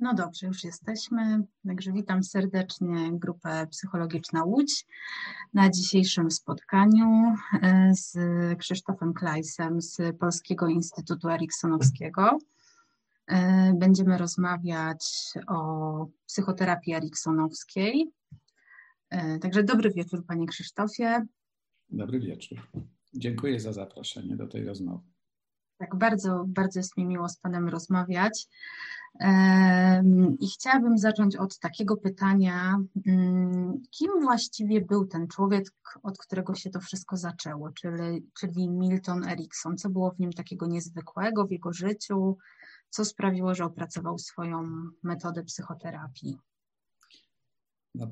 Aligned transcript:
No 0.00 0.14
dobrze, 0.14 0.46
już 0.46 0.64
jesteśmy. 0.64 1.42
Także 1.66 1.92
witam 1.92 2.22
serdecznie 2.22 3.10
grupę 3.12 3.66
Psychologiczna 3.70 4.44
Łódź 4.44 4.86
na 5.54 5.70
dzisiejszym 5.70 6.30
spotkaniu 6.30 7.34
e, 7.62 7.92
z 7.94 8.18
Krzysztofem 8.58 9.14
Klejsem 9.14 9.82
z 9.82 10.16
Polskiego 10.18 10.68
Instytutu 10.68 11.28
Eriksonowskiego. 11.28 12.38
E, 13.26 13.72
będziemy 13.74 14.18
rozmawiać 14.18 15.32
o 15.46 16.06
psychoterapii 16.26 16.94
eriksonowskiej. 16.94 18.10
E, 19.10 19.38
także 19.38 19.62
dobry 19.62 19.90
wieczór, 19.90 20.26
panie 20.26 20.46
Krzysztofie. 20.46 21.26
Dobry 21.90 22.20
wieczór. 22.20 22.58
Dziękuję 23.14 23.60
za 23.60 23.72
zaproszenie 23.72 24.36
do 24.36 24.46
tej 24.46 24.64
rozmowy. 24.64 25.17
Tak, 25.78 25.96
bardzo, 25.96 26.44
bardzo 26.46 26.80
jest 26.80 26.96
mi 26.96 27.06
miło 27.06 27.28
z 27.28 27.36
Panem 27.36 27.68
rozmawiać. 27.68 28.48
I 30.40 30.48
chciałabym 30.48 30.98
zacząć 30.98 31.36
od 31.36 31.58
takiego 31.58 31.96
pytania, 31.96 32.78
mm, 33.06 33.82
kim 33.90 34.10
właściwie 34.22 34.80
był 34.80 35.06
ten 35.06 35.28
człowiek, 35.28 35.64
od 36.02 36.18
którego 36.18 36.54
się 36.54 36.70
to 36.70 36.80
wszystko 36.80 37.16
zaczęło, 37.16 37.72
czyli, 37.72 38.26
czyli 38.40 38.68
Milton 38.68 39.24
Erickson? 39.24 39.76
Co 39.76 39.90
było 39.90 40.10
w 40.10 40.20
nim 40.20 40.32
takiego 40.32 40.66
niezwykłego 40.66 41.46
w 41.46 41.50
jego 41.50 41.72
życiu? 41.72 42.36
Co 42.90 43.04
sprawiło, 43.04 43.54
że 43.54 43.64
opracował 43.64 44.18
swoją 44.18 44.70
metodę 45.02 45.44
psychoterapii? 45.44 46.38
No, 47.94 48.06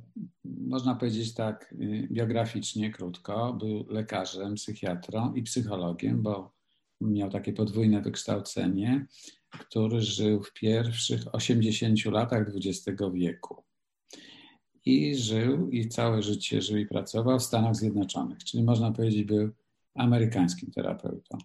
można 0.45 0.95
powiedzieć 0.95 1.35
tak 1.35 1.73
y, 1.73 2.09
biograficznie, 2.13 2.91
krótko. 2.91 3.53
Był 3.53 3.87
lekarzem, 3.89 4.55
psychiatrą 4.55 5.35
i 5.35 5.43
psychologiem, 5.43 6.23
bo 6.23 6.56
miał 7.01 7.31
takie 7.31 7.53
podwójne 7.53 8.03
wykształcenie, 8.03 9.07
który 9.51 10.01
żył 10.01 10.43
w 10.43 10.53
pierwszych 10.53 11.35
80 11.35 12.05
latach 12.05 12.47
XX 12.49 13.03
wieku. 13.15 13.65
I 14.85 15.17
żył, 15.17 15.71
i 15.71 15.89
całe 15.89 16.23
życie 16.23 16.63
żył 16.63 16.77
i 16.77 16.87
pracował 16.87 17.39
w 17.39 17.43
Stanach 17.43 17.77
Zjednoczonych, 17.77 18.45
czyli 18.45 18.63
można 18.63 18.93
powiedzieć, 18.93 19.25
był 19.25 19.51
amerykańskim 19.95 20.71
terapeutą. 20.71 21.39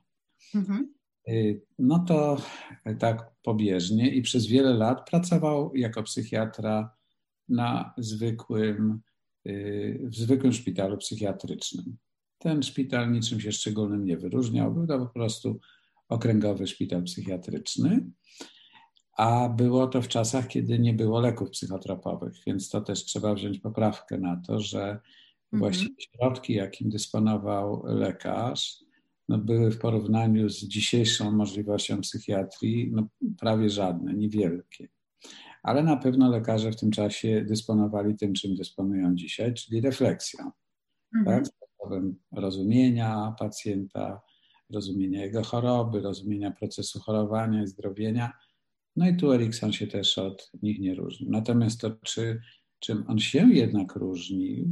Mhm. 0.55 0.93
Y, 1.29 1.61
no 1.79 1.99
to 1.99 2.41
tak 2.99 3.31
pobieżnie 3.43 4.09
i 4.09 4.21
przez 4.21 4.47
wiele 4.47 4.73
lat 4.73 5.09
pracował 5.09 5.75
jako 5.75 6.03
psychiatra 6.03 6.95
na 7.49 7.93
zwykłym, 7.97 9.01
y, 9.47 9.99
w 10.03 10.15
zwykłym 10.15 10.53
szpitalu 10.53 10.97
psychiatrycznym. 10.97 11.97
Ten 12.41 12.63
szpital 12.63 13.11
niczym 13.11 13.39
się 13.39 13.51
szczególnym 13.51 14.05
nie 14.05 14.17
wyróżniał, 14.17 14.73
był 14.73 14.87
to 14.87 14.99
po 14.99 15.07
prostu 15.13 15.59
okręgowy 16.09 16.67
szpital 16.67 17.03
psychiatryczny, 17.03 18.11
a 19.17 19.49
było 19.49 19.87
to 19.87 20.01
w 20.01 20.07
czasach, 20.07 20.47
kiedy 20.47 20.79
nie 20.79 20.93
było 20.93 21.19
leków 21.19 21.49
psychotropowych, 21.49 22.33
więc 22.47 22.69
to 22.69 22.81
też 22.81 23.05
trzeba 23.05 23.33
wziąć 23.33 23.59
poprawkę 23.59 24.17
na 24.17 24.41
to, 24.47 24.59
że 24.59 24.81
mhm. 24.81 25.01
właściwie 25.53 25.95
środki, 25.99 26.53
jakim 26.53 26.89
dysponował 26.89 27.83
lekarz, 27.85 28.83
no 29.29 29.37
były 29.37 29.71
w 29.71 29.79
porównaniu 29.79 30.49
z 30.49 30.63
dzisiejszą 30.63 31.31
możliwością 31.31 32.01
psychiatrii 32.01 32.91
no 32.93 33.07
prawie 33.39 33.69
żadne, 33.69 34.13
niewielkie. 34.13 34.87
Ale 35.63 35.83
na 35.83 35.97
pewno 35.97 36.29
lekarze 36.29 36.71
w 36.71 36.79
tym 36.79 36.91
czasie 36.91 37.45
dysponowali 37.47 38.15
tym, 38.15 38.33
czym 38.33 38.55
dysponują 38.55 39.15
dzisiaj, 39.15 39.53
czyli 39.53 39.81
refleksją. 39.81 40.51
Mhm. 41.15 41.43
Tak? 41.43 41.60
Sposobem 41.81 42.15
rozumienia 42.31 43.35
pacjenta, 43.39 44.21
rozumienia 44.73 45.21
jego 45.21 45.43
choroby, 45.43 46.01
rozumienia 46.01 46.51
procesu 46.51 46.99
chorowania 46.99 47.63
i 47.63 47.67
zdrowienia. 47.67 48.31
No 48.95 49.09
i 49.09 49.17
tu 49.17 49.33
Erikson 49.33 49.73
się 49.73 49.87
też 49.87 50.17
od 50.17 50.51
nich 50.61 50.79
nie 50.79 50.95
różni. 50.95 51.27
Natomiast 51.29 51.81
to, 51.81 51.91
czy, 51.91 52.41
czym 52.79 53.03
on 53.07 53.19
się 53.19 53.53
jednak 53.53 53.95
różnił, 53.95 54.67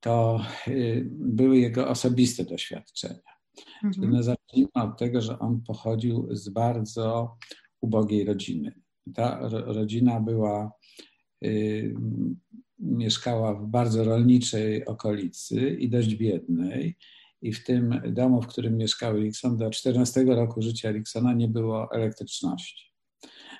to 0.00 0.40
y, 0.68 1.08
były 1.10 1.58
jego 1.58 1.88
osobiste 1.88 2.44
doświadczenia. 2.44 3.30
Mhm. 3.84 4.10
No 4.10 4.22
zacznijmy 4.22 4.70
od 4.74 4.98
tego, 4.98 5.20
że 5.20 5.38
on 5.38 5.62
pochodził 5.62 6.28
z 6.30 6.48
bardzo 6.48 7.36
ubogiej 7.80 8.24
rodziny. 8.24 8.74
Ta 9.14 9.48
rodzina 9.48 10.20
była 10.20 10.72
y, 11.44 11.94
mieszkała 12.80 13.54
w 13.54 13.66
bardzo 13.66 14.04
rolniczej 14.04 14.84
okolicy 14.84 15.70
i 15.70 15.90
dość 15.90 16.14
biednej. 16.14 16.96
I 17.42 17.52
w 17.52 17.64
tym 17.64 18.00
domu, 18.08 18.42
w 18.42 18.46
którym 18.46 18.76
mieszkał 18.76 19.16
Erikson, 19.16 19.56
do 19.56 19.70
14 19.70 20.24
roku 20.24 20.62
życia 20.62 20.88
Eriksona 20.88 21.32
nie 21.32 21.48
było 21.48 21.92
elektryczności. 21.92 22.92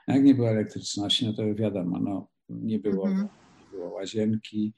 Jak 0.09 0.25
nie 0.25 0.35
było 0.35 0.51
elektryczności, 0.51 1.27
no 1.27 1.33
to 1.33 1.55
wiadomo, 1.55 2.01
no, 2.01 2.29
nie, 2.49 2.79
było, 2.79 3.09
mhm. 3.09 3.29
nie 3.59 3.79
było 3.79 3.91
łazienki 3.91 4.75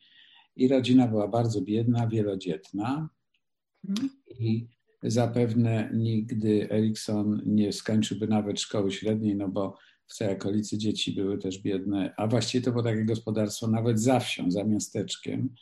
i 0.56 0.68
rodzina 0.68 1.08
była 1.08 1.28
bardzo 1.28 1.60
biedna, 1.60 2.06
wielodzietna. 2.06 3.08
Mhm. 3.88 4.10
I 4.38 4.68
zapewne 5.02 5.90
nigdy 5.94 6.70
Erikson 6.70 7.42
nie 7.46 7.72
skończyłby 7.72 8.28
nawet 8.28 8.60
szkoły 8.60 8.92
średniej, 8.92 9.36
no 9.36 9.48
bo 9.48 9.76
w 10.08 10.14
całej 10.14 10.34
okolicy 10.34 10.78
dzieci 10.78 11.12
były 11.12 11.38
też 11.38 11.58
biedne, 11.58 12.14
a 12.16 12.26
właściwie 12.26 12.64
to 12.64 12.70
było 12.70 12.82
takie 12.82 13.04
gospodarstwo 13.04 13.66
nawet 13.66 14.00
za 14.00 14.20
wsią, 14.20 14.50
za 14.50 14.64
miasteczkiem, 14.64 15.54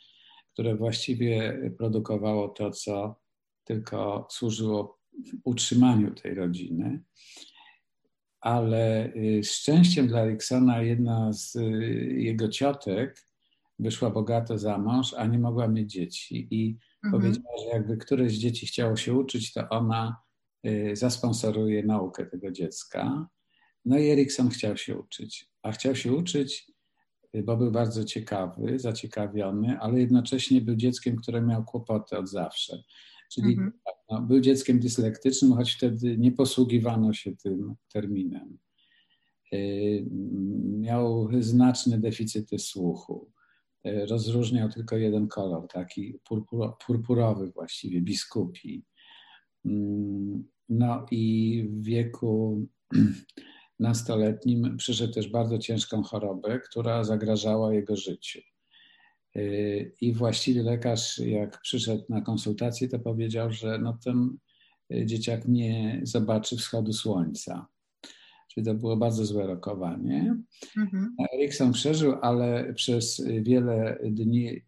które 0.53 0.75
właściwie 0.75 1.61
produkowało 1.77 2.49
to, 2.49 2.71
co 2.71 3.21
tylko 3.63 4.27
służyło 4.31 4.99
utrzymaniu 5.43 6.13
tej 6.13 6.35
rodziny. 6.35 7.03
Ale 8.41 9.13
y, 9.15 9.43
szczęściem 9.43 10.07
dla 10.07 10.21
Eriksona 10.21 10.81
jedna 10.81 11.33
z 11.33 11.55
y, 11.55 11.61
jego 12.17 12.47
ciotek 12.49 13.25
wyszła 13.79 14.09
bogato 14.09 14.57
za 14.57 14.77
mąż, 14.77 15.13
a 15.13 15.25
nie 15.25 15.39
mogła 15.39 15.67
mieć 15.67 15.91
dzieci. 15.91 16.47
I 16.51 16.77
mhm. 17.03 17.21
powiedziała, 17.21 17.57
że 17.63 17.69
jakby 17.77 17.97
któreś 17.97 18.31
z 18.31 18.39
dzieci 18.39 18.65
chciało 18.65 18.95
się 18.95 19.13
uczyć, 19.13 19.53
to 19.53 19.69
ona 19.69 20.17
y, 20.65 20.95
zasponsoruje 20.95 21.83
naukę 21.83 22.25
tego 22.25 22.51
dziecka. 22.51 23.27
No 23.85 23.97
i 23.97 24.09
Erikson 24.09 24.49
chciał 24.49 24.77
się 24.77 24.97
uczyć, 24.97 25.49
a 25.63 25.71
chciał 25.71 25.95
się 25.95 26.13
uczyć, 26.13 26.71
bo 27.33 27.57
był 27.57 27.71
bardzo 27.71 28.05
ciekawy, 28.05 28.79
zaciekawiony, 28.79 29.79
ale 29.79 29.99
jednocześnie 29.99 30.61
był 30.61 30.75
dzieckiem, 30.75 31.15
które 31.15 31.41
miał 31.41 31.63
kłopoty 31.65 32.17
od 32.17 32.29
zawsze. 32.29 32.83
Czyli 33.31 33.53
mhm. 33.53 33.71
no, 34.09 34.21
był 34.21 34.39
dzieckiem 34.39 34.79
dyslektycznym, 34.79 35.53
choć 35.53 35.71
wtedy 35.71 36.17
nie 36.17 36.31
posługiwano 36.31 37.13
się 37.13 37.35
tym 37.35 37.75
terminem. 37.93 38.57
Y, 39.53 40.05
miał 40.79 41.29
znaczne 41.39 41.99
deficyty 41.99 42.59
słuchu. 42.59 43.31
Y, 43.87 44.05
rozróżniał 44.05 44.69
tylko 44.69 44.97
jeden 44.97 45.27
kolor, 45.27 45.67
taki 45.67 46.19
purpurowy 46.87 47.51
właściwie, 47.51 48.01
biskupi. 48.01 48.85
Mm, 49.65 50.43
no 50.69 51.05
i 51.11 51.63
w 51.69 51.83
wieku 51.83 52.65
nastoletnim 53.81 54.77
przyszedł 54.77 55.13
też 55.13 55.27
bardzo 55.27 55.57
ciężką 55.57 56.03
chorobę, 56.03 56.59
która 56.59 57.03
zagrażała 57.03 57.73
jego 57.73 57.95
życiu. 57.95 58.39
Y, 59.35 59.95
I 60.01 60.13
właściwie 60.13 60.63
lekarz, 60.63 61.19
jak 61.19 61.61
przyszedł 61.61 62.03
na 62.09 62.21
konsultację, 62.21 62.89
to 62.89 62.99
powiedział, 62.99 63.51
że 63.51 63.79
no 63.79 63.97
ten 64.05 64.37
dzieciak 65.05 65.47
nie 65.47 66.01
zobaczy 66.03 66.57
wschodu 66.57 66.93
słońca. 66.93 67.67
Czyli 68.53 68.65
to 68.65 68.73
było 68.73 68.97
bardzo 68.97 69.25
złe 69.25 69.47
rokowanie. 69.47 70.35
Mhm. 70.77 71.15
Erikson 71.33 71.71
przeżył, 71.71 72.13
ale 72.21 72.73
przez 72.73 73.23
wiele 73.41 73.99
dni 74.03 74.49
y, 74.49 74.63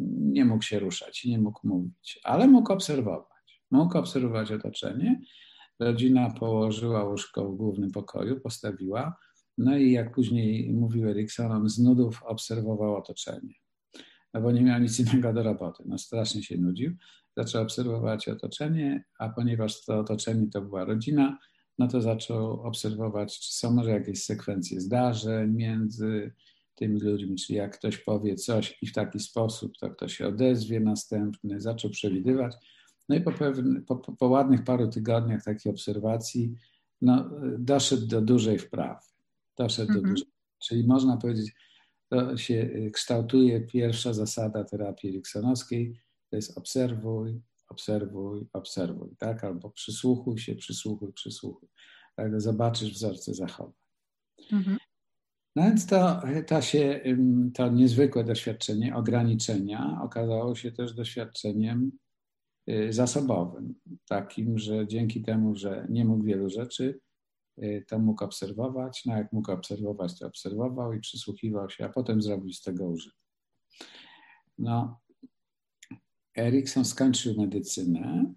nie 0.00 0.44
mógł 0.44 0.62
się 0.62 0.78
ruszać, 0.78 1.24
nie 1.24 1.38
mógł 1.38 1.68
mówić, 1.68 2.20
ale 2.24 2.48
mógł 2.48 2.72
obserwować. 2.72 3.62
Mógł 3.70 3.98
obserwować 3.98 4.52
otoczenie 4.52 5.20
Rodzina 5.80 6.30
położyła 6.30 7.04
łóżko 7.04 7.48
w 7.48 7.56
głównym 7.56 7.90
pokoju, 7.90 8.40
postawiła. 8.40 9.16
No 9.58 9.76
i 9.76 9.92
jak 9.92 10.14
później 10.14 10.72
mówił 10.72 11.08
Erikson, 11.08 11.52
on 11.52 11.68
z 11.68 11.78
nudów 11.78 12.22
obserwował 12.22 12.96
otoczenie. 12.96 13.54
No 14.34 14.40
bo 14.40 14.52
nie 14.52 14.62
miał 14.62 14.80
nic 14.80 15.00
innego 15.00 15.32
do 15.32 15.42
roboty. 15.42 15.82
No 15.86 15.98
strasznie 15.98 16.42
się 16.42 16.58
nudził. 16.58 16.92
Zaczął 17.36 17.62
obserwować 17.62 18.28
otoczenie, 18.28 19.04
a 19.18 19.28
ponieważ 19.28 19.84
to 19.84 19.98
otoczenie 19.98 20.46
to 20.50 20.62
była 20.62 20.84
rodzina, 20.84 21.38
no 21.78 21.88
to 21.88 22.00
zaczął 22.00 22.60
obserwować, 22.60 23.40
czy 23.40 23.54
są 23.54 23.70
może 23.70 23.90
jakieś 23.90 24.24
sekwencje 24.24 24.80
zdarzeń 24.80 25.52
między 25.52 26.32
tymi 26.74 27.00
ludźmi, 27.00 27.36
czy 27.36 27.52
jak 27.52 27.78
ktoś 27.78 27.98
powie 27.98 28.34
coś 28.34 28.78
i 28.82 28.86
w 28.86 28.92
taki 28.92 29.20
sposób, 29.20 29.72
to 29.80 29.90
ktoś 29.90 30.16
się 30.16 30.26
odezwie 30.26 30.80
następny, 30.80 31.60
zaczął 31.60 31.90
przewidywać. 31.90 32.54
No 33.08 33.16
i 33.16 33.20
po, 33.20 33.32
pewne, 33.32 33.80
po, 33.80 33.96
po 33.96 34.28
ładnych 34.28 34.64
paru 34.64 34.88
tygodniach 34.88 35.44
takiej 35.44 35.72
obserwacji 35.72 36.54
no, 37.00 37.30
doszedł 37.58 38.06
do 38.06 38.20
dużej 38.20 38.58
wprawy. 38.58 39.06
Doszedł 39.58 39.88
mhm. 39.88 40.02
do 40.02 40.10
dużej, 40.10 40.28
czyli 40.58 40.86
można 40.86 41.16
powiedzieć, 41.16 41.54
to 42.08 42.36
się 42.36 42.70
kształtuje 42.92 43.60
pierwsza 43.60 44.12
zasada 44.12 44.64
terapii 44.64 45.10
eriksonowskiej, 45.10 46.00
to 46.30 46.36
jest 46.36 46.58
obserwuj, 46.58 47.40
obserwuj, 47.68 48.46
obserwuj, 48.52 49.16
tak? 49.18 49.44
Albo 49.44 49.70
przysłuchuj 49.70 50.38
się, 50.38 50.54
przysłuchuj, 50.54 51.12
przysłuchuj. 51.12 51.68
Tak? 52.16 52.40
Zobaczysz 52.40 52.92
wzorce 52.92 53.34
zachowań. 53.34 53.72
Mhm. 54.52 54.78
No 55.56 55.62
więc 55.62 55.86
to, 55.86 56.22
to, 56.46 56.62
się, 56.62 57.00
to 57.54 57.68
niezwykłe 57.68 58.24
doświadczenie 58.24 58.96
ograniczenia 58.96 59.98
okazało 60.02 60.54
się 60.54 60.72
też 60.72 60.94
doświadczeniem 60.94 61.92
y, 61.92 61.92
zasobowym. 62.90 63.74
Takim, 64.08 64.58
że 64.58 64.86
dzięki 64.86 65.22
temu, 65.22 65.54
że 65.54 65.86
nie 65.90 66.04
mógł 66.04 66.24
wielu 66.24 66.50
rzeczy, 66.50 67.00
y, 67.62 67.84
to 67.88 67.98
mógł 67.98 68.24
obserwować. 68.24 69.02
No 69.06 69.16
jak 69.16 69.32
mógł 69.32 69.52
obserwować, 69.52 70.18
to 70.18 70.26
obserwował 70.26 70.92
i 70.92 71.00
przysłuchiwał 71.00 71.70
się, 71.70 71.84
a 71.84 71.88
potem 71.88 72.22
zrobił 72.22 72.52
z 72.52 72.62
tego 72.62 72.88
użytek. 72.88 73.18
No, 74.58 75.00
Erikson 76.38 76.84
skończył 76.84 77.34
medycynę, 77.40 78.34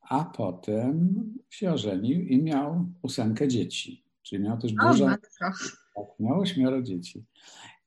a 0.00 0.24
potem 0.24 1.14
się 1.50 1.72
ożenił 1.72 2.20
i 2.20 2.42
miał 2.42 2.92
ósemkę 3.02 3.48
dzieci. 3.48 4.04
Czyli 4.22 4.42
miał 4.42 4.58
też 4.58 4.72
dużo. 4.72 5.06
Tak, 5.06 5.54
miał 6.20 6.40
ośmioro 6.40 6.82
dzieci. 6.82 7.24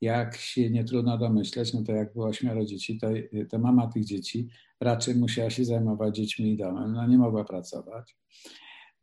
Jak 0.01 0.38
się 0.38 0.69
nie 0.69 0.84
trudno 0.84 1.18
domyśleć, 1.18 1.74
no 1.74 1.84
to 1.84 1.92
jak 1.92 2.13
było 2.13 2.25
ośmioro 2.25 2.66
dzieci, 2.66 3.00
to, 3.00 3.07
to 3.50 3.60
mama 3.60 3.88
tych 3.88 4.06
dzieci 4.06 4.48
raczej 4.80 5.16
musiała 5.16 5.50
się 5.50 5.66
zajmować 5.66 6.16
dziećmi 6.16 6.51
i 6.51 6.57
domem. 6.57 6.94
No 6.94 7.07
nie 7.07 7.18
mogła 7.18 7.44
pracować. 7.44 8.18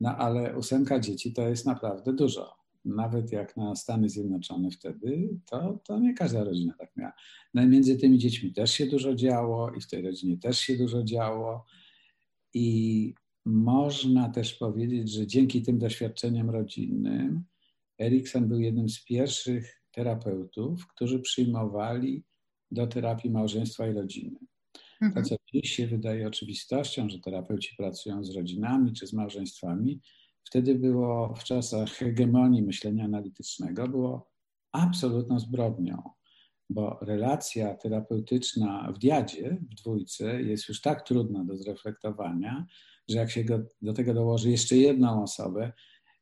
No 0.01 0.17
ale 0.17 0.57
ósemka 0.57 1.01
dzieci 1.01 1.33
to 1.33 1.49
jest 1.49 1.67
naprawdę 1.67 2.13
dużo. 2.13 2.57
Nawet 2.85 3.33
jak 3.33 3.57
na 3.57 3.75
Stany 3.75 4.09
Zjednoczone 4.09 4.71
wtedy, 4.71 5.29
to, 5.47 5.81
to 5.85 5.99
nie 5.99 6.15
każda 6.15 6.45
rodzina 6.45 6.75
tak 6.79 6.97
miała. 6.97 7.13
No 7.55 7.67
między 7.67 7.97
tymi 7.97 8.19
dziećmi 8.19 8.53
też 8.53 8.71
się 8.71 8.87
dużo 8.87 9.15
działo 9.15 9.71
i 9.71 9.81
w 9.81 9.89
tej 9.89 10.03
rodzinie 10.03 10.39
też 10.39 10.59
się 10.59 10.77
dużo 10.77 11.03
działo. 11.03 11.65
I 12.55 13.15
można 13.45 14.29
też 14.29 14.55
powiedzieć, 14.55 15.13
że 15.13 15.27
dzięki 15.27 15.63
tym 15.63 15.79
doświadczeniom 15.79 16.51
rodzinnym 16.51 17.45
Erikson 18.01 18.49
był 18.49 18.61
jednym 18.61 18.89
z 18.89 19.05
pierwszych 19.05 19.83
terapeutów, 19.97 20.87
którzy 20.87 21.21
przyjmowali 21.21 22.25
do 22.71 22.87
terapii 22.87 23.31
małżeństwa 23.31 23.89
i 23.89 23.93
rodziny. 23.93 24.39
Mhm. 25.03 25.25
To, 25.25 25.31
co 25.31 25.37
dziś 25.55 25.73
się 25.73 25.87
wydaje 25.87 26.27
oczywistością, 26.27 27.09
że 27.09 27.19
terapeuci 27.19 27.77
pracują 27.77 28.25
z 28.25 28.37
rodzinami 28.37 28.93
czy 28.93 29.07
z 29.07 29.13
małżeństwami, 29.13 30.01
wtedy 30.45 30.75
było 30.75 31.35
w 31.35 31.45
czasach 31.45 31.91
hegemonii 31.91 32.63
myślenia 32.63 33.05
analitycznego, 33.05 33.89
było 33.89 34.31
absolutną 34.73 35.41
zbrodnią, 35.41 36.03
bo 36.71 36.99
relacja 37.03 37.75
terapeutyczna 37.75 38.93
w 38.93 38.99
diadzie, 38.99 39.59
w 39.71 39.75
dwójce, 39.75 40.43
jest 40.43 40.69
już 40.69 40.81
tak 40.81 41.07
trudna 41.07 41.45
do 41.45 41.57
zreflektowania, 41.57 42.67
że 43.09 43.19
jak 43.19 43.31
się 43.31 43.45
go, 43.45 43.59
do 43.83 43.93
tego 43.93 44.15
dołoży 44.15 44.51
jeszcze 44.51 44.77
jedną 44.77 45.23
osobę, 45.23 45.73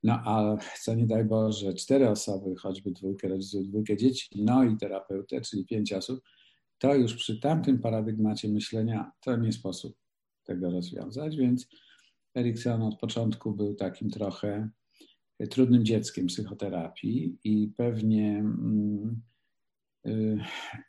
no 0.05 0.13
a 0.25 0.57
co 0.83 0.95
nie 0.95 1.07
daj 1.07 1.25
Boże, 1.25 1.75
cztery 1.75 2.09
osoby, 2.09 2.55
choćby 2.57 2.91
dwójkę 2.91 3.29
rodziców, 3.29 3.69
dwójkę 3.69 3.97
dzieci, 3.97 4.29
no 4.37 4.65
i 4.65 4.77
terapeutę, 4.77 5.41
czyli 5.41 5.67
pięć 5.67 5.93
osób, 5.93 6.21
to 6.79 6.95
już 6.95 7.15
przy 7.15 7.41
tamtym 7.41 7.79
paradygmacie 7.79 8.49
myślenia 8.49 9.13
to 9.21 9.37
nie 9.37 9.53
sposób 9.53 9.97
tego 10.45 10.71
rozwiązać, 10.71 11.37
więc 11.37 11.69
Erikson 12.35 12.83
od 12.83 12.99
początku 12.99 13.53
był 13.53 13.75
takim 13.75 14.11
trochę 14.11 14.69
trudnym 15.51 15.85
dzieckiem 15.85 16.27
psychoterapii 16.27 17.39
i 17.45 17.73
pewnie 17.77 18.39
mm, 18.39 19.23
y, 20.07 20.39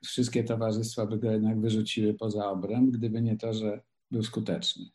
wszystkie 0.06 0.44
towarzystwa 0.44 1.06
by 1.06 1.20
go 1.20 1.32
jednak 1.32 1.62
wyrzuciły 1.62 2.14
poza 2.14 2.50
obręb, 2.50 2.92
gdyby 2.92 3.22
nie 3.22 3.38
to, 3.38 3.54
że 3.54 3.82
był 4.12 4.24
skuteczny. 4.24 4.86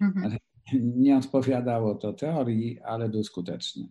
Mhm. 0.00 0.39
Nie 0.80 1.16
odpowiadało 1.16 1.94
to 1.94 2.12
teorii, 2.12 2.80
ale 2.80 3.08
był 3.08 3.24
skuteczny. 3.24 3.88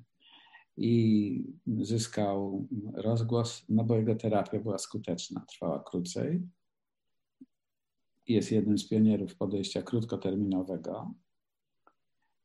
I 0.78 1.44
zyskał 1.82 2.68
rozgłos, 2.94 3.66
no 3.70 3.84
bo 3.84 3.96
jego 3.96 4.16
terapia 4.16 4.60
była 4.60 4.78
skuteczna, 4.78 5.46
trwała 5.50 5.84
krócej. 5.84 6.42
Jest 8.28 8.52
jednym 8.52 8.78
z 8.78 8.88
pionierów 8.88 9.36
podejścia 9.36 9.82
krótkoterminowego. 9.82 11.14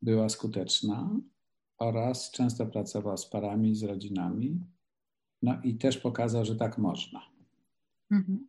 Była 0.02 0.28
skuteczna 0.28 1.20
oraz 1.78 2.30
często 2.30 2.66
pracował 2.66 3.16
z 3.16 3.26
parami, 3.26 3.74
z 3.74 3.82
rodzinami. 3.82 4.60
No 5.42 5.62
i 5.64 5.74
też 5.74 5.98
pokazał, 5.98 6.44
że 6.44 6.56
tak 6.56 6.78
można. 6.78 7.22
Mhm. 8.10 8.48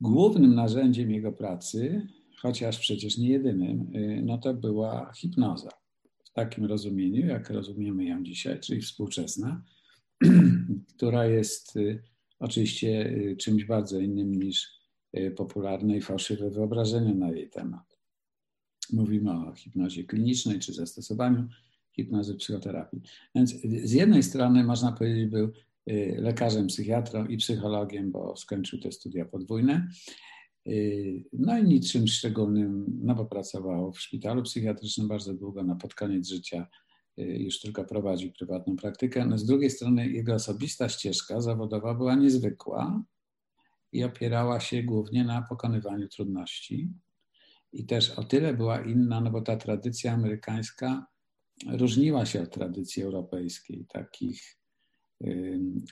Głównym 0.00 0.54
narzędziem 0.54 1.10
jego 1.10 1.32
pracy 1.32 2.08
chociaż 2.44 2.78
przecież 2.78 3.18
nie 3.18 3.28
jedynym, 3.28 3.96
y, 3.96 4.22
no 4.24 4.38
to 4.38 4.54
była 4.54 5.12
hipnoza. 5.16 5.70
W 6.24 6.32
takim 6.32 6.64
rozumieniu, 6.64 7.26
jak 7.26 7.50
rozumiemy 7.50 8.04
ją 8.04 8.22
dzisiaj, 8.24 8.60
czyli 8.60 8.80
współczesna, 8.80 9.62
która 10.96 11.26
jest 11.26 11.76
y, 11.76 12.02
oczywiście 12.38 13.06
y, 13.06 13.36
czymś 13.36 13.64
bardzo 13.64 14.00
innym 14.00 14.34
niż 14.34 14.84
popularne 15.36 15.96
i 15.96 16.00
fałszywe 16.00 16.50
wyobrażenie 16.50 17.14
na 17.14 17.30
jej 17.30 17.50
temat. 17.50 17.98
Mówimy 18.92 19.32
o 19.32 19.54
hipnozie 19.54 20.04
klinicznej 20.04 20.58
czy 20.58 20.72
zastosowaniu 20.72 21.48
hipnozy 21.92 22.34
psychoterapii. 22.34 23.00
Więc 23.34 23.50
z 23.84 23.92
jednej 23.92 24.22
strony 24.22 24.64
można 24.64 24.92
powiedzieć, 24.92 25.30
był 25.30 25.52
lekarzem, 26.16 26.66
psychiatrą 26.66 27.26
i 27.26 27.36
psychologiem, 27.36 28.10
bo 28.10 28.36
skończył 28.36 28.80
te 28.80 28.92
studia 28.92 29.24
podwójne. 29.24 29.88
Y, 30.66 31.24
no 31.32 31.58
i 31.58 31.64
niczym 31.64 32.08
szczególnym, 32.08 33.00
no 33.02 33.14
bo 33.14 33.24
pracował 33.24 33.92
w 33.92 34.00
szpitalu 34.00 34.42
psychiatrycznym 34.42 35.08
bardzo 35.08 35.34
długo, 35.34 35.62
na 35.62 35.76
pod 35.76 35.94
koniec 35.94 36.28
życia 36.28 36.66
y, 37.18 37.22
już 37.22 37.60
tylko 37.60 37.84
prowadził 37.84 38.32
prywatną 38.32 38.76
praktykę. 38.76 39.26
No 39.26 39.38
z 39.38 39.46
drugiej 39.46 39.70
strony 39.70 40.08
jego 40.08 40.34
osobista 40.34 40.88
ścieżka 40.88 41.40
zawodowa 41.40 41.94
była 41.94 42.14
niezwykła 42.14 43.04
i 43.92 44.04
opierała 44.04 44.60
się 44.60 44.82
głównie 44.82 45.24
na 45.24 45.42
pokonywaniu 45.42 46.08
trudności. 46.08 46.88
I 47.72 47.86
też 47.86 48.10
o 48.10 48.24
tyle 48.24 48.54
była 48.54 48.80
inna, 48.80 49.20
no 49.20 49.30
bo 49.30 49.40
ta 49.40 49.56
tradycja 49.56 50.12
amerykańska 50.12 51.06
różniła 51.66 52.26
się 52.26 52.42
od 52.42 52.50
tradycji 52.50 53.02
europejskiej, 53.02 53.86
takich 53.88 54.58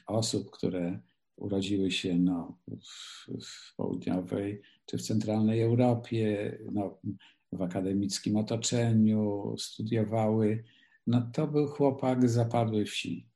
osób, 0.06 0.50
które 0.50 1.00
urodziły 1.36 1.90
się 1.90 2.18
no, 2.18 2.58
w, 2.68 3.26
w 3.44 3.76
południowej 3.76 4.62
czy 4.86 4.98
w 4.98 5.02
centralnej 5.02 5.62
Europie, 5.62 6.58
no, 6.72 6.98
w 7.52 7.62
akademickim 7.62 8.36
otoczeniu, 8.36 9.54
studiowały, 9.58 10.64
no 11.06 11.30
to 11.32 11.46
był 11.46 11.66
chłopak 11.66 12.28
z 12.28 12.32
zapadłej 12.32 12.86
wsi. 12.86 13.28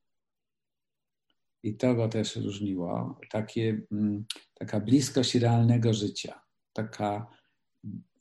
I 1.63 1.77
to 1.77 1.95
go 1.95 2.09
też 2.09 2.35
różniło. 2.35 3.19
Takie, 3.29 3.81
mm, 3.91 4.25
taka 4.53 4.79
bliskość 4.79 5.35
realnego 5.35 5.93
życia, 5.93 6.41
taka 6.73 7.27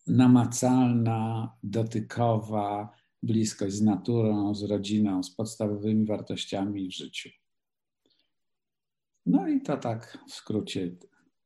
namacalna, 0.07 1.53
dotykowa 1.63 2.93
bliskość 3.23 3.75
z 3.75 3.83
naturą, 3.83 4.55
z 4.55 4.63
rodziną, 4.63 5.23
z 5.23 5.35
podstawowymi 5.35 6.07
wartościami 6.07 6.89
w 6.89 6.93
życiu. 6.93 7.31
No 9.27 9.49
i 9.49 9.61
to 9.61 9.77
tak 9.77 10.19
w 10.29 10.33
skrócie 10.33 10.97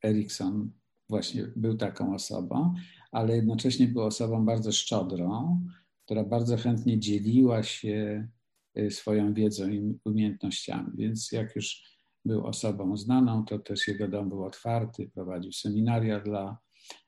Erikson 0.05 0.71
właśnie 1.09 1.47
był 1.57 1.77
taką 1.77 2.15
osobą, 2.15 2.75
ale 3.13 3.37
jednocześnie 3.37 3.89
był 3.89 4.03
osobą 4.03 4.45
bardzo 4.47 4.73
szczodrą, 4.73 5.61
która 6.05 6.25
bardzo 6.25 6.57
chętnie 6.57 6.99
dzieliła 6.99 7.63
się 7.63 8.29
y, 8.79 8.91
swoją 8.91 9.35
wiedzą 9.35 9.69
i 9.69 9.99
umiejętnościami. 10.05 10.91
Więc 10.95 11.33
jak 11.33 11.57
już 11.57 11.83
był 12.25 12.47
osobą 12.47 12.97
znaną, 12.97 13.45
to 13.45 13.59
też 13.59 13.89
jego 13.89 14.09
dom 14.09 14.29
był 14.29 14.45
otwarty, 14.45 15.11
prowadził 15.15 15.53
seminaria 15.53 16.21
dla 16.21 16.59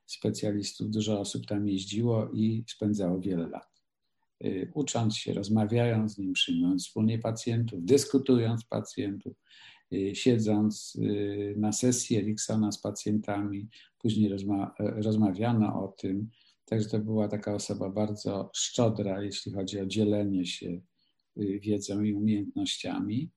specjalistów, 0.07 0.91
dużo 0.91 1.21
osób 1.21 1.47
tam 1.47 1.69
jeździło 1.69 2.31
i 2.35 2.65
spędzało 2.69 3.21
wiele 3.21 3.49
lat. 3.49 3.83
Y, 4.45 4.73
ucząc 4.75 5.17
się, 5.17 5.35
rozmawiając 5.35 6.15
z 6.15 6.19
nim, 6.19 6.33
przyjmując 6.33 6.87
wspólnie 6.87 7.19
pacjentów, 7.19 7.85
dyskutując 7.85 8.65
pacjentów, 8.65 9.33
Y, 9.33 9.72
siedząc 10.15 10.97
y, 10.97 11.55
na 11.57 11.73
sesji 11.73 12.17
Eriksona 12.17 12.73
z 12.73 12.81
pacjentami, 12.81 13.69
później 13.99 14.29
rozma 14.29 14.75
rozmawiano 14.79 15.85
o 15.85 15.89
tym. 15.89 16.31
Także 16.65 16.89
to 16.89 16.99
była 16.99 17.29
taka 17.29 17.55
osoba 17.55 17.91
bardzo 17.91 18.51
szczodra, 18.55 19.23
jeśli 19.23 19.53
chodzi 19.53 19.81
o 19.81 19.87
dzielenie 19.87 20.47
się 20.47 20.81
y, 21.41 21.61
wiedzą 21.61 22.03
i 22.03 22.15
umiejętnościami. 22.15 23.31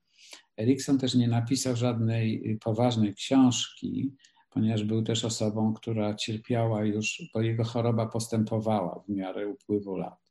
Erikson 0.58 0.98
też 0.98 1.16
nie 1.16 1.28
napisał 1.28 1.76
żadnej 1.76 2.58
poważnej 2.64 3.14
książki, 3.14 4.14
ponieważ 4.50 4.84
był 4.84 5.04
też 5.04 5.26
osobą, 5.26 5.74
która 5.74 6.14
cierpiała 6.14 6.86
już, 6.86 7.30
bo 7.34 7.42
jego 7.42 7.64
choroba 7.64 8.06
postępowała 8.06 9.04
w 9.08 9.10
miarę 9.10 9.48
upływu 9.48 9.96
lat. 9.96 10.26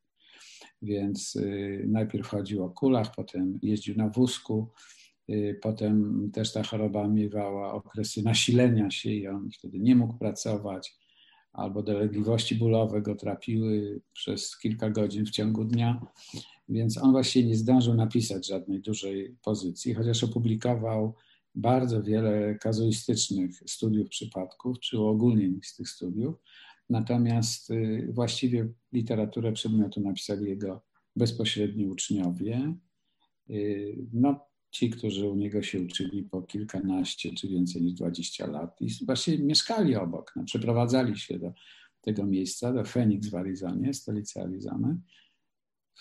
Więc 0.83 1.39
najpierw 1.87 2.29
chodził 2.29 2.65
o 2.65 2.71
kulach, 2.71 3.15
potem 3.17 3.59
jeździł 3.63 3.97
na 3.97 4.09
wózku, 4.09 4.73
Y, 4.73 5.04
potem 5.63 6.31
też 6.33 6.53
ta 6.53 6.63
choroba 6.63 7.09
miewała 7.09 7.73
okresy 7.73 8.23
nasilenia 8.23 8.91
się 8.91 9.11
i 9.11 9.29
on 9.29 9.51
wtedy 9.59 9.81
nie 9.81 9.97
mógł 9.97 10.19
pracować, 10.19 10.97
albo 11.53 11.83
dolegliwości 11.83 12.55
bólowe 12.55 13.03
go 13.03 13.15
trapiły 13.15 14.01
przez 14.13 14.59
kilka 14.59 14.91
godzin 14.91 15.27
w 15.27 15.31
ciągu 15.31 15.65
dnia. 15.65 16.07
Więc 16.69 16.99
on 16.99 17.13
właściwie 17.13 17.49
nie 17.49 17.57
zdążył 17.57 17.95
napisać 17.95 18.47
żadnej 18.47 18.81
dużej 18.81 19.37
pozycji, 19.43 19.95
chociaż 19.95 20.25
opublikował 20.25 21.15
bardzo 21.55 22.03
wiele 22.03 22.55
kazuistycznych 22.55 23.63
studiów 23.67 24.09
przypadków, 24.09 24.81
czy 24.81 24.99
uogólnień 24.99 25.61
z 25.63 25.77
tych 25.77 25.89
studiów. 25.89 26.35
Natomiast 26.91 27.71
y, 27.71 28.09
właściwie 28.13 28.69
literaturę 28.93 29.53
przedmiotu 29.53 30.01
napisali 30.01 30.49
jego 30.49 30.83
bezpośredni 31.17 31.87
uczniowie. 31.87 32.75
Y, 33.51 33.97
no, 34.13 34.47
ci, 34.75 34.91
którzy 34.91 35.29
u 35.29 35.37
niego 35.37 35.63
się 35.63 35.81
uczyli 35.81 36.23
po 36.23 36.43
kilkanaście 36.43 37.35
czy 37.35 37.49
więcej 37.49 37.83
niż 37.83 37.93
dwadzieścia 37.93 38.47
lat 38.47 38.81
i 38.81 38.89
właściwie 39.07 39.45
mieszkali 39.45 39.97
obok, 39.97 40.33
no, 40.37 40.45
przeprowadzali 40.45 41.19
się 41.19 41.39
do 41.39 41.53
tego 42.01 42.27
miejsca, 42.27 42.73
do 42.73 42.85
Phoenix 42.85 43.29
w 43.29 43.35
Arizonie, 43.35 43.95
stolicy 43.95 44.41
Arizony. 44.41 45.01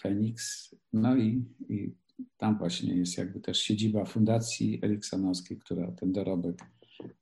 Phoenix, 0.01 0.69
no 0.93 1.17
i, 1.17 1.45
i 1.69 1.95
tam 2.37 2.57
właśnie 2.57 2.95
jest 2.95 3.17
jakby 3.17 3.39
też 3.39 3.59
siedziba 3.59 4.05
Fundacji 4.05 4.79
Eriksonowskiej, 4.83 5.57
która 5.57 5.91
ten 5.91 6.11
dorobek 6.11 6.65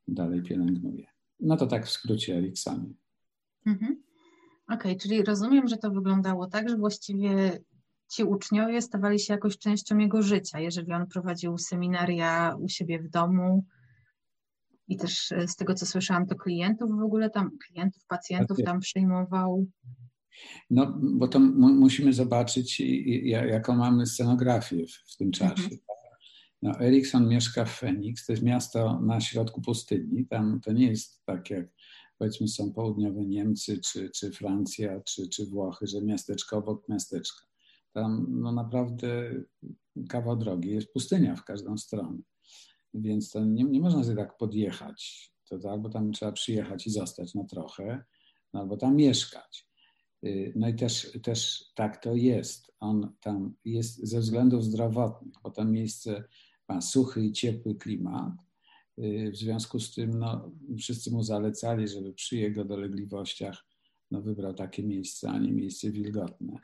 dalej 0.07 0.41
pielęgnuje. 0.43 1.07
No 1.39 1.57
to 1.57 1.67
tak 1.67 1.85
w 1.85 1.89
skrócie 1.89 2.37
Eriksonie. 2.37 2.93
Mhm. 3.65 4.03
Okej, 4.67 4.91
okay, 4.91 4.95
czyli 4.95 5.23
rozumiem, 5.23 5.67
że 5.67 5.77
to 5.77 5.91
wyglądało 5.91 6.47
tak, 6.47 6.69
że 6.69 6.77
właściwie 6.77 7.59
ci 8.11 8.23
uczniowie 8.23 8.81
stawali 8.81 9.19
się 9.19 9.33
jakoś 9.33 9.57
częścią 9.57 9.97
jego 9.97 10.21
życia, 10.21 10.59
jeżeli 10.59 10.93
on 10.93 11.07
prowadził 11.07 11.57
seminaria 11.57 12.55
u 12.59 12.69
siebie 12.69 12.99
w 12.99 13.09
domu 13.09 13.65
i 14.87 14.97
też 14.97 15.31
e, 15.31 15.47
z 15.47 15.55
tego, 15.55 15.73
co 15.73 15.85
słyszałam, 15.85 16.27
to 16.27 16.35
klientów 16.35 16.91
w 16.99 17.03
ogóle 17.03 17.29
tam, 17.29 17.51
klientów, 17.67 18.05
pacjentów 18.07 18.57
tam 18.65 18.79
przyjmował. 18.79 19.67
No, 20.69 20.99
bo 21.01 21.27
to 21.27 21.39
musimy 21.39 22.13
zobaczyć, 22.13 22.81
jaką 23.25 23.75
mamy 23.75 24.05
scenografię 24.05 24.85
w, 24.87 25.13
w 25.13 25.17
tym 25.17 25.31
czasie. 25.31 25.63
Mhm. 25.63 25.79
No, 26.61 26.79
Erikson 26.79 27.27
mieszka 27.27 27.65
w 27.65 27.71
Phoenix, 27.79 28.25
to 28.25 28.33
jest 28.33 28.43
miasto 28.43 28.99
na 29.01 29.21
środku 29.21 29.61
pustyni. 29.61 30.25
Tam 30.25 30.59
to 30.63 30.71
nie 30.71 30.87
jest 30.87 31.25
tak 31.25 31.49
jak 31.49 31.65
powiedzmy 32.17 32.47
są 32.47 32.73
południowe 32.73 33.25
Niemcy, 33.25 33.79
czy, 33.79 34.09
czy 34.09 34.31
Francja, 34.31 35.01
czy, 35.01 35.29
czy 35.29 35.45
Włochy, 35.45 35.87
że 35.87 36.01
miasteczko 36.01 36.57
obok 36.57 36.89
miasteczka. 36.89 37.50
Tam 37.93 38.27
no 38.29 38.51
naprawdę 38.51 39.31
kawał 40.09 40.37
drogi, 40.37 40.69
jest 40.69 40.93
pustynia 40.93 41.35
w 41.35 41.43
każdą 41.43 41.77
stronę. 41.77 42.17
Więc 42.93 43.29
to 43.29 43.45
nie, 43.45 43.63
nie 43.63 43.79
można 43.79 44.03
sobie 44.03 44.15
tak 44.15 44.37
podjechać. 44.37 45.31
To, 45.49 45.59
to 45.59 45.71
albo 45.71 45.89
tam 45.89 46.11
trzeba 46.11 46.31
przyjechać 46.31 46.87
i 46.87 46.89
zostać 46.89 47.35
na 47.35 47.43
trochę, 47.43 48.03
no 48.53 48.59
albo 48.59 48.77
tam 48.77 48.95
mieszkać. 48.95 49.67
Y, 50.25 50.53
no 50.55 50.69
i 50.69 50.75
też, 50.75 51.17
też 51.23 51.65
tak 51.75 52.03
to 52.03 52.15
jest. 52.15 52.71
On 52.79 53.13
tam 53.21 53.53
jest 53.65 54.07
ze 54.07 54.19
względów 54.19 54.63
zdrowotnych, 54.63 55.33
bo 55.43 55.51
tam 55.51 55.71
miejsce 55.71 56.23
ma 56.69 56.81
suchy 56.81 57.25
i 57.25 57.31
ciepły 57.31 57.75
klimat. 57.75 58.33
Y, 58.99 59.31
w 59.31 59.37
związku 59.37 59.79
z 59.79 59.93
tym 59.93 60.19
no, 60.19 60.51
wszyscy 60.77 61.11
mu 61.11 61.23
zalecali, 61.23 61.87
żeby 61.87 62.13
przy 62.13 62.37
jego 62.37 62.65
dolegliwościach 62.65 63.65
no, 64.11 64.21
wybrał 64.21 64.53
takie 64.53 64.83
miejsce, 64.83 65.29
a 65.29 65.39
nie 65.39 65.51
miejsce 65.51 65.91
wilgotne 65.91 66.59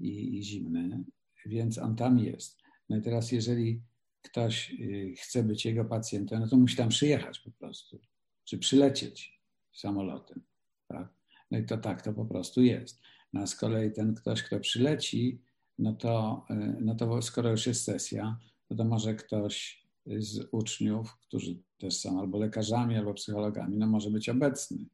i, 0.00 0.38
i 0.38 0.42
zimne. 0.42 1.04
Więc 1.46 1.78
on 1.78 1.96
tam 1.96 2.18
jest. 2.18 2.58
No 2.88 2.96
i 2.96 3.02
teraz, 3.02 3.32
jeżeli 3.32 3.82
ktoś 4.22 4.72
y, 4.80 5.14
chce 5.18 5.42
być 5.42 5.64
jego 5.64 5.84
pacjentem, 5.84 6.40
no 6.40 6.48
to 6.48 6.56
musi 6.56 6.76
tam 6.76 6.88
przyjechać 6.88 7.38
po 7.38 7.50
prostu, 7.50 8.00
czy 8.44 8.58
przylecieć 8.58 9.40
samolotem. 9.72 10.42
Tak? 10.88 11.08
No 11.50 11.58
i 11.58 11.64
to 11.64 11.78
tak 11.78 12.02
to 12.02 12.12
po 12.12 12.24
prostu 12.24 12.62
jest. 12.62 13.00
No 13.32 13.40
a 13.40 13.46
z 13.46 13.56
kolei 13.56 13.92
ten 13.92 14.14
ktoś, 14.14 14.42
kto 14.42 14.60
przyleci, 14.60 15.42
no 15.78 15.92
to, 15.92 16.46
y, 16.50 16.76
no 16.80 16.94
to 16.94 17.22
skoro 17.22 17.50
już 17.50 17.66
jest 17.66 17.84
sesja, 17.84 18.38
no 18.70 18.76
to 18.76 18.84
może 18.84 19.14
ktoś 19.14 19.88
z 20.06 20.48
uczniów, 20.52 21.16
którzy 21.20 21.62
też 21.78 21.96
są 21.96 22.20
albo 22.20 22.38
lekarzami, 22.38 22.96
albo 22.96 23.14
psychologami, 23.14 23.76
no 23.76 23.86
może 23.86 24.10
być 24.10 24.28
obecny. 24.28 24.86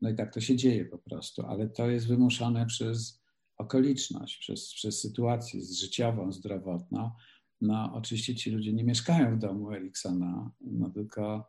No 0.00 0.10
i 0.10 0.14
tak 0.14 0.34
to 0.34 0.40
się 0.40 0.56
dzieje 0.56 0.84
po 0.84 0.98
prostu, 0.98 1.46
ale 1.46 1.68
to 1.68 1.90
jest 1.90 2.08
wymuszone 2.08 2.66
przez 2.66 3.22
okoliczność, 3.58 4.38
przez, 4.38 4.74
przez 4.74 5.00
sytuację 5.00 5.60
życiową, 5.60 6.32
zdrowotną. 6.32 7.10
No 7.60 7.92
oczywiście 7.94 8.34
ci 8.34 8.50
ludzie 8.50 8.72
nie 8.72 8.84
mieszkają 8.84 9.36
w 9.36 9.38
domu 9.38 9.72
Eriksona, 9.72 10.50
no 10.60 10.90
tylko 10.90 11.48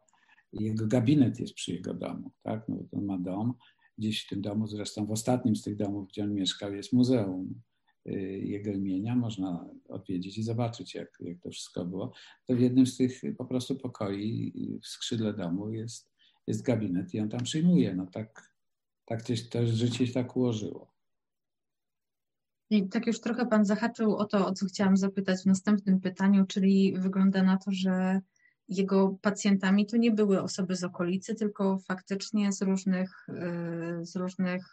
jego 0.53 0.87
gabinet 0.87 1.39
jest 1.39 1.53
przy 1.53 1.71
jego 1.73 1.93
domu, 1.93 2.31
tak? 2.43 2.69
No, 2.69 2.77
on 2.91 3.05
ma 3.05 3.17
dom, 3.17 3.53
gdzieś 3.97 4.25
w 4.25 4.29
tym 4.29 4.41
domu, 4.41 4.67
zresztą 4.67 5.05
w 5.05 5.11
ostatnim 5.11 5.55
z 5.55 5.63
tych 5.63 5.75
domów, 5.75 6.07
gdzie 6.07 6.23
on 6.23 6.33
mieszkał, 6.33 6.73
jest 6.73 6.93
muzeum 6.93 7.61
y, 8.07 8.11
jego 8.45 8.71
imienia. 8.71 9.15
Można 9.15 9.69
odwiedzić 9.89 10.37
i 10.37 10.43
zobaczyć, 10.43 10.95
jak, 10.95 11.17
jak 11.19 11.39
to 11.41 11.49
wszystko 11.49 11.85
było. 11.85 12.13
To 12.47 12.55
w 12.55 12.59
jednym 12.59 12.87
z 12.87 12.97
tych 12.97 13.21
po 13.37 13.45
prostu 13.45 13.75
pokoi 13.75 14.79
w 14.83 14.87
skrzydle 14.87 15.33
domu 15.33 15.71
jest, 15.71 16.11
jest 16.47 16.61
gabinet 16.61 17.13
i 17.13 17.19
on 17.19 17.29
tam 17.29 17.43
przyjmuje. 17.43 17.95
No 17.95 18.05
tak, 18.05 18.53
tak 19.05 19.21
to 19.51 19.67
życie 19.67 20.07
się 20.07 20.13
tak 20.13 20.37
ułożyło. 20.37 20.98
I 22.69 22.89
tak 22.89 23.07
już 23.07 23.21
trochę 23.21 23.45
Pan 23.45 23.65
zahaczył 23.65 24.15
o 24.15 24.25
to, 24.25 24.47
o 24.47 24.53
co 24.53 24.65
chciałam 24.65 24.97
zapytać 24.97 25.41
w 25.41 25.45
następnym 25.45 25.99
pytaniu, 25.99 26.45
czyli 26.45 26.93
wygląda 26.97 27.43
na 27.43 27.57
to, 27.57 27.71
że 27.71 28.21
jego 28.67 29.17
pacjentami 29.21 29.85
to 29.85 29.97
nie 29.97 30.11
były 30.11 30.41
osoby 30.41 30.75
z 30.75 30.83
okolicy, 30.83 31.35
tylko 31.35 31.79
faktycznie 31.79 32.53
z 32.53 32.61
różnych, 32.61 33.27
y, 33.29 34.05
z 34.05 34.15
różnych 34.15 34.65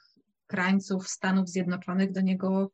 krańców 0.46 1.08
Stanów 1.08 1.48
Zjednoczonych 1.48 2.12
do 2.12 2.20
niego 2.20 2.70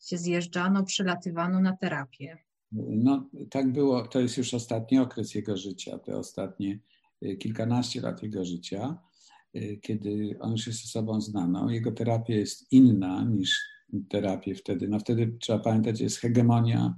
się 0.00 0.18
zjeżdżano, 0.18 0.84
przylatywano 0.84 1.60
na 1.60 1.76
terapię. 1.76 2.38
No 2.72 3.30
tak 3.50 3.72
było, 3.72 4.08
to 4.08 4.20
jest 4.20 4.38
już 4.38 4.54
ostatni 4.54 4.98
okres 4.98 5.34
jego 5.34 5.56
życia, 5.56 5.98
te 5.98 6.16
ostatnie 6.16 6.78
y, 7.22 7.36
kilkanaście 7.36 8.00
lat 8.00 8.22
jego 8.22 8.44
życia, 8.44 8.98
y, 9.56 9.78
kiedy 9.82 10.36
on 10.40 10.52
już 10.52 10.66
jest 10.66 10.84
osobą 10.84 11.20
znaną. 11.20 11.68
Jego 11.68 11.92
terapia 11.92 12.34
jest 12.34 12.72
inna 12.72 13.24
niż 13.24 13.77
terapię 14.08 14.54
wtedy. 14.54 14.88
No 14.88 14.98
wtedy 14.98 15.36
trzeba 15.40 15.58
pamiętać, 15.58 16.00
jest 16.00 16.18
hegemonia 16.18 16.94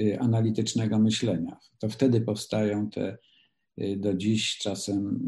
y, 0.00 0.20
analitycznego 0.20 0.98
myślenia. 0.98 1.56
To 1.78 1.88
wtedy 1.88 2.20
powstają 2.20 2.90
te 2.90 3.18
y, 3.80 3.96
do 3.96 4.14
dziś 4.14 4.58
czasem 4.58 5.18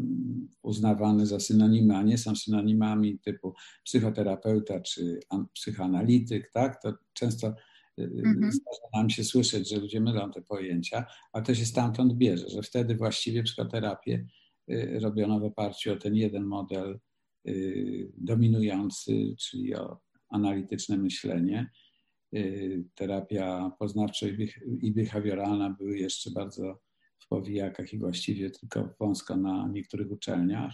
uznawane 0.61 1.25
za 1.25 1.39
synonimy, 1.39 1.95
a 1.95 2.03
nie 2.03 2.17
są 2.17 2.35
synonimami 2.35 3.19
typu 3.19 3.53
psychoterapeuta 3.83 4.79
czy 4.79 5.19
psychoanalityk, 5.53 6.51
tak? 6.51 6.81
To 6.81 6.93
często 7.13 7.47
y, 7.99 8.03
mhm. 8.25 8.51
nam 8.93 9.09
się 9.09 9.23
słyszeć, 9.23 9.69
że 9.69 9.77
ludzie 9.77 10.01
mylą 10.01 10.31
te 10.31 10.41
pojęcia, 10.41 11.05
a 11.33 11.41
to 11.41 11.55
się 11.55 11.65
stamtąd 11.65 12.13
bierze, 12.13 12.49
że 12.49 12.61
wtedy 12.61 12.95
właściwie 12.95 13.43
psychoterapię 13.43 14.25
robiono 15.01 15.39
w 15.39 15.43
oparciu 15.43 15.93
o 15.93 15.95
ten 15.95 16.15
jeden 16.15 16.43
model 16.43 16.99
dominujący, 18.17 19.35
czyli 19.39 19.75
o 19.75 19.99
analityczne 20.29 20.97
myślenie. 20.97 21.69
Y, 22.35 22.83
terapia 22.95 23.71
poznawcza 23.79 24.27
i 24.81 24.91
behawioralna 24.91 25.69
były 25.69 25.97
jeszcze 25.97 26.31
bardzo 26.31 26.79
w 27.19 27.27
powijakach 27.27 27.93
i 27.93 27.99
właściwie 27.99 28.51
tylko 28.51 28.95
wąsko 28.99 29.37
na 29.37 29.67
niektórych 29.67 30.11
uczelniach. 30.11 30.73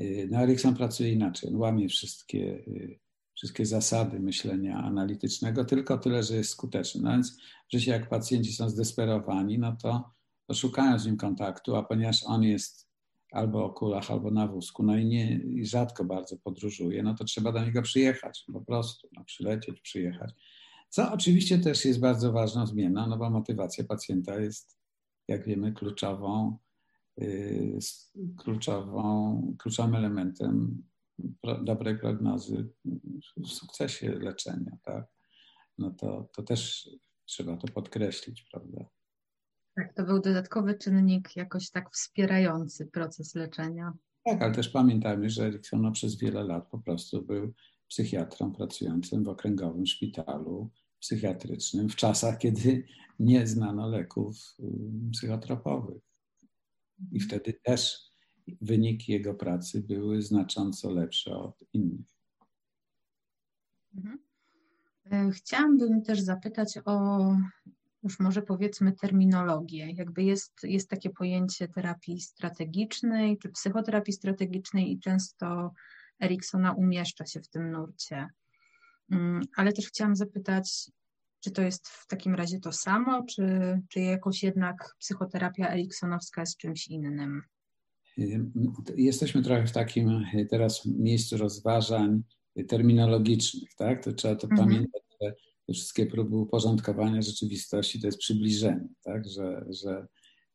Y, 0.00 0.28
no, 0.30 0.42
Erikson 0.42 0.74
pracuje 0.76 1.12
inaczej. 1.12 1.50
On 1.50 1.56
łamie 1.56 1.88
wszystkie, 1.88 2.64
y, 2.68 3.00
wszystkie 3.34 3.66
zasady 3.66 4.20
myślenia 4.20 4.76
analitycznego, 4.76 5.64
tylko 5.64 5.98
tyle, 5.98 6.22
że 6.22 6.36
jest 6.36 6.50
skuteczny. 6.50 7.02
No 7.02 7.10
więc 7.10 7.38
że 7.72 7.80
się 7.80 7.90
jak 7.90 8.08
pacjenci 8.08 8.52
są 8.52 8.68
zdesperowani, 8.68 9.58
no 9.58 9.76
to, 9.82 10.10
to 10.46 10.54
szukają 10.54 10.98
z 10.98 11.06
nim 11.06 11.16
kontaktu, 11.16 11.76
a 11.76 11.82
ponieważ 11.82 12.24
on 12.26 12.42
jest 12.42 12.91
albo 13.32 13.64
o 13.64 13.70
kulach, 13.70 14.10
albo 14.10 14.30
na 14.30 14.46
wózku, 14.46 14.82
no 14.82 14.96
i, 14.96 15.04
nie, 15.04 15.36
i 15.36 15.66
rzadko 15.66 16.04
bardzo 16.04 16.36
podróżuje, 16.36 17.02
no 17.02 17.14
to 17.14 17.24
trzeba 17.24 17.52
do 17.52 17.64
niego 17.64 17.82
przyjechać, 17.82 18.44
po 18.52 18.60
prostu, 18.60 19.08
no, 19.12 19.24
przylecieć, 19.24 19.80
przyjechać. 19.80 20.34
Co 20.88 21.12
oczywiście 21.12 21.58
też 21.58 21.84
jest 21.84 22.00
bardzo 22.00 22.32
ważną 22.32 22.66
zmianą, 22.66 23.06
no 23.06 23.16
bo 23.18 23.30
motywacja 23.30 23.84
pacjenta 23.84 24.40
jest, 24.40 24.78
jak 25.28 25.46
wiemy, 25.46 25.72
kluczową, 25.72 26.58
yy, 27.16 27.78
kluczową, 28.38 29.56
kluczowym 29.58 29.94
elementem 29.94 30.82
pro, 31.40 31.64
dobrej 31.64 31.98
prognozy 31.98 32.68
w 33.36 33.48
sukcesie 33.48 34.12
leczenia, 34.12 34.76
tak? 34.82 35.06
No 35.78 35.90
to, 35.90 36.28
to 36.36 36.42
też 36.42 36.90
trzeba 37.24 37.56
to 37.56 37.68
podkreślić, 37.68 38.42
prawda? 38.50 38.84
Tak, 39.74 39.94
to 39.94 40.04
był 40.04 40.20
dodatkowy 40.20 40.74
czynnik 40.74 41.36
jakoś 41.36 41.70
tak 41.70 41.90
wspierający 41.90 42.86
proces 42.86 43.34
leczenia. 43.34 43.92
Tak, 44.24 44.42
ale 44.42 44.54
też 44.54 44.68
pamiętajmy, 44.68 45.30
że 45.30 45.46
Erikson 45.46 45.92
przez 45.92 46.18
wiele 46.18 46.44
lat 46.44 46.68
po 46.70 46.78
prostu 46.78 47.22
był 47.22 47.52
psychiatrą 47.88 48.52
pracującym 48.52 49.24
w 49.24 49.28
okręgowym 49.28 49.86
szpitalu 49.86 50.70
psychiatrycznym 50.98 51.88
w 51.88 51.96
czasach, 51.96 52.38
kiedy 52.38 52.84
nie 53.18 53.46
znano 53.46 53.88
leków 53.88 54.36
um, 54.58 55.10
psychotropowych. 55.12 56.02
I 57.12 57.20
wtedy 57.20 57.52
też 57.62 58.10
wyniki 58.60 59.12
jego 59.12 59.34
pracy 59.34 59.82
były 59.82 60.22
znacząco 60.22 60.90
lepsze 60.90 61.36
od 61.36 61.64
innych. 61.72 62.06
Mhm. 63.96 64.18
E, 65.12 65.30
chciałabym 65.30 66.02
też 66.02 66.20
zapytać 66.20 66.78
o 66.84 67.26
już 68.02 68.20
może 68.20 68.42
powiedzmy 68.42 68.92
terminologię. 68.92 69.90
Jakby 69.90 70.22
jest, 70.22 70.52
jest 70.62 70.90
takie 70.90 71.10
pojęcie 71.10 71.68
terapii 71.68 72.20
strategicznej 72.20 73.38
czy 73.38 73.48
psychoterapii 73.48 74.12
strategicznej 74.12 74.92
i 74.92 75.00
często 75.00 75.72
Eriksona 76.22 76.72
umieszcza 76.72 77.26
się 77.26 77.40
w 77.40 77.48
tym 77.48 77.70
nurcie. 77.70 78.28
Mm, 79.10 79.42
ale 79.56 79.72
też 79.72 79.86
chciałam 79.86 80.16
zapytać, 80.16 80.90
czy 81.40 81.50
to 81.50 81.62
jest 81.62 81.88
w 81.88 82.06
takim 82.06 82.34
razie 82.34 82.60
to 82.60 82.72
samo, 82.72 83.24
czy, 83.24 83.44
czy 83.88 84.00
jakoś 84.00 84.42
jednak 84.42 84.94
psychoterapia 84.98 85.68
eriksonowska 85.68 86.40
jest 86.40 86.56
czymś 86.56 86.88
innym? 86.88 87.42
Jesteśmy 88.96 89.42
trochę 89.42 89.66
w 89.66 89.72
takim 89.72 90.24
teraz 90.50 90.86
miejscu 90.86 91.36
rozważań 91.36 92.22
terminologicznych, 92.68 93.74
tak? 93.74 94.04
To 94.04 94.12
trzeba 94.12 94.36
to 94.36 94.48
mhm. 94.48 94.68
pamiętać, 94.68 95.02
że 95.22 95.34
te 95.66 95.72
wszystkie 95.72 96.06
próby 96.06 96.36
uporządkowania 96.36 97.22
rzeczywistości 97.22 98.00
to 98.00 98.06
jest 98.06 98.18
przybliżenie, 98.18 98.88
tak? 99.02 99.28
Że, 99.28 99.64
że 99.70 100.06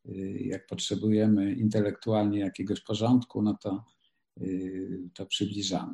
y, 0.10 0.40
jak 0.46 0.68
potrzebujemy 0.68 1.54
intelektualnie 1.54 2.40
jakiegoś 2.40 2.82
porządku, 2.82 3.42
no 3.42 3.58
to, 3.62 3.86
y, 4.42 5.10
to 5.14 5.26
przybliżamy. 5.26 5.94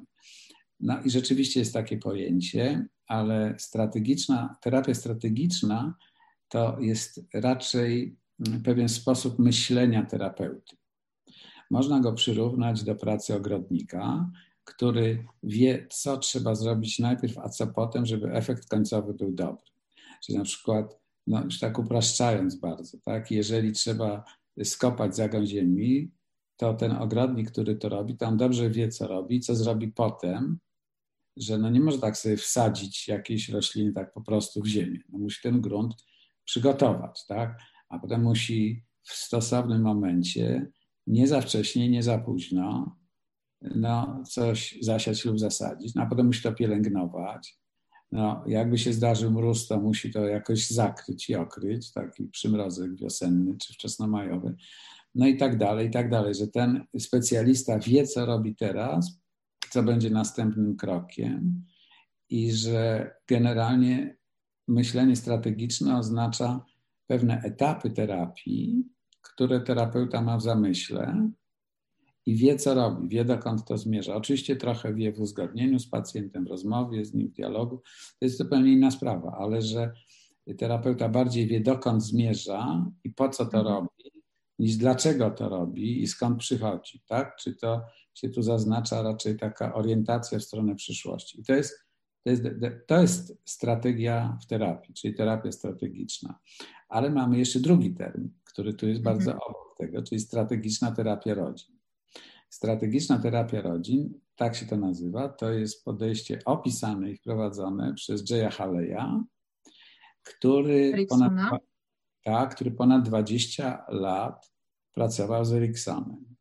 No 0.79 1.01
i 1.05 1.10
rzeczywiście 1.10 1.60
jest 1.60 1.74
takie 1.74 1.98
pojęcie, 1.98 2.88
ale 3.08 3.55
strategiczna, 3.60 4.55
terapia 4.62 4.93
strategiczna 4.93 5.96
to 6.48 6.79
jest 6.79 7.22
raczej 7.34 8.17
pewien 8.63 8.89
sposób 8.89 9.39
myślenia 9.39 10.05
terapeuty. 10.05 10.75
Można 11.72 12.00
go 12.00 12.13
przyrównać 12.13 12.84
do 12.84 12.96
pracy 12.96 13.36
ogrodnika, 13.36 14.29
który 14.63 15.25
wie, 15.43 15.88
co 15.91 16.17
trzeba 16.17 16.55
zrobić 16.55 17.00
najpierw, 17.00 17.38
a 17.38 17.50
co 17.50 17.67
potem, 17.67 18.05
żeby 18.05 18.32
efekt 18.32 18.70
końcowy 18.70 19.13
był 19.13 19.32
dobry. 19.32 19.65
Czyli 20.25 20.38
na 20.38 20.43
przykład, 20.43 21.00
no 21.27 21.43
już 21.43 21.60
tak 21.60 21.79
upraszczając 21.79 22.55
bardzo, 22.55 22.98
tak, 23.05 23.32
jeżeli 23.32 23.72
trzeba 23.72 24.24
skopać 24.63 25.15
zagą 25.15 25.46
ziemi, 25.46 26.12
to 26.58 26.74
ten 26.74 26.91
ogrodnik, 26.91 27.51
który 27.51 27.75
to 27.75 27.89
robi, 27.89 28.17
tam 28.17 28.38
dobrze 28.38 28.70
wie, 28.70 28.89
co 28.89 29.08
robi, 29.08 29.39
co 29.39 29.55
zrobi 29.55 29.88
potem, 29.88 30.60
że 31.38 31.58
no 31.58 31.70
nie 31.70 31.79
może 31.79 32.00
tak 32.00 32.17
sobie 32.17 32.38
wsadzić 32.38 33.08
jakiejś 33.08 33.50
rośliny 33.50 33.93
tak 33.93 34.13
po 34.13 34.22
prostu 34.22 34.62
w 34.62 34.67
ziemię. 34.67 35.00
No 35.10 35.20
musi 35.20 35.41
ten 35.43 35.62
grunt 35.62 35.93
przygotować, 36.46 37.25
tak? 37.27 37.60
A 37.89 38.00
potem 38.00 38.24
musi 38.24 38.84
w 39.03 39.13
stosownym 39.13 39.82
momencie, 39.82 40.72
nie 41.08 41.27
za 41.27 41.41
wcześnie, 41.41 41.89
nie 41.89 42.03
za 42.03 42.17
późno, 42.17 42.98
no, 43.75 44.24
coś 44.29 44.77
zasiać 44.82 45.25
lub 45.25 45.39
zasadzić, 45.39 45.96
no, 45.96 46.01
a 46.01 46.05
potem 46.05 46.25
musi 46.25 46.43
to 46.43 46.53
pielęgnować. 46.53 47.58
No, 48.12 48.43
jakby 48.48 48.77
się 48.77 48.93
zdarzył 48.93 49.32
mróz, 49.32 49.67
to 49.67 49.79
musi 49.79 50.12
to 50.12 50.27
jakoś 50.27 50.70
zakryć 50.70 51.29
i 51.29 51.36
okryć, 51.36 51.91
taki 51.91 52.24
przymrozek 52.24 52.96
wiosenny 52.96 53.58
czy 53.58 53.74
wczesnomajowy, 53.74 54.55
no 55.15 55.27
i 55.27 55.38
tak 55.38 55.58
dalej, 55.58 55.88
i 55.88 55.91
tak 55.91 56.10
dalej, 56.10 56.36
że 56.36 56.48
ten 56.48 56.86
specjalista 57.00 57.79
wie, 57.79 58.08
co 58.08 58.25
robi 58.25 58.55
teraz, 58.55 59.20
co 59.70 59.84
będzie 59.84 60.10
następnym 60.10 60.75
krokiem 60.75 61.65
i 62.29 62.51
że 62.51 63.12
generalnie 63.27 64.17
myślenie 64.67 65.15
strategiczne 65.15 65.98
oznacza 65.98 66.65
pewne 67.08 67.41
etapy 67.41 67.89
terapii, 67.89 68.83
które 69.22 69.61
terapeuta 69.61 70.22
ma 70.22 70.37
w 70.37 70.42
zamyśle 70.42 71.29
i 72.25 72.36
wie, 72.36 72.55
co 72.55 72.74
robi, 72.74 73.07
wie, 73.07 73.25
dokąd 73.25 73.66
to 73.66 73.77
zmierza. 73.77 74.16
Oczywiście 74.16 74.55
trochę 74.55 74.94
wie 74.94 75.14
w 75.14 75.20
uzgodnieniu 75.20 75.79
z 75.79 75.88
pacjentem, 75.88 76.46
w 76.46 76.48
rozmowie 76.48 77.05
z 77.05 77.14
nim, 77.14 77.27
w 77.27 77.31
dialogu. 77.31 77.77
To 78.20 78.25
jest 78.25 78.38
zupełnie 78.38 78.72
inna 78.72 78.92
sprawa, 78.92 79.38
ale 79.40 79.62
że 79.62 79.94
terapeuta 80.57 81.09
bardziej 81.09 81.48
wie, 81.48 81.59
dokąd 81.59 82.03
zmierza 82.03 82.86
i 83.03 83.09
po 83.09 83.29
co 83.29 83.46
to 83.46 83.57
mhm. 83.57 83.75
robi, 83.75 84.12
niż 84.59 84.77
dlaczego 84.77 85.31
to 85.31 85.50
robi 85.50 86.03
i 86.03 86.07
skąd 86.07 86.40
przychodzi, 86.40 87.03
tak? 87.07 87.36
Czy 87.36 87.55
to 87.55 87.81
się 88.14 88.29
tu 88.29 88.42
zaznacza 88.42 89.01
raczej 89.01 89.38
taka 89.38 89.74
orientacja 89.74 90.40
w 90.40 90.44
stronę 90.44 90.75
przyszłości. 90.75 91.42
I 91.42 91.44
to 91.44 91.53
jest, 91.53 91.86
to 92.24 92.29
jest, 92.29 92.44
to 92.88 93.01
jest 93.01 93.38
strategia 93.46 94.38
w 94.44 94.46
terapii, 94.46 94.94
czyli 94.94 95.16
terapia 95.16 95.51
strategiczna. 95.51 96.40
Ale 96.90 97.09
mamy 97.09 97.38
jeszcze 97.38 97.59
drugi 97.59 97.94
termin, 97.94 98.29
który 98.44 98.74
tu 98.74 98.88
jest 98.88 99.00
mhm. 99.00 99.18
bardzo 99.18 99.31
obok 99.31 99.77
tego, 99.77 100.03
czyli 100.03 100.22
strategiczna 100.22 100.92
terapia 100.92 101.33
rodzin. 101.33 101.73
Strategiczna 102.53 103.20
terapia 103.20 103.61
rodzin, 103.61 104.20
tak 104.35 104.55
się 104.55 104.66
to 104.66 104.77
nazywa, 104.77 105.29
to 105.29 105.51
jest 105.51 105.85
podejście 105.85 106.39
opisane 106.46 107.11
i 107.11 107.18
wprowadzone 107.18 107.94
przez 107.94 108.29
Jaya 108.29 108.50
Haleya, 108.50 109.24
który 110.24 111.05
ponad, 111.09 111.61
tak, 112.24 112.55
który 112.55 112.72
ponad 112.72 113.03
20 113.09 113.85
lat 113.89 114.51
pracował 114.92 115.46
z 115.46 115.53
Eriksonem. 115.53 116.35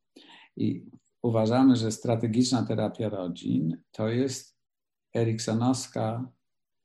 I 0.56 0.86
uważamy, 1.22 1.76
że 1.76 1.92
strategiczna 1.92 2.62
terapia 2.62 3.08
rodzin 3.08 3.76
to 3.90 4.08
jest 4.08 4.58
eriksonowska 5.16 6.28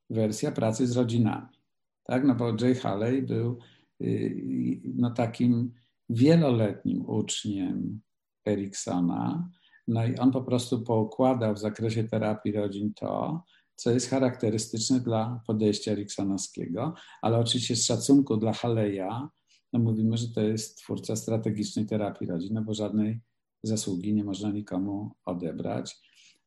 wersja 0.09 0.51
pracy 0.51 0.87
z 0.87 0.97
rodzinami. 0.97 1.57
Tak? 2.03 2.23
No 2.23 2.35
bo 2.35 2.53
Jay 2.61 2.75
Haley 2.75 3.21
był 3.21 3.59
y, 4.01 4.81
no, 4.95 5.11
takim 5.11 5.73
wieloletnim 6.09 7.09
uczniem 7.09 8.01
Eriksona. 8.47 9.49
No 9.87 10.07
i 10.07 10.17
on 10.17 10.31
po 10.31 10.41
prostu 10.41 10.81
poukładał 10.81 11.55
w 11.55 11.59
zakresie 11.59 12.03
terapii 12.03 12.51
rodzin 12.51 12.93
to, 12.93 13.43
co 13.75 13.91
jest 13.91 14.09
charakterystyczne 14.09 14.99
dla 14.99 15.41
podejścia 15.47 15.91
eriksonowskiego, 15.91 16.93
ale 17.21 17.37
oczywiście 17.37 17.75
z 17.75 17.85
szacunku 17.85 18.37
dla 18.37 18.53
Haleya, 18.53 19.27
no 19.73 19.79
mówimy, 19.79 20.17
że 20.17 20.27
to 20.27 20.41
jest 20.41 20.77
twórca 20.77 21.15
strategicznej 21.15 21.85
terapii 21.85 22.27
rodzin, 22.27 22.53
no 22.53 22.61
bo 22.61 22.73
żadnej 22.73 23.19
zasługi 23.63 24.13
nie 24.13 24.23
można 24.23 24.51
nikomu 24.51 25.11
odebrać. 25.25 25.95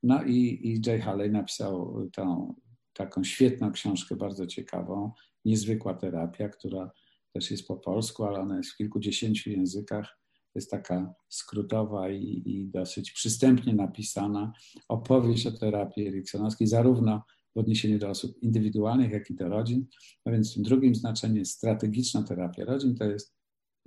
No 0.02 0.24
i, 0.24 0.60
i 0.62 0.80
Jay 0.86 1.00
Haley 1.00 1.30
napisał 1.30 2.08
tą 2.12 2.54
taką 2.92 3.24
świetną 3.24 3.72
książkę, 3.72 4.16
bardzo 4.16 4.46
ciekawą, 4.46 5.12
Niezwykła 5.44 5.94
terapia, 5.94 6.48
która 6.48 6.90
też 7.32 7.50
jest 7.50 7.66
po 7.68 7.76
polsku, 7.76 8.24
ale 8.24 8.40
ona 8.40 8.56
jest 8.56 8.70
w 8.70 8.76
kilkudziesięciu 8.76 9.50
językach. 9.50 10.18
Jest 10.54 10.70
taka 10.70 11.14
skrótowa 11.28 12.10
i, 12.10 12.42
i 12.46 12.68
dosyć 12.68 13.12
przystępnie 13.12 13.74
napisana 13.74 14.52
opowieść 14.88 15.46
o 15.46 15.52
terapii 15.52 16.06
eriksonowskiej, 16.06 16.66
zarówno 16.66 17.22
w 17.54 17.58
odniesieniu 17.58 17.98
do 17.98 18.10
osób 18.10 18.42
indywidualnych, 18.42 19.10
jak 19.10 19.30
i 19.30 19.34
do 19.34 19.48
rodzin. 19.48 19.86
A 20.24 20.30
więc 20.30 20.58
w 20.58 20.62
drugim 20.62 20.94
znaczeniu 20.94 21.36
jest 21.36 21.52
strategiczna 21.52 22.22
terapia 22.22 22.64
rodzin, 22.64 22.94
to 22.94 23.04
jest 23.04 23.34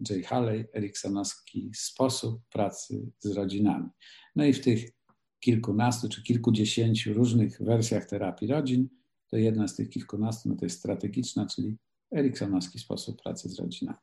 J. 0.10 0.26
Haley, 0.26 0.66
eriksonowski 0.74 1.72
sposób 1.76 2.42
pracy 2.50 3.12
z 3.20 3.32
rodzinami. 3.32 3.90
No 4.36 4.46
i 4.46 4.54
w 4.54 4.62
tych 4.62 4.90
kilkunastu 5.40 6.10
czy 6.10 6.24
kilkudziesięciu 6.24 7.14
różnych 7.14 7.62
wersjach 7.62 8.06
terapii 8.06 8.48
rodzin, 8.48 8.90
to 9.28 9.38
jedna 9.38 9.68
z 9.68 9.76
tych 9.76 9.90
kilkunastu 9.90 10.50
no 10.50 10.56
to 10.56 10.66
jest 10.66 10.80
strategiczna, 10.80 11.46
czyli 11.46 11.78
eriksonowski 12.16 12.80
sposób 12.80 13.22
pracy 13.22 13.50
z 13.50 13.60
rodzinami. 13.60 13.98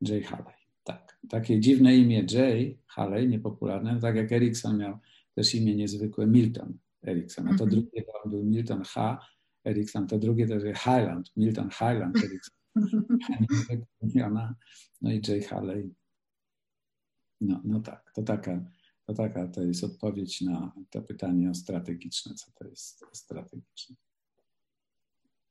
J. 0.00 0.24
Haley. 0.24 0.65
Tak. 1.22 1.30
Takie 1.30 1.60
dziwne 1.60 1.96
imię 1.96 2.18
J. 2.18 2.76
Haley, 2.86 3.28
niepopularne, 3.28 4.00
tak 4.00 4.16
jak 4.16 4.32
Erikson 4.32 4.78
miał 4.78 4.98
też 5.34 5.54
imię 5.54 5.76
niezwykłe 5.76 6.26
Milton 6.26 6.78
Erikson, 7.06 7.48
a 7.48 7.58
to 7.58 7.64
-hmm. 7.64 7.70
drugie 7.70 8.02
to 8.02 8.28
był 8.28 8.44
Milton 8.44 8.82
H. 8.82 9.18
Erikson, 9.64 10.06
to 10.06 10.18
drugie 10.18 10.46
to 10.48 10.54
jest 10.54 10.78
Highland, 10.78 11.32
Milton 11.36 11.70
Highland 11.70 12.16
Erikson 12.16 12.56
no 15.02 15.12
i 15.12 15.20
Jay 15.28 15.42
Haley. 15.42 15.94
No, 17.40 17.60
no 17.64 17.80
tak, 17.80 18.12
to 18.14 18.22
taka, 18.22 18.64
to 19.06 19.14
taka 19.14 19.48
to 19.48 19.62
jest 19.62 19.84
odpowiedź 19.84 20.40
na 20.40 20.72
to 20.90 21.02
pytanie 21.02 21.50
o 21.50 21.54
strategiczne, 21.54 22.34
co 22.34 22.52
to 22.54 22.68
jest 22.68 23.04
strategiczne. 23.12 23.96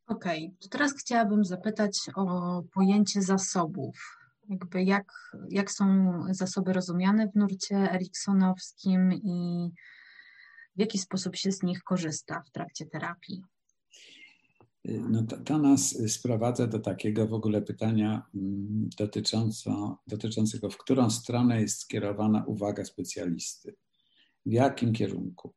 Okej, 0.08 0.46
okay. 0.46 0.58
to 0.60 0.70
teraz 0.70 0.94
chciałabym 0.94 1.46
zapytać 1.46 1.92
o 2.16 2.64
pojęcie 2.74 3.22
zasobów. 3.22 4.25
Jakby 4.50 4.84
jak, 4.84 5.12
jak 5.50 5.72
są 5.72 6.14
zasoby 6.30 6.74
rozumiane 6.74 7.28
w 7.28 7.36
nurcie 7.36 7.76
eriksonowskim 7.76 9.14
i 9.14 9.70
w 10.76 10.80
jaki 10.80 10.98
sposób 10.98 11.36
się 11.36 11.52
z 11.52 11.64
nich 11.64 11.84
korzysta 11.84 12.42
w 12.42 12.52
trakcie 12.52 12.86
terapii? 12.86 13.44
no 15.10 15.24
to, 15.24 15.38
to, 15.38 15.58
nas 15.58 15.98
sprowadza 16.08 16.68
do 16.68 16.80
takiego 16.80 17.28
w 17.28 17.34
ogóle 17.34 17.62
pytania 17.62 18.24
mm, 18.36 18.90
dotycząco, 18.98 20.00
dotyczącego, 20.08 20.70
w 20.70 20.78
którą 20.78 21.10
stronę 21.10 21.62
jest 21.62 21.80
skierowana 21.80 22.44
uwaga 22.48 22.86
specjalisty, 22.86 23.76
w 24.46 24.52
jakim 24.52 24.94
kierunku. 24.94 25.54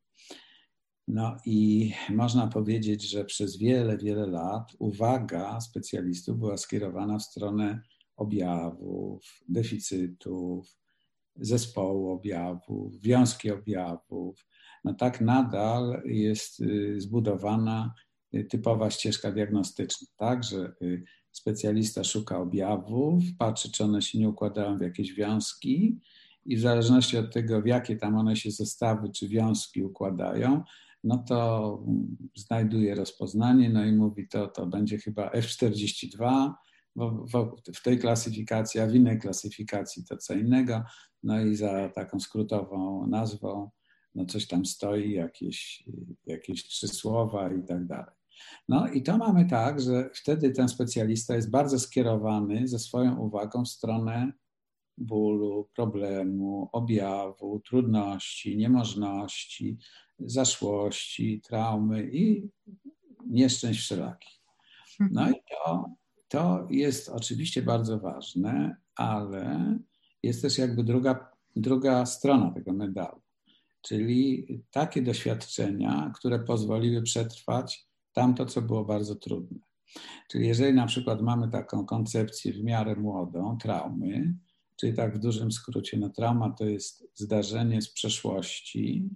No 1.09 1.37
i 1.46 1.92
można 2.11 2.46
powiedzieć, 2.46 3.11
że 3.11 3.24
przez 3.24 3.57
wiele, 3.57 3.98
wiele 3.98 4.27
lat 4.27 4.72
uwaga 4.79 5.61
specjalistów 5.61 6.38
była 6.38 6.57
skierowana 6.57 7.18
w 7.18 7.22
stronę 7.22 7.81
objawów, 8.19 9.43
deficytów, 9.49 10.77
zespołu 11.37 12.11
objawów, 12.11 13.01
wiązki 13.01 13.51
objawów. 13.51 14.47
No 14.85 14.95
tak 14.95 15.21
nadal 15.21 16.03
jest 16.05 16.61
y, 16.61 17.01
zbudowana 17.01 17.95
typowa 18.51 18.91
ścieżka 18.91 19.33
diagnostyczna, 19.33 20.07
tak, 20.17 20.45
że 20.45 20.73
specjalista 21.33 22.05
szuka 22.05 22.39
objawów, 22.39 23.25
patrzy, 23.39 23.73
czy 23.73 23.85
one 23.85 24.03
się 24.03 24.19
nie 24.19 24.29
układają 24.29 24.79
w 24.79 24.83
jakieś 24.83 25.15
wiązki 25.15 26.01
i 26.45 26.57
w 26.57 26.61
zależności 26.61 27.17
od 27.17 27.33
tego, 27.33 27.63
w 27.63 27.67
jakie 27.67 27.97
tam 27.97 28.17
one 28.17 28.37
się 28.37 28.51
zestawy 28.51 29.11
czy 29.11 29.29
wiązki 29.29 29.83
układają, 29.83 30.63
no 31.05 31.19
to 31.19 31.85
znajduje 32.37 32.95
rozpoznanie, 32.95 33.71
no 33.71 33.85
i 33.85 33.93
mówi 33.93 34.29
to, 34.29 34.49
to 34.49 34.67
będzie 34.67 34.99
chyba 34.99 35.31
F42 35.31 36.53
w, 37.75 37.83
tej 37.83 37.99
klasyfikacji, 37.99 38.81
a 38.81 38.87
w 38.87 38.95
innej 38.95 39.19
klasyfikacji 39.19 40.05
to 40.05 40.17
co 40.17 40.35
innego, 40.35 40.83
no 41.23 41.41
i 41.41 41.57
za 41.57 41.89
taką 41.89 42.21
skrótową 42.21 43.07
nazwą 43.07 43.71
no 44.15 44.25
coś 44.25 44.47
tam 44.47 44.67
stoi, 44.67 45.13
jakieś, 45.13 45.85
jakieś 46.27 46.65
trzy 46.65 46.89
słowa 46.89 47.53
i 47.53 47.63
tak 47.63 47.87
dalej. 47.87 48.15
No 48.69 48.89
i 48.89 49.03
to 49.03 49.19
mamy 49.19 49.47
tak, 49.47 49.81
że 49.81 50.11
wtedy 50.15 50.51
ten 50.51 50.69
specjalista 50.69 51.35
jest 51.35 51.51
bardzo 51.51 51.79
skierowany 51.79 52.69
ze 52.69 52.79
swoją 52.79 53.17
uwagą 53.17 53.65
w 53.65 53.69
stronę 53.69 54.33
bólu, 54.99 55.69
problemu, 55.77 56.69
objawu, 56.73 57.61
trudności, 57.61 58.57
niemożności, 58.57 59.79
zaszłości, 60.19 61.41
traumy 61.45 62.11
i 62.13 62.49
nieszczęść 63.27 63.81
wszelakich. 63.81 64.39
No 65.11 65.31
i 65.31 65.35
to, 65.35 65.85
to 66.29 66.67
jest 66.71 67.09
oczywiście 67.09 67.62
bardzo 67.62 67.99
ważne, 67.99 68.77
ale 68.95 69.79
jest 70.23 70.43
też 70.43 70.59
jakby 70.59 70.85
druga, 70.85 71.33
druga 71.57 72.07
strona 72.07 72.51
tego 72.51 72.73
medalu, 72.73 73.21
czyli 73.83 74.47
takie 74.71 75.03
doświadczenia, 75.03 76.12
które 76.14 76.38
pozwoliły 76.38 77.03
przetrwać 77.03 77.88
tamto, 78.12 78.47
co 78.47 78.62
było 78.62 78.85
bardzo 78.85 79.14
trudne. 79.14 79.59
Czyli 80.29 80.49
jeżeli 80.49 80.75
na 80.75 80.87
przykład 80.87 81.23
mamy 81.23 81.51
taką 81.51 81.87
koncepcję 81.87 82.53
w 82.53 82.64
miarę 82.64 82.97
młodą, 82.97 83.59
traumy, 83.59 84.35
czyli 84.77 84.95
tak 84.95 85.17
w 85.17 85.21
dużym 85.21 85.53
skrócie, 85.53 85.99
no 85.99 86.09
trauma 86.09 86.51
to 86.51 86.64
jest 86.64 87.11
zdarzenie 87.14 87.83
z 87.83 87.93
przeszłości 87.93 89.11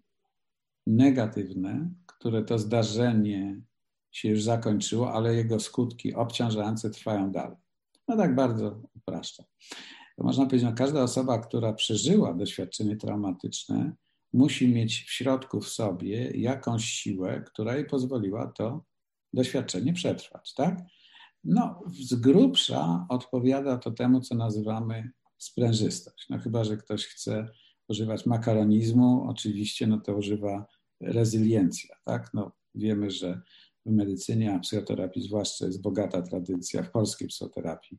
negatywne, 0.86 1.90
które 2.06 2.44
to 2.44 2.58
zdarzenie 2.58 3.60
się 4.12 4.28
już 4.28 4.42
zakończyło, 4.42 5.12
ale 5.12 5.34
jego 5.34 5.60
skutki 5.60 6.14
obciążające 6.14 6.90
trwają 6.90 7.32
dalej. 7.32 7.56
No 8.08 8.16
tak 8.16 8.34
bardzo 8.34 8.82
upraszczam. 8.94 9.46
Można 10.18 10.44
powiedzieć, 10.44 10.60
że 10.60 10.70
no 10.70 10.76
każda 10.76 11.02
osoba, 11.02 11.38
która 11.38 11.72
przeżyła 11.72 12.34
doświadczenie 12.34 12.96
traumatyczne, 12.96 13.92
musi 14.32 14.68
mieć 14.68 15.04
w 15.04 15.12
środku 15.12 15.60
w 15.60 15.68
sobie 15.68 16.30
jakąś 16.30 16.84
siłę, 16.84 17.44
która 17.46 17.76
jej 17.76 17.86
pozwoliła 17.86 18.46
to 18.46 18.84
doświadczenie 19.32 19.92
przetrwać, 19.92 20.54
tak? 20.54 20.80
No, 21.44 21.80
z 22.00 22.14
grubsza 22.14 23.06
odpowiada 23.08 23.78
to 23.78 23.90
temu, 23.90 24.20
co 24.20 24.34
nazywamy 24.34 25.10
sprężystość. 25.38 26.26
No 26.30 26.38
chyba, 26.38 26.64
że 26.64 26.76
ktoś 26.76 27.06
chce 27.06 27.48
używać 27.88 28.26
makaronizmu, 28.26 29.26
oczywiście, 29.28 29.86
no 29.86 30.00
to 30.00 30.14
używa 30.16 30.66
rezyliencja, 31.00 31.96
tak? 32.04 32.30
No, 32.34 32.52
wiemy, 32.74 33.10
że 33.10 33.40
w 33.86 33.90
medycynie, 33.90 34.54
a 34.54 34.58
psychoterapii 34.58 35.22
zwłaszcza 35.22 35.66
jest 35.66 35.82
bogata 35.82 36.22
tradycja 36.22 36.82
w 36.82 36.90
polskiej 36.90 37.28
psychoterapii 37.28 37.98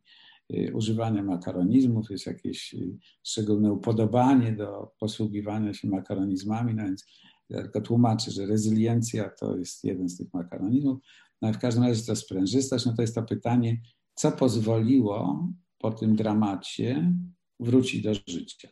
y, 0.54 0.72
używania 0.76 1.24
makaronizmów, 1.24 2.12
jest 2.12 2.26
jakieś 2.26 2.74
y, 2.74 2.98
szczególne 3.24 3.74
upodobanie 3.74 4.52
do 4.52 4.92
posługiwania 5.00 5.74
się 5.74 5.88
makaronizmami, 5.88 6.76
no 6.76 6.84
więc 6.84 7.06
tylko 7.48 7.82
tłumaczę, 7.82 8.32
że 8.32 8.46
rezyliencja 8.46 9.30
to 9.30 9.58
jest 9.58 9.84
jeden 9.84 10.10
z 10.10 10.18
tych 10.18 10.34
makaronizmów. 10.34 11.00
No 11.42 11.54
w 11.54 11.60
każdym 11.60 11.84
razie 11.84 12.06
to 12.06 12.16
sprężystość, 12.16 12.86
no 12.86 12.94
to 12.94 13.02
jest 13.02 13.16
to 13.16 13.24
pytanie, 13.24 13.82
co 14.16 14.32
pozwoliło 14.32 15.48
po 15.78 15.92
tym 15.92 16.16
dramacie 16.16 17.14
wrócić 17.60 18.04
do 18.04 18.14
życia. 18.28 18.70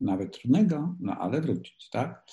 Nawet 0.00 0.38
trudnego, 0.38 0.96
no 1.00 1.12
ale 1.12 1.40
wrócić, 1.40 1.88
tak? 1.90 2.26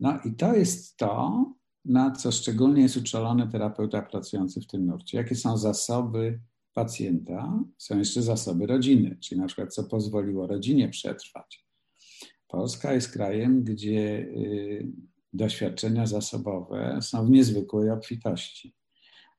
No 0.00 0.18
i 0.24 0.34
to 0.34 0.54
jest 0.54 0.96
to, 0.96 1.44
na 1.84 2.10
co 2.10 2.32
szczególnie 2.32 2.82
jest 2.82 2.96
uczulony 2.96 3.48
terapeuta 3.48 4.02
pracujący 4.02 4.60
w 4.60 4.66
tym 4.66 4.86
nurcie. 4.86 5.18
Jakie 5.18 5.34
są 5.34 5.56
zasoby 5.56 6.40
pacjenta? 6.74 7.64
Są 7.78 7.98
jeszcze 7.98 8.22
zasoby 8.22 8.66
rodziny, 8.66 9.18
czyli 9.20 9.40
na 9.40 9.46
przykład 9.46 9.74
co 9.74 9.84
pozwoliło 9.84 10.46
rodzinie 10.46 10.88
przetrwać. 10.88 11.66
Polska 12.48 12.92
jest 12.92 13.12
krajem, 13.12 13.64
gdzie 13.64 14.18
y, 14.18 14.92
doświadczenia 15.32 16.06
zasobowe 16.06 16.98
są 17.02 17.26
w 17.26 17.30
niezwykłej 17.30 17.90
obfitości 17.90 18.74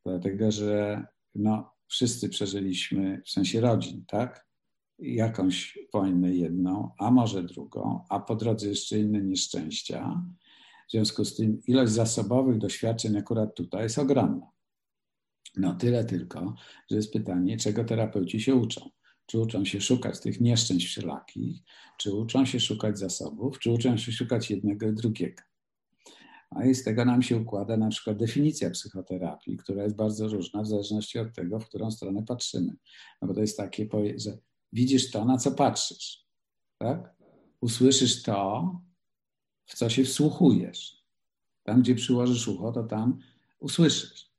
dlatego 0.05 0.51
że 0.51 1.05
no, 1.35 1.71
wszyscy 1.87 2.29
przeżyliśmy, 2.29 3.21
w 3.25 3.29
sensie 3.29 3.61
rodzin, 3.61 4.05
tak? 4.07 4.47
Jakąś 4.99 5.79
wojnę 5.93 6.35
jedną, 6.35 6.91
a 6.99 7.11
może 7.11 7.43
drugą, 7.43 8.05
a 8.09 8.19
po 8.19 8.35
drodze 8.35 8.67
jeszcze 8.67 8.99
inne 8.99 9.21
nieszczęścia. 9.21 10.23
W 10.87 10.91
związku 10.91 11.25
z 11.25 11.35
tym 11.35 11.61
ilość 11.67 11.91
zasobowych 11.91 12.57
doświadczeń 12.57 13.17
akurat 13.17 13.55
tutaj 13.55 13.83
jest 13.83 13.99
ogromna. 13.99 14.51
No 15.57 15.75
tyle 15.75 16.05
tylko, 16.05 16.55
że 16.91 16.95
jest 16.95 17.13
pytanie, 17.13 17.57
czego 17.57 17.83
terapeuci 17.83 18.41
się 18.41 18.55
uczą. 18.55 18.89
Czy 19.25 19.39
uczą 19.39 19.65
się 19.65 19.81
szukać 19.81 20.19
tych 20.19 20.41
nieszczęść 20.41 20.87
wszelakich, 20.87 21.61
czy 21.97 22.13
uczą 22.13 22.45
się 22.45 22.59
szukać 22.59 22.99
zasobów, 22.99 23.59
czy 23.59 23.71
uczą 23.71 23.97
się 23.97 24.11
szukać 24.11 24.51
jednego 24.51 24.87
i 24.87 24.93
drugiego. 24.93 25.43
A 26.49 26.65
i 26.65 26.75
z 26.75 26.83
tego 26.83 27.05
nam 27.05 27.21
się 27.21 27.37
układa 27.37 27.77
na 27.77 27.89
przykład 27.89 28.17
definicja 28.17 28.69
psychoterapii, 28.69 29.57
która 29.57 29.83
jest 29.83 29.95
bardzo 29.95 30.27
różna 30.27 30.61
w 30.61 30.67
zależności 30.67 31.19
od 31.19 31.33
tego, 31.33 31.59
w 31.59 31.65
którą 31.65 31.91
stronę 31.91 32.23
patrzymy. 32.27 32.73
No 33.21 33.27
bo 33.27 33.33
to 33.33 33.41
jest 33.41 33.57
takie, 33.57 33.87
że 34.17 34.37
widzisz 34.73 35.11
to, 35.11 35.25
na 35.25 35.37
co 35.37 35.51
patrzysz. 35.51 36.25
Tak? 36.77 37.15
Usłyszysz 37.61 38.23
to, 38.23 38.71
w 39.65 39.75
co 39.75 39.89
się 39.89 40.03
wsłuchujesz. 40.03 41.05
Tam, 41.63 41.81
gdzie 41.81 41.95
przyłożysz 41.95 42.47
ucho, 42.47 42.71
to 42.71 42.83
tam 42.83 43.19
usłyszysz. 43.59 44.31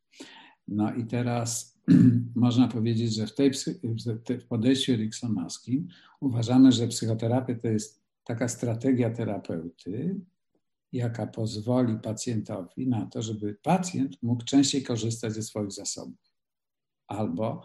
No 0.69 0.95
i 0.95 1.05
teraz 1.07 1.79
można 2.35 2.69
powiedzieć, 2.69 3.15
że 3.15 3.27
w, 3.27 3.35
tej, 3.35 3.51
w 4.41 4.47
podejściu 4.49 4.93
eriksonowskim 4.93 5.89
uważamy, 6.21 6.73
że 6.73 6.89
psychoterapia 6.89 7.55
to 7.55 7.69
jest 7.69 8.03
taka 8.25 8.49
strategia 8.49 9.11
terapeuty, 9.11 10.21
jaka 10.93 11.27
pozwoli 11.27 11.99
pacjentowi 11.99 12.89
na 12.89 13.07
to, 13.07 13.23
żeby 13.23 13.55
pacjent 13.62 14.23
mógł 14.23 14.45
częściej 14.45 14.83
korzystać 14.83 15.33
ze 15.33 15.43
swoich 15.43 15.73
zasobów. 15.73 16.33
Albo 17.07 17.62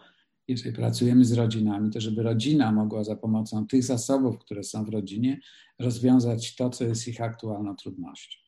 jeżeli 0.48 0.76
pracujemy 0.76 1.24
z 1.24 1.32
rodzinami, 1.32 1.90
to 1.90 2.00
żeby 2.00 2.22
rodzina 2.22 2.72
mogła 2.72 3.04
za 3.04 3.16
pomocą 3.16 3.66
tych 3.66 3.84
zasobów, 3.84 4.38
które 4.38 4.64
są 4.64 4.84
w 4.84 4.88
rodzinie, 4.88 5.40
rozwiązać 5.78 6.56
to, 6.56 6.70
co 6.70 6.84
jest 6.84 7.08
ich 7.08 7.20
aktualną 7.20 7.76
trudnością. 7.76 8.38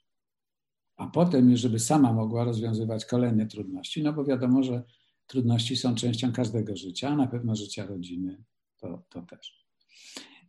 A 0.97 1.07
potem 1.07 1.51
już, 1.51 1.61
żeby 1.61 1.79
sama 1.79 2.13
mogła 2.13 2.45
rozwiązywać 2.45 3.05
kolejne 3.05 3.47
trudności, 3.47 4.03
no 4.03 4.13
bo 4.13 4.25
wiadomo, 4.25 4.63
że 4.63 4.83
trudności 5.27 5.77
są 5.77 5.95
częścią 5.95 6.33
każdego 6.33 6.77
życia, 6.77 7.09
a 7.09 7.17
na 7.17 7.27
pewno 7.27 7.57
życia 7.57 7.87
rodziny 7.87 8.45
to, 8.77 9.03
to 9.09 9.23
też. 9.23 9.65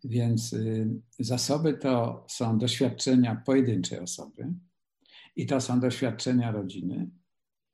Więc 0.03 0.53
y, 0.53 1.01
zasoby 1.19 1.73
to 1.73 2.25
są 2.29 2.57
doświadczenia 2.57 3.41
pojedynczej 3.45 3.99
osoby 3.99 4.53
i 5.35 5.45
to 5.45 5.61
są 5.61 5.79
doświadczenia 5.79 6.51
rodziny. 6.51 7.09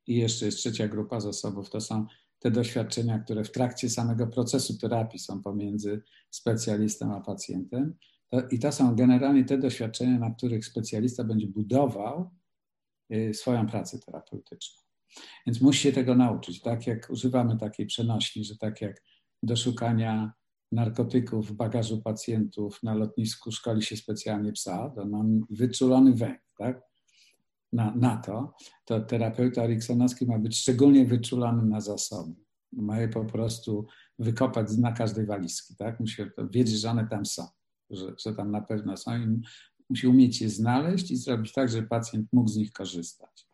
I 0.08 0.16
jeszcze 0.16 0.46
jest 0.46 0.58
trzecia 0.58 0.88
grupa 0.88 1.20
zasobów, 1.20 1.70
to 1.70 1.82
są 1.82 2.06
te 2.42 2.52
doświadczenia, 2.52 3.20
które 3.20 3.44
w 3.44 3.52
trakcie 3.52 3.90
samego 3.90 4.28
procesu 4.28 4.78
terapii 4.78 5.20
są 5.20 5.42
pomiędzy 5.42 6.02
specjalistą 6.30 7.16
a 7.16 7.22
pacjentem. 7.22 7.96
I 8.52 8.60
to 8.60 8.72
są 8.72 8.96
generalnie 8.96 9.46
te 9.46 9.58
doświadczenia, 9.58 10.20
na 10.20 10.32
których 10.32 10.66
specjalista 10.66 11.24
będzie 11.24 11.48
budował 11.48 12.32
y, 13.14 13.34
swoją 13.34 13.68
pracę 13.68 14.00
terapeutyczną. 14.00 14.82
Więc 15.48 15.62
musi 15.62 15.82
się 15.82 15.92
tego 15.92 16.16
nauczyć. 16.16 16.62
Tak 16.62 16.88
jak 16.88 17.10
używamy 17.10 17.58
takiej 17.58 17.86
przenośni, 17.86 18.44
że 18.44 18.58
tak 18.58 18.82
jak 18.82 19.04
do 19.44 19.56
szukania 19.56 20.34
narkotyków 20.72 21.50
w 21.50 21.54
bagażu 21.54 22.02
pacjentów 22.02 22.84
na 22.84 22.94
lotnisku 22.94 23.52
szkoli 23.52 23.82
się 23.82 23.98
specjalnie 23.98 24.52
psa, 24.52 24.90
to 24.96 25.06
mam 25.06 25.42
wyczulony 25.50 26.14
węch, 26.14 26.42
tak? 26.58 26.91
Na, 27.74 27.96
na 27.96 28.18
to, 28.18 28.54
to 28.86 29.00
terapeuta 29.00 29.64
eriksonowski 29.64 30.26
ma 30.26 30.40
być 30.40 30.60
szczególnie 30.60 31.06
wyczulony 31.06 31.64
na 31.66 31.82
zasoby. 31.82 32.36
Ma 32.72 33.00
je 33.00 33.08
po 33.08 33.26
prostu 33.26 33.86
wykopać 34.20 34.78
na 34.78 34.92
każdej 34.92 35.26
walizki, 35.26 35.76
tak? 35.76 36.00
Musi 36.00 36.24
wiedzieć, 36.52 36.80
że 36.80 36.90
one 36.90 37.08
tam 37.08 37.26
są, 37.26 37.48
że, 37.90 38.14
że 38.26 38.36
tam 38.36 38.52
na 38.52 38.62
pewno 38.62 38.98
są 38.98 39.18
i 39.18 39.42
musi 39.90 40.08
umieć 40.08 40.42
je 40.42 40.50
znaleźć 40.50 41.12
i 41.12 41.18
zrobić 41.18 41.54
tak, 41.54 41.70
żeby 41.70 41.88
pacjent 41.88 42.28
mógł 42.34 42.50
z 42.50 42.56
nich 42.56 42.72
korzystać. 42.72 43.48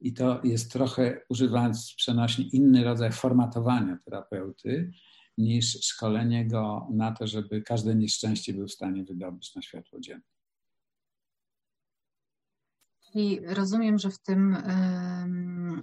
I 0.00 0.12
to 0.12 0.40
jest 0.44 0.72
trochę, 0.72 1.20
używając 1.28 1.94
przenośnie, 1.96 2.44
inny 2.44 2.84
rodzaj 2.84 3.12
formatowania 3.12 3.98
terapeuty, 4.04 4.92
niż 5.38 5.86
szkolenie 5.86 6.46
go 6.46 6.88
na 6.92 7.12
to, 7.12 7.26
żeby 7.26 7.62
każde 7.62 7.94
nieszczęście 7.94 8.54
był 8.54 8.66
w 8.66 8.72
stanie 8.72 9.04
wydobyć 9.04 9.54
na 9.54 9.62
światło 9.62 10.00
dzienne. 10.00 10.33
Czyli 13.14 13.40
rozumiem, 13.46 13.98
że 13.98 14.10
w 14.10 14.18
tym, 14.18 14.56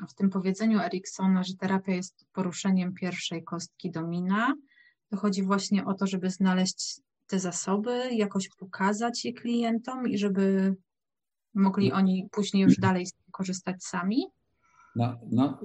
w 0.10 0.14
tym 0.14 0.30
powiedzeniu 0.30 0.80
Eriksona, 0.80 1.44
że 1.44 1.54
terapia 1.54 1.94
jest 1.94 2.26
poruszeniem 2.34 2.94
pierwszej 2.94 3.44
kostki 3.44 3.92
domina, 3.92 4.56
to 5.10 5.18
chodzi 5.18 5.44
właśnie 5.44 5.86
o 5.86 5.94
to, 5.94 6.08
żeby 6.08 6.30
znaleźć 6.30 7.00
te 7.28 7.40
zasoby, 7.40 8.10
jakoś 8.12 8.50
pokazać 8.50 9.26
je 9.26 9.34
klientom 9.34 10.08
i 10.08 10.18
żeby 10.18 10.76
mogli 11.54 11.90
no. 11.90 11.96
oni 11.96 12.28
później 12.32 12.64
już 12.64 12.78
dalej 12.78 13.08
korzystać 13.32 13.84
sami? 13.84 14.24
No, 14.96 15.20
no 15.32 15.60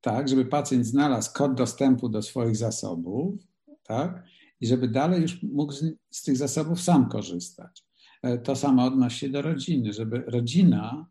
tak, 0.00 0.28
żeby 0.28 0.44
pacjent 0.44 0.86
znalazł 0.86 1.32
kod 1.34 1.54
dostępu 1.54 2.08
do 2.08 2.22
swoich 2.22 2.56
zasobów, 2.56 3.34
tak, 3.82 4.24
i 4.60 4.66
żeby 4.66 4.88
dalej 4.88 5.22
już 5.22 5.42
mógł 5.42 5.72
z, 5.72 5.84
z 6.10 6.22
tych 6.22 6.36
zasobów 6.36 6.80
sam 6.80 7.08
korzystać. 7.08 7.85
E, 8.22 8.38
to 8.38 8.56
samo 8.56 8.84
odnosi 8.84 9.18
się 9.18 9.28
do 9.28 9.42
rodziny, 9.42 9.92
żeby 9.92 10.18
rodzina 10.18 11.06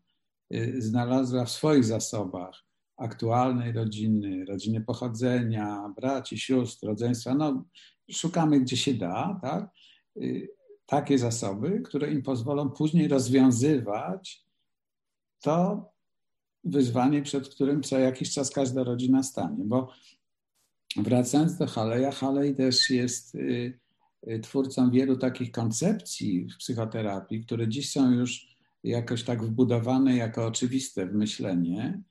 y, 0.54 0.82
znalazła 0.82 1.44
w 1.44 1.50
swoich 1.50 1.84
zasobach 1.84 2.66
aktualnej 2.96 3.72
rodziny, 3.72 4.44
rodziny 4.44 4.80
pochodzenia, 4.80 5.92
braci, 5.96 6.38
sióstr, 6.38 6.86
rodzeństwa, 6.86 7.34
no 7.34 7.64
szukamy 8.10 8.60
gdzie 8.60 8.76
się 8.76 8.94
da, 8.94 9.38
tak? 9.42 9.70
Y, 10.16 10.48
takie 10.86 11.18
zasoby, 11.18 11.80
które 11.80 12.12
im 12.12 12.22
pozwolą 12.22 12.70
później 12.70 13.08
rozwiązywać 13.08 14.46
to 15.40 15.88
wyzwanie, 16.64 17.22
przed 17.22 17.48
którym 17.48 17.82
co 17.82 17.98
jakiś 17.98 18.34
czas 18.34 18.50
każda 18.50 18.84
rodzina 18.84 19.22
stanie. 19.22 19.64
Bo 19.64 19.92
wracając 20.96 21.56
do 21.58 21.66
Haleja, 21.66 22.12
Halej 22.12 22.54
też 22.54 22.90
jest 22.90 23.34
y, 23.34 23.80
twórcą 24.42 24.90
wielu 24.90 25.16
takich 25.16 25.50
koncepcji 25.50 26.48
w 26.48 26.56
psychoterapii, 26.56 27.44
które 27.44 27.68
dziś 27.68 27.92
są 27.92 28.10
już 28.10 28.56
jakoś 28.84 29.22
tak 29.22 29.44
wbudowane 29.44 30.16
jako 30.16 30.46
oczywiste 30.46 31.06
w 31.06 31.14
myślenie, 31.14 32.02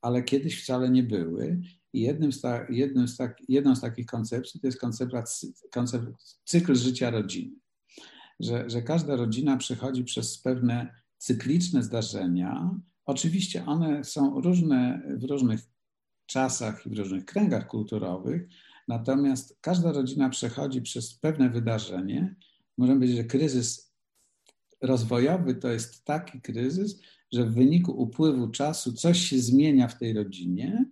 ale 0.00 0.22
kiedyś 0.22 0.62
wcale 0.62 0.90
nie 0.90 1.02
były. 1.02 1.60
I 1.92 2.00
jednym 2.00 2.32
z, 2.32 2.40
ta, 2.40 2.66
jednym 2.70 3.08
z 3.08 3.16
tak, 3.16 3.38
jedną 3.48 3.76
z 3.76 3.80
takich 3.80 4.06
koncepcji 4.06 4.60
to 4.60 4.66
jest 4.66 4.80
koncept, 4.80 5.12
koncept 5.72 6.06
cykl 6.44 6.74
życia 6.74 7.10
rodziny. 7.10 7.56
Że, 8.40 8.70
że 8.70 8.82
każda 8.82 9.16
rodzina 9.16 9.56
przechodzi 9.56 10.04
przez 10.04 10.38
pewne 10.38 10.94
cykliczne 11.18 11.82
zdarzenia. 11.82 12.70
Oczywiście 13.04 13.66
one 13.66 14.04
są 14.04 14.40
różne 14.40 15.02
w 15.18 15.24
różnych 15.24 15.60
czasach 16.26 16.86
i 16.86 16.90
w 16.90 16.98
różnych 16.98 17.24
kręgach 17.24 17.66
kulturowych, 17.66 18.48
natomiast 18.98 19.58
każda 19.60 19.92
rodzina 19.92 20.28
przechodzi 20.28 20.82
przez 20.82 21.14
pewne 21.14 21.50
wydarzenie. 21.50 22.34
Możemy 22.78 22.98
powiedzieć, 22.98 23.16
że 23.16 23.24
kryzys 23.24 23.92
rozwojowy 24.80 25.54
to 25.54 25.68
jest 25.68 26.04
taki 26.04 26.40
kryzys, 26.40 27.00
że 27.32 27.44
w 27.44 27.54
wyniku 27.54 27.92
upływu 27.92 28.48
czasu 28.48 28.92
coś 28.92 29.18
się 29.18 29.38
zmienia 29.38 29.88
w 29.88 29.98
tej 29.98 30.12
rodzinie 30.12 30.84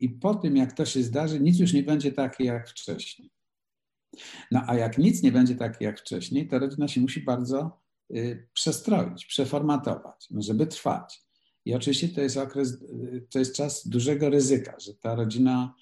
i 0.00 0.08
po 0.08 0.34
tym, 0.34 0.56
jak 0.56 0.72
to 0.72 0.84
się 0.84 1.02
zdarzy, 1.02 1.40
nic 1.40 1.58
już 1.58 1.72
nie 1.72 1.82
będzie 1.82 2.12
takie 2.12 2.44
jak 2.44 2.68
wcześniej. 2.68 3.30
No 4.50 4.62
a 4.66 4.74
jak 4.74 4.98
nic 4.98 5.22
nie 5.22 5.32
będzie 5.32 5.54
takie 5.54 5.84
jak 5.84 6.00
wcześniej, 6.00 6.48
to 6.48 6.58
rodzina 6.58 6.88
się 6.88 7.00
musi 7.00 7.20
bardzo 7.20 7.80
y, 8.16 8.48
przestroić, 8.52 9.26
przeformatować, 9.26 10.26
no, 10.30 10.42
żeby 10.42 10.66
trwać. 10.66 11.22
I 11.64 11.74
oczywiście 11.74 12.08
to 12.08 12.20
jest 12.20 12.36
okres, 12.36 12.72
y, 12.72 13.26
to 13.30 13.38
jest 13.38 13.56
czas 13.56 13.88
dużego 13.88 14.30
ryzyka, 14.30 14.76
że 14.80 14.94
ta 14.94 15.14
rodzina 15.14 15.74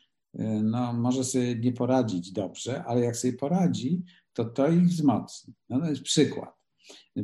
no, 0.62 0.92
może 0.92 1.24
sobie 1.24 1.56
nie 1.56 1.72
poradzić 1.72 2.32
dobrze, 2.32 2.84
ale 2.84 3.00
jak 3.00 3.16
sobie 3.16 3.32
poradzi, 3.32 4.02
to 4.32 4.44
to 4.44 4.68
ich 4.68 4.82
wzmocni. 4.82 5.54
No, 5.68 5.80
to 5.80 5.90
jest 5.90 6.02
przykład. 6.02 6.62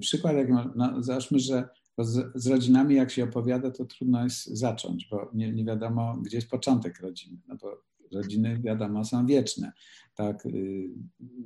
Przykład, 0.00 0.36
jak 0.36 0.48
no, 0.76 1.02
załóżmy, 1.02 1.38
że 1.38 1.68
z, 1.98 2.32
z, 2.34 2.46
rodzinami, 2.46 2.94
jak 2.94 3.10
się 3.10 3.24
opowiada, 3.24 3.70
to 3.70 3.84
trudno 3.84 4.24
jest 4.24 4.46
zacząć, 4.46 5.08
bo 5.10 5.30
nie, 5.34 5.52
nie 5.52 5.64
wiadomo, 5.64 6.16
gdzie 6.16 6.36
jest 6.36 6.50
początek 6.50 7.00
rodziny. 7.00 7.38
No 7.48 7.56
bo 7.56 7.82
rodziny, 8.12 8.60
wiadomo, 8.60 9.04
są 9.04 9.26
wieczne. 9.26 9.72
Tak, 10.14 10.46
y, 10.46 10.90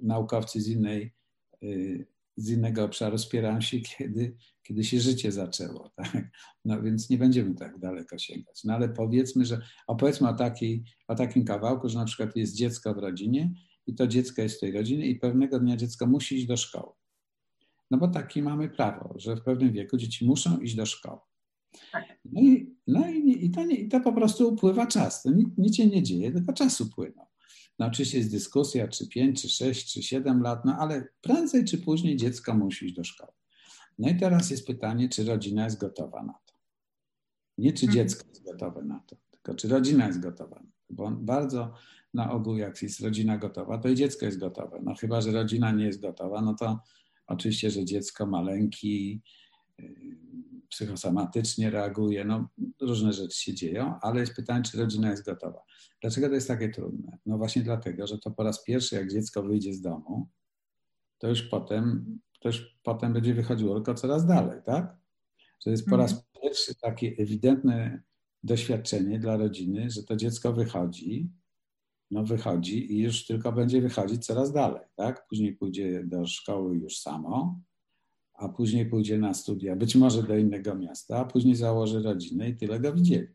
naukowcy 0.03 0.61
z, 0.61 0.69
innej, 0.69 1.15
y, 1.63 2.07
z 2.37 2.51
innego 2.51 2.85
obszaru 2.85 3.19
spierają 3.19 3.61
się, 3.61 3.81
kiedy, 3.81 4.37
kiedy 4.63 4.85
się 4.85 5.01
życie 5.01 5.33
zaczęło. 5.33 5.91
Tak? 5.97 6.31
No 6.65 6.83
więc 6.83 7.11
nie 7.11 7.19
będziemy 7.19 7.55
tak 7.55 7.79
daleko 7.79 8.19
sięgać. 8.19 8.65
No 8.65 8.75
ale 8.75 8.89
powiedzmy, 8.89 9.45
że 9.45 9.61
opowiedzmy 9.87 10.29
o, 10.29 10.35
takiej, 10.35 10.85
o 11.09 11.15
takim 11.15 11.45
kawałku, 11.45 11.89
że 11.89 11.99
na 11.99 12.05
przykład 12.05 12.37
jest 12.37 12.57
dziecko 12.57 12.95
w 12.95 12.99
rodzinie 12.99 13.53
i 13.87 13.95
to 13.95 14.07
dziecko 14.07 14.43
jest 14.43 14.57
w 14.57 14.61
tej 14.61 14.73
rodzinie 14.73 15.07
i 15.07 15.19
pewnego 15.19 15.61
dnia 15.61 15.77
dziecko 15.77 16.07
musi 16.07 16.37
iść 16.37 16.47
do 16.47 16.57
szkoły. 16.57 16.93
No 17.91 17.99
bo 17.99 18.09
takie 18.09 18.43
mamy 18.43 18.69
prawo, 18.69 19.15
że 19.17 19.37
w 19.37 19.43
pewnym 19.43 19.73
wieku 19.73 19.97
dzieci 19.97 20.27
muszą 20.27 20.59
iść 20.59 20.75
do 20.75 20.87
szkoły. 20.87 21.21
Tak. 21.93 22.05
No 22.25 22.41
i, 22.41 22.77
no 22.87 23.11
i, 23.11 23.45
i, 23.45 23.51
to, 23.51 23.65
nie, 23.65 23.77
i 23.77 23.89
to 23.89 24.01
po 24.01 24.13
prostu 24.13 24.49
upływa 24.49 24.87
czas. 24.87 25.23
To 25.23 25.31
nic, 25.31 25.49
nic 25.59 25.77
się 25.77 25.87
nie 25.87 26.03
dzieje, 26.03 26.33
tylko 26.33 26.53
czas 26.53 26.81
upłynął. 26.81 27.27
No 27.79 27.87
oczywiście 27.87 28.19
jest 28.19 28.31
dyskusja, 28.31 28.89
czy 28.89 29.09
5, 29.09 29.43
czy 29.43 29.49
6, 29.49 29.93
czy 29.93 30.03
7 30.03 30.43
lat, 30.43 30.65
no 30.65 30.77
ale 30.79 31.09
prędzej 31.21 31.65
czy 31.65 31.79
później 31.79 32.17
dziecko 32.17 32.55
musi 32.55 32.87
iść 32.87 32.95
do 32.95 33.05
szkoły. 33.05 33.33
No 33.99 34.09
i 34.09 34.17
teraz 34.17 34.51
jest 34.51 34.67
pytanie, 34.67 35.09
czy 35.09 35.25
rodzina 35.25 35.65
jest 35.65 35.81
gotowa 35.81 36.23
na 36.23 36.33
to. 36.33 36.55
Nie 37.59 37.73
czy 37.73 37.87
mhm. 37.87 37.95
dziecko 37.95 38.29
jest 38.29 38.45
gotowe 38.45 38.83
na 38.83 39.01
to, 39.07 39.17
tylko 39.31 39.55
czy 39.55 39.69
rodzina 39.69 40.07
jest 40.07 40.21
gotowa. 40.21 40.63
Bo 40.91 41.11
bardzo 41.11 41.75
na 42.15 42.33
ogół, 42.33 42.57
jak 42.57 42.83
jest 42.83 43.01
rodzina 43.01 43.39
gotowa, 43.39 43.79
to 43.79 43.89
i 43.89 43.95
dziecko 43.95 44.27
jest 44.27 44.39
gotowe. 44.39 44.81
No 44.83 44.95
chyba, 44.95 45.21
że 45.21 45.33
rodzina 45.33 45.73
nie 45.73 45.85
jest 45.85 46.01
gotowa, 46.01 46.43
no 46.43 46.55
to 46.55 46.81
Oczywiście, 47.27 47.71
że 47.71 47.85
dziecko 47.85 48.27
maleńki 48.27 49.23
y, 49.81 49.95
psychosomatycznie 50.73 51.71
reaguje, 51.71 52.25
no 52.25 52.49
różne 52.81 53.13
rzeczy 53.13 53.39
się 53.39 53.55
dzieją, 53.55 53.99
ale 54.01 54.21
jest 54.21 54.35
pytanie, 54.37 54.65
czy 54.65 54.79
rodzina 54.79 55.11
jest 55.11 55.25
gotowa. 55.25 55.63
Dlaczego 56.01 56.29
to 56.29 56.35
jest 56.35 56.49
takie 56.49 56.69
trudne? 56.69 57.19
No 57.27 57.39
właśnie 57.39 57.63
dlatego, 57.63 58.07
że 58.07 58.19
to 58.19 58.31
po 58.31 58.43
raz 58.43 58.65
pierwszy, 58.65 58.95
jak 58.95 59.11
dziecko 59.11 59.43
wyjdzie 59.43 59.75
z 59.75 59.81
domu, 59.81 60.29
to 61.19 61.29
już 61.29 61.43
potem, 61.43 62.19
to 62.41 62.49
już 62.49 62.79
potem 62.83 63.13
będzie 63.13 63.35
wychodziło 63.35 63.75
tylko 63.75 63.95
coraz 63.95 64.27
dalej, 64.27 64.61
tak? 64.65 64.97
To 65.65 65.71
jest 65.71 65.89
po 65.89 65.97
raz 65.97 66.13
mhm. 66.13 66.29
pierwszy 66.43 66.75
takie 66.75 67.15
ewidentne 67.19 68.03
doświadczenie 68.43 69.19
dla 69.19 69.37
rodziny, 69.37 69.91
że 69.91 70.03
to 70.03 70.17
dziecko 70.17 70.53
wychodzi, 70.53 71.31
no 72.11 72.25
wychodzi 72.25 72.93
i 72.93 72.99
już 72.99 73.27
tylko 73.27 73.53
będzie 73.53 73.81
wychodzić 73.81 74.27
coraz 74.27 74.53
dalej, 74.53 74.83
tak? 74.97 75.27
Później 75.29 75.57
pójdzie 75.57 76.05
do 76.05 76.27
szkoły 76.27 76.77
już 76.77 76.99
samo, 76.99 77.61
a 78.43 78.49
później 78.49 78.87
pójdzie 78.87 79.19
na 79.19 79.35
studia, 79.35 79.77
być 79.77 79.95
może 79.95 80.23
do 80.23 80.37
innego 80.37 80.75
miasta, 80.75 81.19
a 81.19 81.25
później 81.25 81.55
założy 81.55 82.03
rodzinę 82.03 82.49
i 82.49 82.57
tyle 82.57 82.81
go 82.81 82.93
widzieli, 82.93 83.29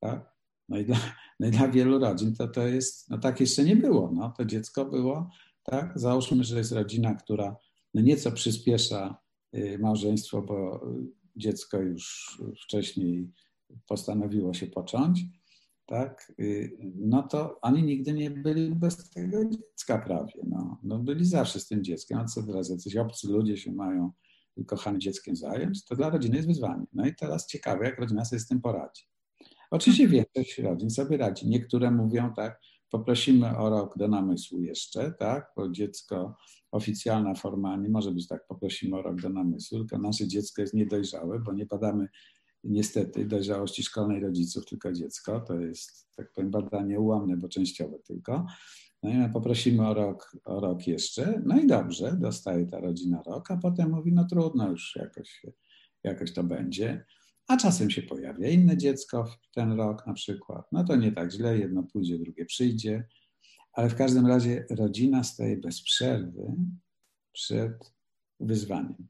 tak? 0.00 0.34
No 0.68 0.78
i 0.78 0.84
dla, 0.84 0.96
no 1.40 1.46
i 1.48 1.50
dla 1.50 1.68
wielu 1.68 1.98
rodzin 1.98 2.34
to, 2.34 2.48
to 2.48 2.66
jest, 2.66 3.10
no 3.10 3.18
tak 3.18 3.40
jeszcze 3.40 3.64
nie 3.64 3.76
było, 3.76 4.10
no 4.14 4.32
to 4.36 4.44
dziecko 4.44 4.84
było, 4.84 5.30
tak? 5.62 5.92
Załóżmy, 5.94 6.44
że 6.44 6.58
jest 6.58 6.72
rodzina, 6.72 7.14
która 7.14 7.56
no 7.94 8.02
nieco 8.02 8.32
przyspiesza 8.32 9.18
y, 9.56 9.78
małżeństwo, 9.78 10.42
bo 10.42 10.86
dziecko 11.36 11.78
już 11.78 12.36
wcześniej 12.64 13.30
postanowiło 13.86 14.54
się 14.54 14.66
począć, 14.66 15.24
tak, 15.86 16.32
y, 16.40 16.78
no 16.94 17.22
to 17.22 17.60
oni 17.60 17.82
nigdy 17.82 18.12
nie 18.12 18.30
byli 18.30 18.74
bez 18.74 19.10
tego 19.10 19.44
dziecka 19.44 19.98
prawie. 19.98 20.40
No, 20.48 20.80
no 20.82 20.98
byli 20.98 21.24
zawsze 21.24 21.60
z 21.60 21.66
tym 21.66 21.84
dzieckiem. 21.84 22.18
A 22.18 22.24
co 22.24 22.42
teraz 22.42 22.70
jacyś 22.70 22.96
obcy 22.96 23.28
ludzie 23.28 23.56
się 23.56 23.72
mają 23.72 24.12
kochanym 24.64 25.00
dzieckiem 25.00 25.36
zająć, 25.36 25.84
to 25.84 25.96
dla 25.96 26.10
rodziny 26.10 26.36
jest 26.36 26.48
wyzwanie. 26.48 26.86
No 26.92 27.06
i 27.06 27.14
teraz 27.14 27.46
ciekawe, 27.46 27.84
jak 27.84 27.98
rodzina 27.98 28.24
sobie 28.24 28.40
z 28.40 28.46
tym 28.46 28.60
poradzi. 28.60 29.02
Oczywiście 29.70 30.04
mhm. 30.04 30.24
większość 30.34 30.58
rodzin 30.58 30.90
sobie 30.90 31.16
radzi. 31.16 31.48
Niektóre 31.48 31.90
mówią 31.90 32.32
tak, 32.36 32.60
poprosimy 32.90 33.58
o 33.58 33.70
rok 33.70 33.98
do 33.98 34.08
namysłu 34.08 34.60
jeszcze, 34.60 35.12
tak, 35.12 35.52
bo 35.56 35.68
dziecko, 35.68 36.36
oficjalna 36.70 37.34
forma 37.34 37.76
nie 37.76 37.88
może 37.88 38.12
być 38.12 38.28
tak, 38.28 38.46
poprosimy 38.46 38.96
o 38.96 39.02
rok 39.02 39.20
do 39.20 39.28
namysłu, 39.28 39.78
tylko 39.78 39.98
nasze 39.98 40.28
dziecko 40.28 40.62
jest 40.62 40.74
niedojrzałe, 40.74 41.38
bo 41.38 41.52
nie 41.52 41.66
badamy 41.66 42.08
niestety 42.64 43.26
dojrzałości 43.26 43.82
szkolnej 43.82 44.20
rodziców, 44.20 44.66
tylko 44.66 44.92
dziecko. 44.92 45.40
To 45.40 45.60
jest, 45.60 46.08
tak 46.16 46.32
powiem, 46.32 46.50
badanie 46.50 47.00
ułamne, 47.00 47.36
bo 47.36 47.48
częściowe 47.48 47.98
tylko. 47.98 48.46
No 49.02 49.10
i 49.10 49.32
poprosimy 49.32 49.88
o 49.88 49.94
rok, 49.94 50.36
o 50.44 50.60
rok 50.60 50.86
jeszcze. 50.86 51.42
No 51.46 51.60
i 51.60 51.66
dobrze, 51.66 52.16
dostaje 52.20 52.66
ta 52.66 52.80
rodzina 52.80 53.22
rok, 53.26 53.50
a 53.50 53.56
potem 53.56 53.90
mówi, 53.90 54.12
no 54.12 54.24
trudno 54.24 54.70
już 54.70 54.96
jakoś, 54.96 55.42
jakoś 56.04 56.32
to 56.32 56.44
będzie. 56.44 57.04
A 57.48 57.56
czasem 57.56 57.90
się 57.90 58.02
pojawia 58.02 58.48
inne 58.48 58.76
dziecko 58.76 59.24
w 59.24 59.54
ten 59.54 59.72
rok 59.72 60.06
na 60.06 60.12
przykład. 60.12 60.66
No 60.72 60.84
to 60.84 60.96
nie 60.96 61.12
tak 61.12 61.32
źle, 61.32 61.58
jedno 61.58 61.82
pójdzie, 61.82 62.18
drugie 62.18 62.44
przyjdzie. 62.44 63.08
Ale 63.72 63.88
w 63.88 63.94
każdym 63.94 64.26
razie 64.26 64.66
rodzina 64.70 65.24
staje 65.24 65.56
bez 65.56 65.82
przerwy 65.82 66.54
przed 67.32 67.94
wyzwaniem. 68.40 69.08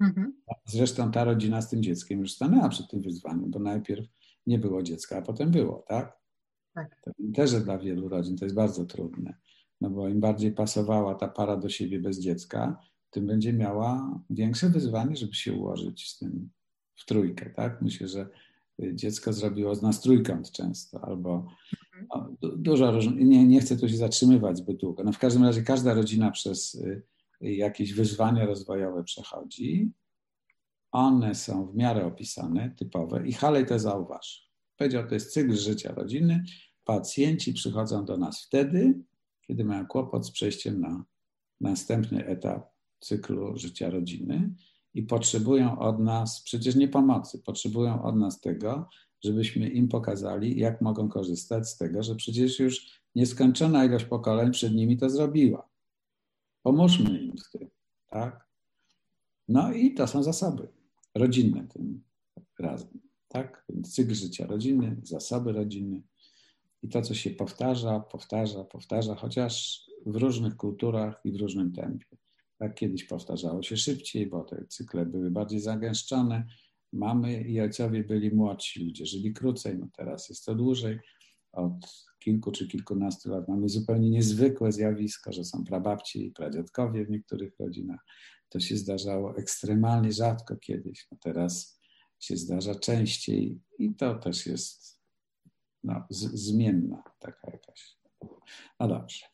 Mhm. 0.00 0.42
Zresztą 0.64 1.10
ta 1.10 1.24
rodzina 1.24 1.62
z 1.62 1.70
tym 1.70 1.82
dzieckiem 1.82 2.20
już 2.20 2.32
stanęła 2.32 2.68
przed 2.68 2.90
tym 2.90 3.02
wyzwaniem, 3.02 3.50
bo 3.50 3.58
najpierw 3.58 4.06
nie 4.46 4.58
było 4.58 4.82
dziecka, 4.82 5.16
a 5.16 5.22
potem 5.22 5.50
było, 5.50 5.84
tak? 5.88 6.18
Tak. 6.76 6.96
Też 7.34 7.52
dla 7.52 7.78
wielu 7.78 8.08
rodzin 8.08 8.36
to 8.36 8.44
jest 8.44 8.54
bardzo 8.54 8.84
trudne, 8.84 9.34
no 9.80 9.90
bo 9.90 10.08
im 10.08 10.20
bardziej 10.20 10.52
pasowała 10.52 11.14
ta 11.14 11.28
para 11.28 11.56
do 11.56 11.68
siebie 11.68 12.00
bez 12.00 12.20
dziecka, 12.20 12.80
tym 13.10 13.26
będzie 13.26 13.52
miała 13.52 14.20
większe 14.30 14.68
wyzwanie, 14.68 15.16
żeby 15.16 15.34
się 15.34 15.52
ułożyć 15.52 16.10
z 16.10 16.18
tym, 16.18 16.50
w 16.94 17.04
trójkę, 17.04 17.50
tak? 17.50 17.82
Myślę, 17.82 18.08
że 18.08 18.28
dziecko 18.94 19.32
zrobiło 19.32 19.74
z 19.74 19.82
nas 19.82 20.00
trójkąt 20.00 20.50
często, 20.50 21.00
albo 21.04 21.48
no, 22.14 22.36
dużo 22.40 22.90
różnych, 22.90 23.26
nie, 23.26 23.46
nie 23.46 23.60
chcę 23.60 23.76
tu 23.76 23.88
się 23.88 23.96
zatrzymywać 23.96 24.58
zbyt 24.58 24.76
długo. 24.76 25.04
No 25.04 25.12
w 25.12 25.18
każdym 25.18 25.44
razie 25.44 25.62
każda 25.62 25.94
rodzina 25.94 26.30
przez 26.30 26.74
y, 26.74 27.02
jakieś 27.40 27.92
wyzwania 27.92 28.46
rozwojowe 28.46 29.04
przechodzi. 29.04 29.92
One 30.92 31.34
są 31.34 31.66
w 31.66 31.76
miarę 31.76 32.06
opisane, 32.06 32.70
typowe 32.76 33.28
i 33.28 33.32
Halej 33.32 33.66
to 33.66 33.78
zauważ. 33.78 34.45
Powiedział, 34.76 35.08
to 35.08 35.14
jest 35.14 35.32
cykl 35.32 35.56
życia 35.56 35.94
rodziny. 35.94 36.44
Pacjenci 36.84 37.52
przychodzą 37.52 38.04
do 38.04 38.16
nas 38.16 38.44
wtedy, 38.44 38.94
kiedy 39.42 39.64
mają 39.64 39.86
kłopot 39.86 40.26
z 40.26 40.30
przejściem 40.30 40.80
na 40.80 41.04
następny 41.60 42.26
etap 42.26 42.70
cyklu 43.00 43.56
życia 43.56 43.90
rodziny 43.90 44.54
i 44.94 45.02
potrzebują 45.02 45.78
od 45.78 46.00
nas, 46.00 46.42
przecież 46.42 46.74
nie 46.74 46.88
pomocy, 46.88 47.38
potrzebują 47.38 48.02
od 48.02 48.16
nas 48.16 48.40
tego, 48.40 48.88
żebyśmy 49.24 49.68
im 49.68 49.88
pokazali, 49.88 50.58
jak 50.58 50.80
mogą 50.80 51.08
korzystać 51.08 51.68
z 51.68 51.76
tego, 51.76 52.02
że 52.02 52.14
przecież 52.14 52.58
już 52.58 53.02
nieskończona 53.14 53.84
ilość 53.84 54.04
pokoleń 54.04 54.50
przed 54.50 54.74
nimi 54.74 54.96
to 54.96 55.10
zrobiła. 55.10 55.68
Pomóżmy 56.62 57.18
im 57.18 57.38
z 57.38 57.50
tym, 57.50 57.70
tak? 58.10 58.46
No 59.48 59.72
i 59.72 59.94
to 59.94 60.06
są 60.06 60.22
zasoby 60.22 60.68
rodzinne 61.14 61.66
tym 61.68 62.02
razem, 62.58 63.05
tak? 63.36 63.66
Cykl 63.84 64.14
życia 64.14 64.46
rodziny, 64.46 64.96
zasoby 65.02 65.52
rodziny 65.52 66.02
i 66.82 66.88
to, 66.88 67.02
co 67.02 67.14
się 67.14 67.30
powtarza, 67.30 68.00
powtarza, 68.00 68.64
powtarza, 68.64 69.14
chociaż 69.14 69.84
w 70.06 70.16
różnych 70.16 70.56
kulturach 70.56 71.20
i 71.24 71.32
w 71.32 71.36
różnym 71.36 71.72
tempie. 71.72 72.16
Tak 72.58 72.74
kiedyś 72.74 73.04
powtarzało 73.04 73.62
się 73.62 73.76
szybciej, 73.76 74.26
bo 74.26 74.44
te 74.44 74.64
cykle 74.68 75.06
były 75.06 75.30
bardziej 75.30 75.60
zagęszczone. 75.60 76.46
Mamy 76.92 77.42
i 77.42 77.60
ojcowie 77.60 78.04
byli 78.04 78.34
młodsi 78.34 78.84
ludzie, 78.84 79.06
żyli 79.06 79.32
krócej, 79.32 79.78
no 79.78 79.88
teraz 79.96 80.28
jest 80.28 80.44
to 80.44 80.54
dłużej. 80.54 80.98
Od 81.52 82.06
kilku 82.18 82.52
czy 82.52 82.68
kilkunastu 82.68 83.30
lat 83.30 83.48
mamy 83.48 83.68
zupełnie 83.68 84.10
niezwykłe 84.10 84.72
zjawisko, 84.72 85.32
że 85.32 85.44
są 85.44 85.64
prababci 85.64 86.26
i 86.26 86.30
pradziadkowie 86.32 87.04
w 87.04 87.10
niektórych 87.10 87.52
rodzinach. 87.58 88.00
To 88.48 88.60
się 88.60 88.76
zdarzało 88.76 89.36
ekstremalnie 89.36 90.12
rzadko 90.12 90.56
kiedyś, 90.56 91.06
no 91.12 91.18
teraz 91.20 91.75
się 92.26 92.36
zdarza 92.36 92.74
częściej 92.74 93.60
i 93.78 93.94
to 93.94 94.14
też 94.14 94.46
jest 94.46 95.00
no, 95.84 96.06
zmienna 96.10 97.02
taka 97.18 97.50
jakaś. 97.50 97.96
No 98.80 98.88
dobrze. 98.88 99.26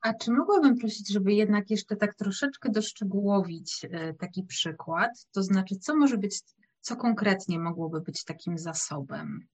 A 0.00 0.14
czy 0.14 0.30
mogłabym 0.30 0.76
prosić, 0.78 1.08
żeby 1.08 1.34
jednak 1.34 1.70
jeszcze 1.70 1.96
tak 1.96 2.14
troszeczkę 2.14 2.70
doszczegółowić 2.70 3.86
e, 3.90 4.14
taki 4.14 4.42
przykład? 4.42 5.26
To 5.32 5.42
znaczy, 5.42 5.76
co 5.76 5.96
może 5.96 6.18
być, 6.18 6.40
co 6.80 6.96
konkretnie 6.96 7.58
mogłoby 7.58 8.00
być 8.00 8.24
takim 8.24 8.58
zasobem? 8.58 9.46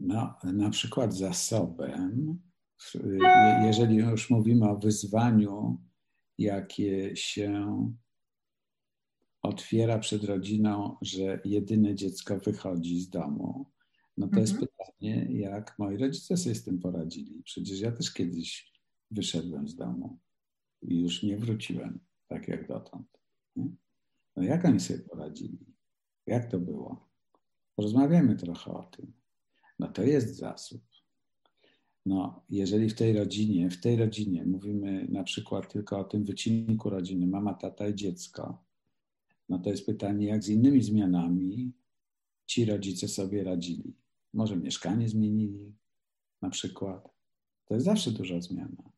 No, 0.00 0.38
na 0.44 0.70
przykład 0.70 1.14
zasobem, 1.14 2.38
jeżeli 3.66 3.96
już 3.96 4.30
mówimy 4.30 4.70
o 4.70 4.76
wyzwaniu, 4.76 5.80
jakie 6.38 7.16
się 7.16 7.92
otwiera 9.48 9.98
przed 9.98 10.24
rodziną, 10.24 10.96
że 11.02 11.40
jedyne 11.44 11.94
dziecko 11.94 12.38
wychodzi 12.38 13.00
z 13.00 13.10
domu, 13.10 13.66
no 14.16 14.28
to 14.28 14.40
jest 14.40 14.52
mhm. 14.52 14.68
pytanie, 14.68 15.40
jak 15.40 15.78
moi 15.78 15.96
rodzice 15.96 16.36
sobie 16.36 16.54
z 16.54 16.64
tym 16.64 16.78
poradzili. 16.78 17.42
Przecież 17.42 17.80
ja 17.80 17.92
też 17.92 18.12
kiedyś 18.12 18.72
wyszedłem 19.10 19.68
z 19.68 19.76
domu 19.76 20.18
i 20.82 21.00
już 21.00 21.22
nie 21.22 21.36
wróciłem 21.36 22.00
tak 22.28 22.48
jak 22.48 22.68
dotąd. 22.68 23.06
Nie? 23.56 23.68
No 24.36 24.42
jak 24.42 24.64
oni 24.64 24.80
sobie 24.80 24.98
poradzili? 24.98 25.58
Jak 26.26 26.50
to 26.50 26.58
było? 26.58 27.08
Porozmawiamy 27.74 28.36
trochę 28.36 28.72
o 28.72 28.82
tym. 28.82 29.12
No 29.78 29.88
to 29.88 30.02
jest 30.02 30.36
zasób. 30.36 30.82
No, 32.06 32.44
jeżeli 32.50 32.90
w 32.90 32.94
tej 32.94 33.12
rodzinie, 33.12 33.70
w 33.70 33.80
tej 33.80 33.96
rodzinie 33.96 34.44
mówimy 34.44 35.06
na 35.08 35.24
przykład 35.24 35.72
tylko 35.72 35.98
o 35.98 36.04
tym 36.04 36.24
wycinku 36.24 36.90
rodziny, 36.90 37.26
mama, 37.26 37.54
tata 37.54 37.88
i 37.88 37.94
dziecko, 37.94 38.64
no 39.48 39.58
to 39.58 39.70
jest 39.70 39.86
pytanie, 39.86 40.26
jak 40.26 40.44
z 40.44 40.48
innymi 40.48 40.82
zmianami 40.82 41.72
ci 42.46 42.64
rodzice 42.64 43.08
sobie 43.08 43.44
radzili. 43.44 43.94
Może 44.34 44.56
mieszkanie 44.56 45.08
zmienili 45.08 45.74
na 46.42 46.50
przykład. 46.50 47.08
To 47.64 47.74
jest 47.74 47.86
zawsze 47.86 48.10
duża 48.10 48.40
zmiana. 48.40 48.92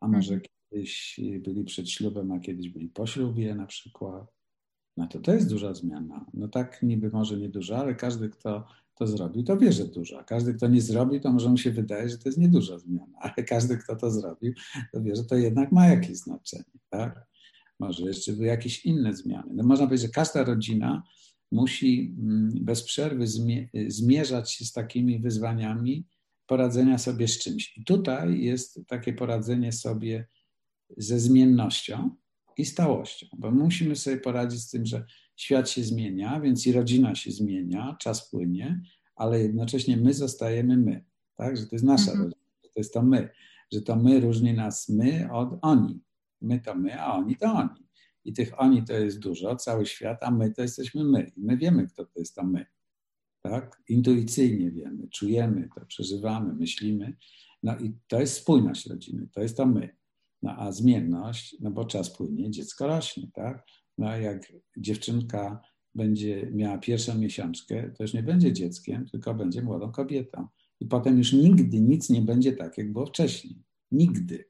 A 0.00 0.08
może 0.08 0.34
mhm. 0.34 0.48
kiedyś 0.70 1.20
byli 1.40 1.64
przed 1.64 1.90
ślubem, 1.90 2.32
a 2.32 2.40
kiedyś 2.40 2.68
byli 2.68 2.88
po 2.88 3.06
ślubie 3.06 3.54
na 3.54 3.66
przykład. 3.66 4.32
No 4.96 5.06
to 5.06 5.18
to 5.18 5.34
jest 5.34 5.50
duża 5.50 5.74
zmiana. 5.74 6.26
No 6.34 6.48
tak 6.48 6.82
niby 6.82 7.10
może 7.10 7.36
nie 7.36 7.48
duża, 7.48 7.78
ale 7.78 7.94
każdy, 7.94 8.28
kto 8.28 8.66
to 8.94 9.06
zrobił, 9.06 9.42
to 9.42 9.56
wie, 9.56 9.72
że 9.72 9.84
duża. 9.84 10.24
Każdy, 10.24 10.54
kto 10.54 10.68
nie 10.68 10.80
zrobił, 10.80 11.20
to 11.20 11.32
może 11.32 11.48
mu 11.48 11.56
się 11.56 11.70
wydaje, 11.70 12.08
że 12.08 12.18
to 12.18 12.28
jest 12.28 12.38
nieduża 12.38 12.78
zmiana, 12.78 13.18
ale 13.36 13.44
każdy, 13.44 13.78
kto 13.78 13.96
to 13.96 14.10
zrobił, 14.10 14.52
to 14.92 15.02
wie, 15.02 15.16
że 15.16 15.24
to 15.24 15.36
jednak 15.36 15.72
ma 15.72 15.86
jakieś 15.86 16.16
znaczenie, 16.16 16.78
tak? 16.90 17.26
Może 17.78 18.04
jeszcze 18.04 18.32
były 18.32 18.46
jakieś 18.46 18.84
inne 18.84 19.14
zmiany. 19.14 19.54
No 19.54 19.64
można 19.64 19.86
powiedzieć, 19.86 20.06
że 20.06 20.12
każda 20.12 20.44
rodzina 20.44 21.02
musi 21.52 22.14
mm, 22.18 22.50
bez 22.60 22.82
przerwy 22.82 23.24
zmierzać 23.88 24.52
się 24.52 24.64
z 24.64 24.72
takimi 24.72 25.18
wyzwaniami 25.18 26.06
poradzenia 26.46 26.98
sobie 26.98 27.28
z 27.28 27.38
czymś. 27.38 27.78
I 27.78 27.84
tutaj 27.84 28.40
jest 28.40 28.80
takie 28.86 29.12
poradzenie 29.12 29.72
sobie 29.72 30.26
ze 30.96 31.20
zmiennością 31.20 32.10
i 32.56 32.64
stałością, 32.64 33.26
bo 33.38 33.50
musimy 33.50 33.96
sobie 33.96 34.16
poradzić 34.16 34.60
z 34.60 34.70
tym, 34.70 34.86
że 34.86 35.04
świat 35.36 35.70
się 35.70 35.84
zmienia, 35.84 36.40
więc 36.40 36.66
i 36.66 36.72
rodzina 36.72 37.14
się 37.14 37.30
zmienia, 37.30 37.96
czas 38.00 38.30
płynie, 38.30 38.82
ale 39.16 39.42
jednocześnie 39.42 39.96
my 39.96 40.14
zostajemy 40.14 40.76
my, 40.76 41.04
tak? 41.36 41.56
Że 41.56 41.66
to 41.66 41.74
jest 41.76 41.84
nasza 41.84 42.10
mhm. 42.10 42.24
rodzina, 42.24 42.42
że 42.64 42.68
to 42.68 42.80
jest 42.80 42.94
to 42.94 43.02
my, 43.02 43.28
że 43.72 43.82
to 43.82 43.96
my 43.96 44.20
różni 44.20 44.54
nas 44.54 44.88
my 44.88 45.28
od 45.32 45.58
oni. 45.62 46.00
My 46.40 46.60
to 46.60 46.74
my, 46.74 47.00
a 47.00 47.14
oni 47.14 47.36
to 47.36 47.52
oni 47.52 47.88
i 48.28 48.32
tych 48.32 48.60
oni 48.60 48.84
to 48.84 48.92
jest 48.92 49.18
dużo, 49.18 49.56
cały 49.56 49.86
świat, 49.86 50.18
a 50.22 50.30
my 50.30 50.50
to 50.52 50.62
jesteśmy 50.62 51.04
my. 51.04 51.32
I 51.36 51.40
my 51.40 51.56
wiemy, 51.56 51.86
kto 51.86 52.04
to 52.04 52.20
jest 52.20 52.34
to 52.34 52.44
my. 52.44 52.66
Tak? 53.42 53.82
Intuicyjnie 53.88 54.70
wiemy, 54.70 55.08
czujemy 55.08 55.68
to, 55.74 55.86
przeżywamy, 55.86 56.54
myślimy. 56.54 57.16
No 57.62 57.78
i 57.78 57.92
to 58.08 58.20
jest 58.20 58.34
spójność 58.34 58.86
rodziny, 58.86 59.28
to 59.32 59.40
jest 59.40 59.56
to 59.56 59.66
my. 59.66 59.96
No 60.42 60.54
a 60.58 60.72
zmienność, 60.72 61.56
no 61.60 61.70
bo 61.70 61.84
czas 61.84 62.16
płynie, 62.16 62.50
dziecko 62.50 62.86
rośnie, 62.86 63.30
tak? 63.34 63.66
No 63.98 64.16
jak 64.16 64.52
dziewczynka 64.76 65.60
będzie 65.94 66.50
miała 66.52 66.78
pierwszą 66.78 67.18
miesiączkę, 67.18 67.92
to 67.96 68.04
już 68.04 68.14
nie 68.14 68.22
będzie 68.22 68.52
dzieckiem, 68.52 69.06
tylko 69.06 69.34
będzie 69.34 69.62
młodą 69.62 69.92
kobietą. 69.92 70.46
I 70.80 70.86
potem 70.86 71.18
już 71.18 71.32
nigdy 71.32 71.80
nic 71.80 72.10
nie 72.10 72.22
będzie 72.22 72.52
tak, 72.52 72.78
jak 72.78 72.92
było 72.92 73.06
wcześniej. 73.06 73.62
Nigdy 73.90 74.44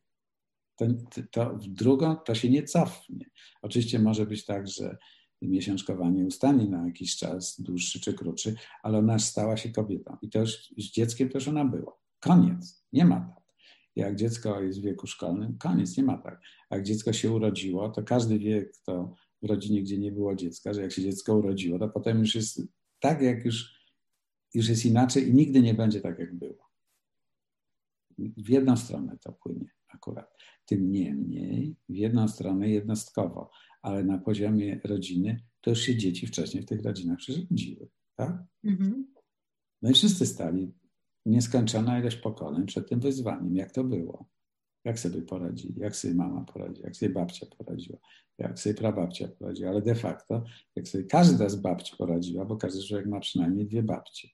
w 1.60 1.68
drugą 1.68 2.16
to 2.16 2.34
się 2.34 2.50
nie 2.50 2.62
cofnie. 2.62 3.30
Oczywiście 3.62 3.98
może 3.98 4.26
być 4.26 4.44
tak, 4.44 4.68
że 4.68 4.96
miesiączkowanie 5.42 6.26
ustanie 6.26 6.68
na 6.68 6.86
jakiś 6.86 7.16
czas, 7.16 7.60
dłuższy 7.60 8.00
czy 8.00 8.14
krótszy, 8.14 8.54
ale 8.82 8.98
ona 8.98 9.18
stała 9.18 9.56
się 9.56 9.72
kobietą. 9.72 10.16
I 10.22 10.38
już 10.38 10.74
z 10.78 10.92
dzieckiem 10.92 11.28
też 11.28 11.48
ona 11.48 11.64
była. 11.64 11.98
Koniec. 12.20 12.86
Nie 12.92 13.04
ma 13.04 13.20
tak. 13.20 13.44
Jak 13.96 14.16
dziecko 14.16 14.62
jest 14.62 14.80
w 14.80 14.82
wieku 14.82 15.06
szkolnym, 15.06 15.58
koniec, 15.58 15.96
nie 15.96 16.02
ma 16.02 16.18
tak. 16.18 16.40
Jak 16.70 16.82
dziecko 16.82 17.12
się 17.12 17.32
urodziło, 17.32 17.88
to 17.88 18.02
każdy 18.02 18.38
wie, 18.38 18.64
kto 18.66 19.14
w 19.42 19.46
rodzinie, 19.46 19.82
gdzie 19.82 19.98
nie 19.98 20.12
było 20.12 20.34
dziecka, 20.34 20.74
że 20.74 20.82
jak 20.82 20.92
się 20.92 21.02
dziecko 21.02 21.36
urodziło, 21.36 21.78
to 21.78 21.88
potem 21.88 22.18
już 22.18 22.34
jest 22.34 22.62
tak, 23.00 23.22
jak 23.22 23.44
już, 23.44 23.78
już 24.54 24.68
jest 24.68 24.86
inaczej 24.86 25.28
i 25.28 25.34
nigdy 25.34 25.62
nie 25.62 25.74
będzie 25.74 26.00
tak, 26.00 26.18
jak 26.18 26.34
było. 26.34 26.68
W 28.18 28.48
jedną 28.48 28.76
stronę 28.76 29.18
to 29.20 29.32
płynie 29.32 29.77
akurat. 29.88 30.34
Tym 30.66 30.90
niemniej 30.92 31.76
w 31.88 31.94
jedną 31.94 32.28
stronę 32.28 32.68
jednostkowo, 32.68 33.50
ale 33.82 34.04
na 34.04 34.18
poziomie 34.18 34.80
rodziny 34.84 35.42
to 35.60 35.70
już 35.70 35.80
się 35.80 35.96
dzieci 35.96 36.26
wcześniej 36.26 36.62
w 36.62 36.66
tych 36.66 36.82
rodzinach 36.82 37.18
przyrządziły. 37.18 37.88
Tak? 38.16 38.42
Mhm. 38.64 39.06
No 39.82 39.90
i 39.90 39.94
wszyscy 39.94 40.26
stali 40.26 40.74
nieskończona 41.26 42.00
ilość 42.00 42.16
pokoleń 42.16 42.66
przed 42.66 42.88
tym 42.88 43.00
wyzwaniem. 43.00 43.56
Jak 43.56 43.72
to 43.72 43.84
było? 43.84 44.28
Jak 44.84 44.98
sobie 44.98 45.22
poradzili? 45.22 45.80
Jak 45.80 45.96
sobie 45.96 46.14
mama 46.14 46.44
poradziła? 46.44 46.86
Jak 46.86 46.96
sobie 46.96 47.12
babcia 47.12 47.46
poradziła? 47.58 47.98
Jak 48.38 48.58
sobie 48.58 48.74
prababcia 48.74 49.28
poradziła? 49.28 49.70
Ale 49.70 49.82
de 49.82 49.94
facto, 49.94 50.44
jak 50.76 50.88
sobie 50.88 51.04
każda 51.04 51.48
z 51.48 51.56
babci 51.56 51.96
poradziła, 51.96 52.44
bo 52.44 52.56
każdy 52.56 52.82
człowiek 52.82 53.06
ma 53.06 53.20
przynajmniej 53.20 53.66
dwie 53.66 53.82
babcie 53.82 54.28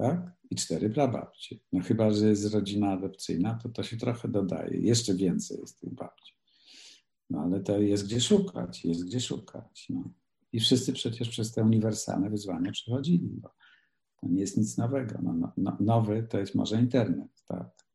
tak? 0.00 0.32
I 0.50 0.56
cztery 0.56 0.90
prababcie. 0.90 1.56
No 1.72 1.82
chyba, 1.82 2.10
że 2.10 2.26
jest 2.26 2.54
rodzina 2.54 2.90
adopcyjna, 2.92 3.58
to 3.62 3.68
to 3.68 3.82
się 3.82 3.96
trochę 3.96 4.28
dodaje. 4.28 4.80
Jeszcze 4.80 5.14
więcej 5.14 5.58
jest 5.60 5.80
tych 5.80 5.94
babci. 5.94 6.34
No 7.30 7.40
ale 7.40 7.60
to 7.60 7.78
jest 7.78 8.04
gdzie 8.06 8.20
szukać, 8.20 8.84
jest 8.84 9.04
gdzie 9.04 9.20
szukać. 9.20 9.86
No. 9.90 10.10
I 10.52 10.60
wszyscy 10.60 10.92
przecież 10.92 11.28
przez 11.28 11.52
te 11.52 11.64
uniwersalne 11.64 12.30
wyzwania 12.30 12.72
przechodzili, 12.72 13.28
bo 13.28 13.54
to 14.20 14.28
nie 14.28 14.40
jest 14.40 14.56
nic 14.56 14.76
nowego. 14.78 15.18
No, 15.22 15.32
no, 15.32 15.52
no 15.56 15.76
nowy 15.80 16.26
to 16.30 16.38
jest 16.38 16.54
może 16.54 16.80
internet, 16.80 17.44
tak? 17.48 17.86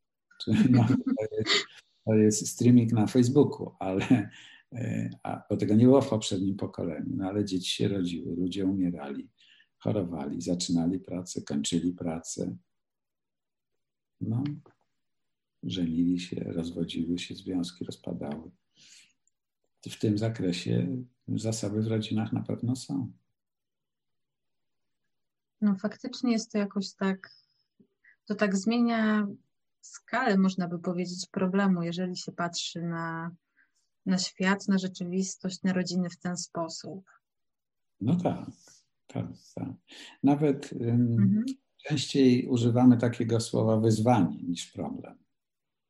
Czyli 0.43 0.72
nowy 0.72 0.95
to 0.95 1.38
jest, 1.38 1.66
to 2.06 2.14
jest 2.14 2.47
streaming 2.47 2.91
na 2.91 3.08
Facebooku, 3.08 3.72
ale 3.80 4.30
E, 4.76 5.10
a, 5.24 5.43
bo 5.49 5.58
tego 5.58 5.76
nie 5.76 5.86
było 5.86 6.01
w 6.01 6.10
poprzednim 6.10 6.56
pokoleniu, 6.56 7.14
no 7.16 7.28
ale 7.28 7.45
dzieci 7.45 7.70
się 7.70 7.88
rodziły, 7.88 8.36
ludzie 8.36 8.66
umierali, 8.66 9.30
chorowali, 9.86 10.41
zaczynali 10.41 10.99
pracę, 10.99 11.41
kończyli 11.41 11.93
pracę. 11.93 12.57
No, 14.21 14.43
żenili 15.63 16.19
się, 16.19 16.36
rozwodziły 16.36 17.19
się, 17.19 17.36
związki 17.36 17.86
rozpadały. 17.86 18.51
W 19.89 19.99
tym 19.99 20.17
zakresie 20.17 21.03
zasoby 21.27 21.81
w 21.81 21.88
rodzinach 21.88 22.33
na 22.33 22.43
pewno 22.43 22.75
są. 22.75 23.11
No 25.61 25.75
faktycznie 25.75 26.31
jest 26.31 26.51
to 26.51 26.57
jakoś 26.57 26.93
tak, 26.93 27.29
to 28.25 28.36
tak 28.36 28.57
zmienia 28.57 29.27
skalę, 29.81 30.38
można 30.38 30.67
by 30.67 30.79
powiedzieć, 30.79 31.27
problemu, 31.31 31.83
jeżeli 31.83 32.17
się 32.17 32.31
patrzy 32.31 32.81
na, 32.81 33.31
na 34.05 34.17
świat, 34.17 34.67
na 34.67 34.77
rzeczywistość, 34.77 35.63
na 35.63 35.73
rodziny 35.73 36.09
w 36.09 36.17
ten 36.17 36.38
sposób. 36.38 37.05
No 38.01 38.15
tak, 38.15 38.49
tak. 39.55 39.68
Nawet 40.24 40.74
mhm. 40.74 41.45
częściej 41.88 42.47
używamy 42.47 42.97
takiego 42.97 43.39
słowa 43.39 43.80
wyzwanie 43.80 44.43
niż 44.43 44.72
problem. 44.72 45.16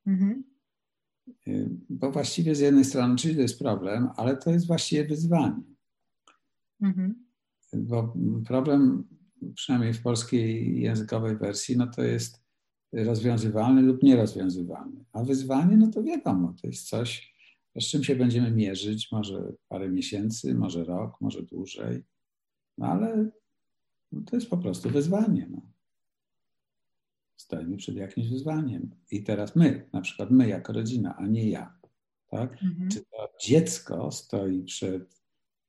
Mhm. 0.06 0.44
Bo 1.90 2.12
właściwie 2.12 2.54
z 2.54 2.60
jednej 2.60 2.84
strony, 2.84 3.16
czyli 3.16 3.34
to 3.34 3.40
jest 3.40 3.58
problem, 3.58 4.08
ale 4.16 4.36
to 4.36 4.50
jest 4.50 4.66
właściwie 4.66 5.04
wyzwanie. 5.04 5.62
Mhm. 6.80 7.26
Bo 7.72 8.14
problem, 8.46 9.08
przynajmniej 9.54 9.94
w 9.94 10.02
polskiej 10.02 10.80
językowej 10.80 11.36
wersji, 11.36 11.76
no 11.76 11.86
to 11.86 12.02
jest 12.02 12.46
rozwiązywalny 12.92 13.82
lub 13.82 14.02
nierozwiązywalny. 14.02 15.04
A 15.12 15.24
wyzwanie, 15.24 15.76
no 15.76 15.90
to 15.90 16.02
wiadomo, 16.02 16.54
to 16.62 16.66
jest 16.66 16.88
coś, 16.88 17.34
z 17.80 17.84
czym 17.84 18.04
się 18.04 18.16
będziemy 18.16 18.50
mierzyć, 18.50 19.12
może 19.12 19.52
parę 19.68 19.88
miesięcy, 19.88 20.54
może 20.54 20.84
rok, 20.84 21.20
może 21.20 21.42
dłużej, 21.42 22.02
no 22.78 22.86
ale 22.86 23.30
no 24.12 24.22
to 24.22 24.36
jest 24.36 24.50
po 24.50 24.58
prostu 24.58 24.90
wyzwanie. 24.90 25.48
No. 25.50 25.62
Stoimy 27.36 27.76
przed 27.76 27.96
jakimś 27.96 28.28
wyzwaniem. 28.28 28.90
I 29.10 29.24
teraz 29.24 29.56
my, 29.56 29.88
na 29.92 30.00
przykład 30.00 30.30
my 30.30 30.48
jako 30.48 30.72
rodzina, 30.72 31.16
a 31.16 31.26
nie 31.26 31.50
ja. 31.50 31.78
Tak? 32.30 32.52
Mhm. 32.62 32.90
Czy 32.90 33.04
to 33.04 33.28
dziecko 33.40 34.10
stoi 34.10 34.64
przed 34.64 35.22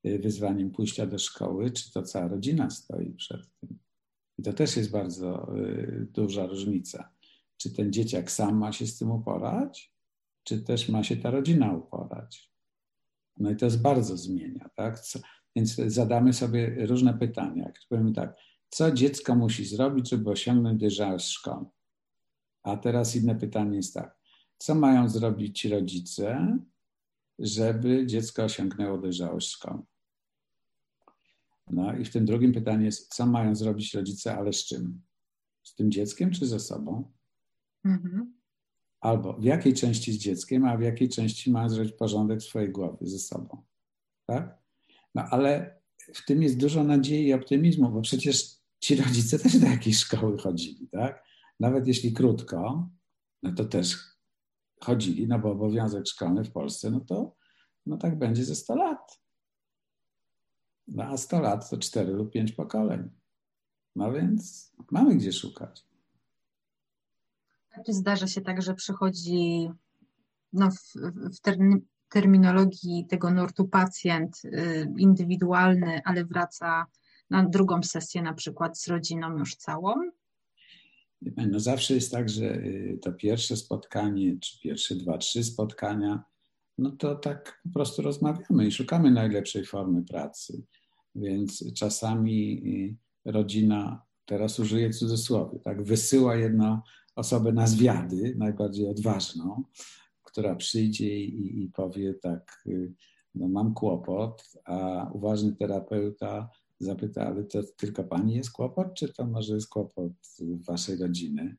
y, 0.05 0.20
wyzwaniem 0.20 0.72
pójścia 0.72 1.05
do 1.05 1.20
szkoły, 1.20 1.72
czy 1.72 1.91
to 1.91 2.03
cała 2.03 2.28
rodzina 2.28 2.70
stoi 2.70 3.14
przed 3.14 3.41
tym. 3.60 3.80
I 4.38 4.43
to 4.43 4.53
też 4.53 4.78
jest 4.78 4.91
bardzo 4.91 5.58
y, 5.58 6.08
duża 6.14 6.45
różnica. 6.45 7.14
Czy 7.58 7.74
ten 7.74 7.93
dzieciak 7.93 8.32
sam 8.32 8.58
ma 8.58 8.72
się 8.72 8.88
z 8.88 8.97
tym 8.97 9.12
uporać, 9.12 9.93
czy 10.43 10.62
też 10.62 10.89
ma 10.89 11.03
się 11.03 11.18
ta 11.18 11.32
rodzina 11.32 11.74
uporać. 11.74 12.51
No 13.38 13.51
i 13.51 13.55
to 13.55 13.66
jest 13.66 13.82
bardzo 13.82 14.18
zmienia, 14.18 14.70
tak? 14.76 14.99
Co, 14.99 15.20
więc 15.56 15.76
zadamy 15.76 16.34
sobie 16.34 16.86
różne 16.86 17.14
pytania. 17.14 17.64
Jak 17.64 17.80
powiemy 17.89 18.14
tak, 18.14 18.36
co 18.70 18.91
dziecko 18.91 19.36
musi 19.36 19.66
zrobić, 19.66 20.10
żeby 20.10 20.30
osiągnąć 20.30 20.80
dojrzałość 20.80 21.28
szkolną? 21.28 21.70
A 22.64 22.78
teraz 22.78 23.16
inne 23.16 23.36
pytanie 23.36 23.76
jest 23.76 23.93
tak, 23.93 24.18
co 24.58 24.76
mają 24.76 25.10
zrobić 25.10 25.66
rodzice, 25.66 26.58
żeby 27.39 28.06
dziecko 28.06 28.43
osiągnęło 28.43 28.98
dojrzałość 28.98 29.52
szkolną? 29.52 29.86
No 31.70 31.98
i 31.98 32.06
w 32.06 32.12
tym 32.12 32.26
drugim 32.26 32.54
pytaniu 32.54 32.86
jest, 32.86 33.16
co 33.16 33.26
mają 33.26 33.56
zrobić 33.56 33.93
rodzice, 33.93 34.38
ale 34.38 34.54
z 34.54 34.66
czym? 34.66 35.02
Z 35.64 35.76
tym 35.76 35.91
dzieckiem 35.91 36.32
czy 36.32 36.45
ze 36.45 36.60
sobą? 36.60 37.12
Mhm. 37.86 38.34
Albo 39.02 39.34
w 39.34 39.43
jakiej 39.43 39.74
części 39.74 40.14
z 40.14 40.18
dzieckiem, 40.18 40.66
a 40.66 40.78
w 40.78 40.82
jakiej 40.82 41.10
części 41.10 41.52
mają 41.52 41.70
zrobić 41.70 41.93
porządek 41.93 42.39
w 42.39 42.43
swojej 42.43 42.72
głowie 42.72 43.08
ze 43.08 43.20
sobą. 43.20 43.64
Tak? 44.26 44.58
No 45.16 45.24
ale 45.32 45.80
w 46.14 46.26
tym 46.26 46.43
jest 46.43 46.58
dużo 46.58 46.84
nadziei 46.84 47.28
i 47.28 47.34
optymizmu, 47.34 47.89
bo 47.89 48.01
przecież 48.01 48.58
ci 48.80 48.95
rodzice 48.95 49.39
też 49.39 49.60
do 49.60 49.68
jakiejś 49.68 49.97
szkoły 49.97 50.38
chodzili, 50.38 50.89
tak? 50.89 51.24
Nawet 51.60 51.88
jeśli 51.88 52.14
krótko, 52.14 52.89
no 53.43 53.53
to 53.53 53.66
też 53.66 53.97
chodzili, 54.82 55.28
no 55.28 55.39
bo 55.39 55.51
obowiązek 55.51 56.08
szkolny 56.08 56.43
w 56.43 56.51
Polsce, 56.51 56.91
no 56.91 56.99
to 56.99 57.36
no 57.86 57.97
tak 57.97 58.20
będzie 58.20 58.45
ze 58.45 58.55
100 58.55 58.76
lat. 58.76 59.22
No 60.88 61.03
a 61.03 61.18
100 61.18 61.41
lat 61.41 61.70
to 61.70 61.78
4 61.78 62.14
lub 62.14 62.32
5 62.32 62.51
pokoleń. 62.51 63.10
No 63.95 64.12
więc 64.12 64.72
mamy 64.91 65.16
gdzie 65.16 65.34
szukać. 65.34 65.88
Czy 67.86 67.93
zdarza 67.93 68.28
się 68.28 68.41
tak, 68.41 68.62
że 68.62 68.74
przychodzi 68.74 69.70
no, 70.53 70.72
w, 70.72 70.93
w 71.36 71.39
terminologii 72.10 73.05
tego 73.10 73.32
nurtu 73.32 73.68
pacjent 73.68 74.41
y, 74.45 74.93
indywidualny, 74.97 76.01
ale 76.05 76.26
wraca 76.26 76.86
na 77.30 77.45
drugą 77.45 77.84
sesję 77.84 78.22
na 78.22 78.34
przykład 78.34 78.80
z 78.80 78.88
rodziną 78.88 79.38
już 79.38 79.55
całą? 79.55 79.93
No 81.22 81.60
zawsze 81.60 81.93
jest 81.93 82.12
tak, 82.12 82.30
że 82.30 82.55
y, 82.55 82.99
to 83.01 83.14
pierwsze 83.14 83.58
spotkanie, 83.58 84.39
czy 84.39 84.60
pierwsze 84.60 84.95
dwa, 84.95 85.18
trzy 85.18 85.43
spotkania, 85.43 86.24
no 86.78 86.91
to 86.91 87.16
tak 87.16 87.62
po 87.64 87.70
prostu 87.70 88.01
rozmawiamy 88.01 88.68
i 88.68 88.72
szukamy 88.72 89.12
najlepszej 89.12 89.66
formy 89.66 90.03
pracy. 90.03 90.64
Więc 91.16 91.74
czasami 91.74 92.62
y, 93.26 93.32
rodzina, 93.32 94.01
teraz 94.26 94.60
użyję 94.60 94.89
cudzysłowie, 94.89 95.60
tak, 95.60 95.84
wysyła 95.84 96.36
jedną 96.36 96.82
osobę 97.16 97.51
na 97.51 97.68
zwiady, 97.68 98.36
najbardziej 98.38 98.88
odważną, 98.88 99.64
która 100.38 100.55
przyjdzie 100.55 101.19
i, 101.19 101.63
i 101.63 101.69
powie 101.69 102.13
tak, 102.13 102.63
y, 102.67 102.93
no 103.35 103.47
mam 103.47 103.73
kłopot, 103.73 104.43
a 104.65 105.09
uważny 105.13 105.55
terapeuta 105.55 106.49
zapyta, 106.79 107.27
ale 107.27 107.43
to 107.43 107.63
tylko 107.77 108.03
pani 108.03 108.35
jest 108.35 108.51
kłopot, 108.51 108.88
czy 108.93 109.13
to 109.13 109.27
może 109.27 109.53
jest 109.53 109.69
kłopot 109.69 110.13
waszej 110.67 110.97
rodziny? 110.97 111.57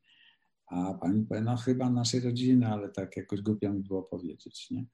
A 0.66 0.94
pani 0.94 1.26
powie, 1.26 1.40
no 1.40 1.56
chyba 1.56 1.90
naszej 1.90 2.20
rodziny, 2.20 2.66
ale 2.66 2.88
tak 2.88 3.16
jakoś 3.16 3.42
głupio 3.42 3.72
mi 3.72 3.82
było 3.82 4.02
powiedzieć, 4.02 4.70
nie? 4.70 4.86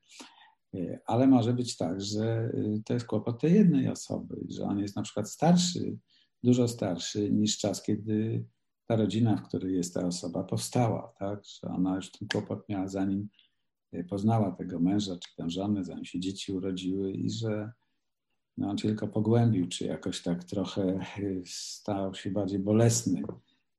E, 0.74 1.00
ale 1.06 1.26
może 1.26 1.52
być 1.52 1.76
tak, 1.76 2.00
że 2.00 2.52
y, 2.54 2.82
to 2.84 2.94
jest 2.94 3.06
kłopot 3.06 3.40
tej 3.40 3.54
jednej 3.54 3.88
osoby, 3.88 4.36
że 4.48 4.64
on 4.64 4.78
jest 4.78 4.96
na 4.96 5.02
przykład 5.02 5.30
starszy, 5.30 5.98
dużo 6.42 6.68
starszy 6.68 7.30
niż 7.30 7.58
czas, 7.58 7.82
kiedy 7.82 8.44
ta 8.86 8.96
rodzina, 8.96 9.36
w 9.36 9.48
której 9.48 9.74
jest 9.74 9.94
ta 9.94 10.06
osoba, 10.06 10.44
powstała, 10.44 11.14
tak? 11.18 11.44
Że 11.44 11.68
ona 11.68 11.96
już 11.96 12.10
ten 12.10 12.28
kłopot 12.28 12.68
miała 12.68 12.88
zanim 12.88 13.28
poznała 14.04 14.52
tego 14.52 14.80
męża 14.80 15.16
czy 15.18 15.36
tę 15.36 15.50
żonę, 15.50 15.84
zanim 15.84 16.04
się 16.04 16.20
dzieci 16.20 16.52
urodziły 16.52 17.12
i 17.12 17.30
że 17.30 17.72
no, 18.56 18.70
on 18.70 18.78
się 18.78 18.88
tylko 18.88 19.08
pogłębił, 19.08 19.68
czy 19.68 19.86
jakoś 19.86 20.22
tak 20.22 20.44
trochę 20.44 21.00
y, 21.18 21.42
stał 21.46 22.14
się 22.14 22.30
bardziej 22.30 22.58
bolesny 22.58 23.22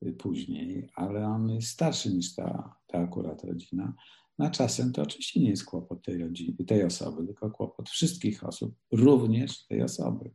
y, 0.05 0.13
później, 0.13 0.89
ale 0.95 1.27
on 1.27 1.49
jest 1.49 1.67
starszy 1.67 2.13
niż 2.13 2.35
ta, 2.35 2.75
ta 2.87 2.99
akurat 2.99 3.43
rodzina. 3.43 3.93
Na 4.37 4.49
czasem 4.49 4.91
to 4.91 5.01
oczywiście 5.01 5.39
nie 5.39 5.49
jest 5.49 5.65
kłopot 5.65 6.05
tej, 6.05 6.17
rodziny, 6.17 6.65
tej 6.67 6.83
osoby, 6.83 7.25
tylko 7.25 7.51
kłopot 7.51 7.89
wszystkich 7.89 8.43
osób, 8.43 8.75
również 8.91 9.65
tej 9.65 9.81
osoby, 9.81 10.31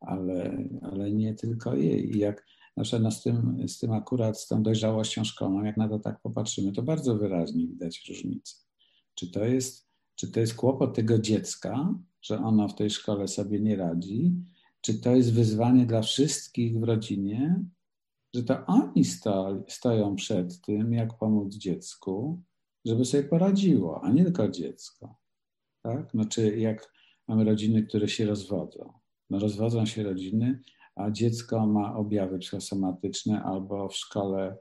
ale, 0.00 0.68
ale 0.82 1.12
nie 1.12 1.34
tylko 1.34 1.74
jej. 1.76 2.16
I 2.16 2.18
jak 2.18 2.46
na 2.76 2.84
przykład 2.84 3.02
no 3.02 3.10
z, 3.10 3.22
tym, 3.22 3.68
z 3.68 3.78
tym 3.78 3.92
akurat, 3.92 4.40
z 4.40 4.46
tą 4.46 4.62
dojrzałością 4.62 5.24
szkolną, 5.24 5.64
jak 5.64 5.76
na 5.76 5.88
to 5.88 5.98
tak 5.98 6.20
popatrzymy, 6.20 6.72
to 6.72 6.82
bardzo 6.82 7.18
wyraźnie 7.18 7.66
widać 7.66 8.08
różnicę. 8.08 8.67
Czy 9.18 9.30
to 9.30 9.44
jest, 9.44 9.88
czy 10.14 10.32
to 10.32 10.40
jest 10.40 10.54
kłopot 10.54 10.96
tego 10.96 11.18
dziecka, 11.18 11.94
że 12.22 12.38
ono 12.38 12.68
w 12.68 12.74
tej 12.74 12.90
szkole 12.90 13.28
sobie 13.28 13.60
nie 13.60 13.76
radzi, 13.76 14.34
czy 14.80 15.00
to 15.00 15.16
jest 15.16 15.32
wyzwanie 15.32 15.86
dla 15.86 16.02
wszystkich 16.02 16.80
w 16.80 16.82
rodzinie, 16.82 17.64
że 18.34 18.42
to 18.42 18.66
oni 18.66 19.04
sto, 19.04 19.64
stoją 19.68 20.16
przed 20.16 20.60
tym, 20.60 20.92
jak 20.92 21.18
pomóc 21.18 21.54
dziecku, 21.54 22.42
żeby 22.84 23.04
sobie 23.04 23.24
poradziło, 23.24 24.04
a 24.04 24.10
nie 24.10 24.24
tylko 24.24 24.48
dziecko. 24.48 25.16
Tak? 25.82 26.14
No, 26.14 26.24
czy 26.24 26.58
jak 26.58 26.92
mamy 27.28 27.44
rodziny, 27.44 27.82
które 27.82 28.08
się 28.08 28.26
rozwodzą. 28.26 28.92
No, 29.30 29.38
rozwodzą 29.38 29.86
się 29.86 30.02
rodziny, 30.02 30.60
a 30.96 31.10
dziecko 31.10 31.66
ma 31.66 31.96
objawy 31.96 32.38
psychosomatyczne 32.38 33.42
albo 33.42 33.88
w 33.88 33.96
szkole 33.96 34.56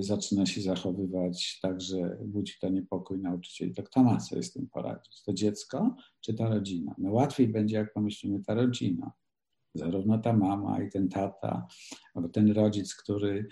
zaczyna 0.00 0.46
się 0.46 0.60
zachowywać 0.62 1.58
tak, 1.62 1.80
że 1.80 2.18
budzi 2.24 2.54
to 2.60 2.68
niepokój 2.68 3.18
nauczycieli, 3.18 3.74
to 3.74 3.82
kto 3.82 4.02
ma 4.02 4.20
sobie 4.20 4.42
z 4.42 4.52
tym 4.52 4.68
poradzić? 4.68 5.22
To 5.22 5.32
dziecko 5.32 5.96
czy 6.20 6.34
ta 6.34 6.48
rodzina? 6.48 6.94
No 6.98 7.12
łatwiej 7.12 7.48
będzie, 7.48 7.76
jak 7.76 7.92
pomyślimy, 7.92 8.44
ta 8.44 8.54
rodzina. 8.54 9.12
Zarówno 9.74 10.18
ta 10.18 10.32
mama 10.32 10.82
i 10.82 10.90
ten 10.90 11.08
tata, 11.08 11.66
albo 12.14 12.28
ten 12.28 12.50
rodzic, 12.50 12.94
który 12.94 13.48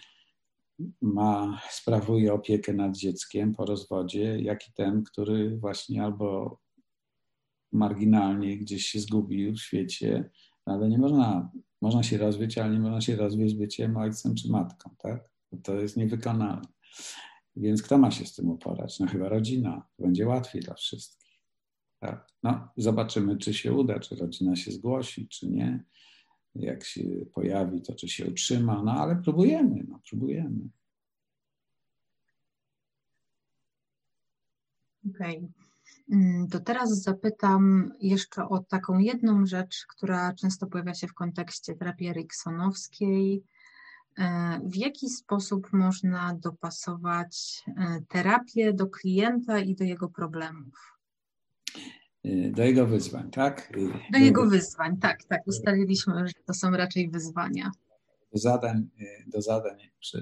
ma, 1.02 1.60
sprawuje 1.70 2.32
opiekę 2.32 2.72
nad 2.72 2.96
dzieckiem 2.96 3.54
po 3.54 3.64
rozwodzie, 3.64 4.40
jak 4.40 4.68
i 4.68 4.72
ten, 4.72 5.02
który 5.02 5.58
właśnie 5.58 6.04
albo 6.04 6.60
marginalnie 7.72 8.58
gdzieś 8.58 8.86
się 8.86 9.00
zgubił 9.00 9.54
w 9.54 9.60
świecie, 9.60 10.30
no 10.66 10.74
ale 10.74 10.88
nie 10.88 10.98
można, 10.98 11.50
można 11.82 12.02
się 12.02 12.18
rozwijać, 12.18 12.58
ale 12.58 12.72
nie 12.72 12.80
można 12.80 13.00
się 13.00 13.16
rozwijać 13.16 13.54
byciem 13.54 13.96
ojcem 13.96 14.34
czy 14.34 14.50
matką, 14.50 14.94
tak? 14.98 15.38
To 15.62 15.74
jest 15.74 15.96
niewykonalne. 15.96 16.62
Więc 17.57 17.82
kto 17.82 17.99
ma 17.99 18.11
się 18.11 18.26
z 18.26 18.34
tym 18.34 18.51
uporać? 18.51 19.01
No 19.01 19.07
chyba 19.07 19.28
rodzina. 19.28 19.86
Będzie 19.99 20.26
łatwiej 20.26 20.62
dla 20.62 20.74
wszystkich. 20.74 21.40
Tak? 21.99 22.28
No, 22.42 22.68
zobaczymy, 22.76 23.36
czy 23.36 23.55
się 23.55 23.72
uda, 23.72 24.01
czy 24.01 24.16
rodzina 24.16 24.57
się 24.57 24.72
zgłosi, 24.72 25.28
czy 25.28 25.49
nie. 25.49 25.84
Jak 26.55 26.84
się 26.84 27.03
pojawi, 27.34 27.82
to 27.82 27.94
czy 27.94 28.09
się 28.09 28.26
utrzyma, 28.26 28.82
no 28.82 28.92
ale 28.92 29.16
próbujemy, 29.16 29.84
no, 29.88 30.01
próbujemy. 30.11 30.68
Okej. 35.11 35.36
Okay. 35.36 35.49
Mm, 36.12 36.49
to 36.49 36.61
teraz 36.61 37.03
zapytam 37.03 37.92
jeszcze 38.01 38.49
o 38.49 38.59
taką 38.59 38.99
jedną 38.99 39.46
rzecz, 39.46 39.86
która 39.88 40.34
często 40.34 40.66
pojawia 40.66 40.94
się 40.94 41.07
w 41.07 41.14
kontekście 41.14 41.74
terapii 41.74 42.09
eriksonowskiej. 42.09 43.44
E, 44.18 44.60
w 44.64 44.76
jaki 44.76 45.08
sposób 45.08 45.72
można 45.72 46.34
dopasować 46.34 47.62
e, 47.66 48.02
terapię 48.08 48.72
do 48.72 48.86
klienta 48.86 49.58
i 49.58 49.74
do 49.74 49.84
jego 49.84 50.08
problemów? 50.08 50.98
E, 52.24 52.50
do 52.50 52.62
jego 52.62 52.86
wyzwań, 52.86 53.30
tak? 53.30 53.72
Do 54.12 54.18
jego 54.18 54.46
wyzwań, 54.46 54.98
tak, 54.98 55.24
tak. 55.24 55.46
Ustaliliśmy, 55.46 56.28
że 56.28 56.32
to 56.46 56.54
są 56.54 56.70
raczej 56.70 57.10
wyzwania. 57.10 57.70
Do 58.32 58.38
zadań, 58.38 58.88
do 59.26 59.42
zadań 59.42 59.78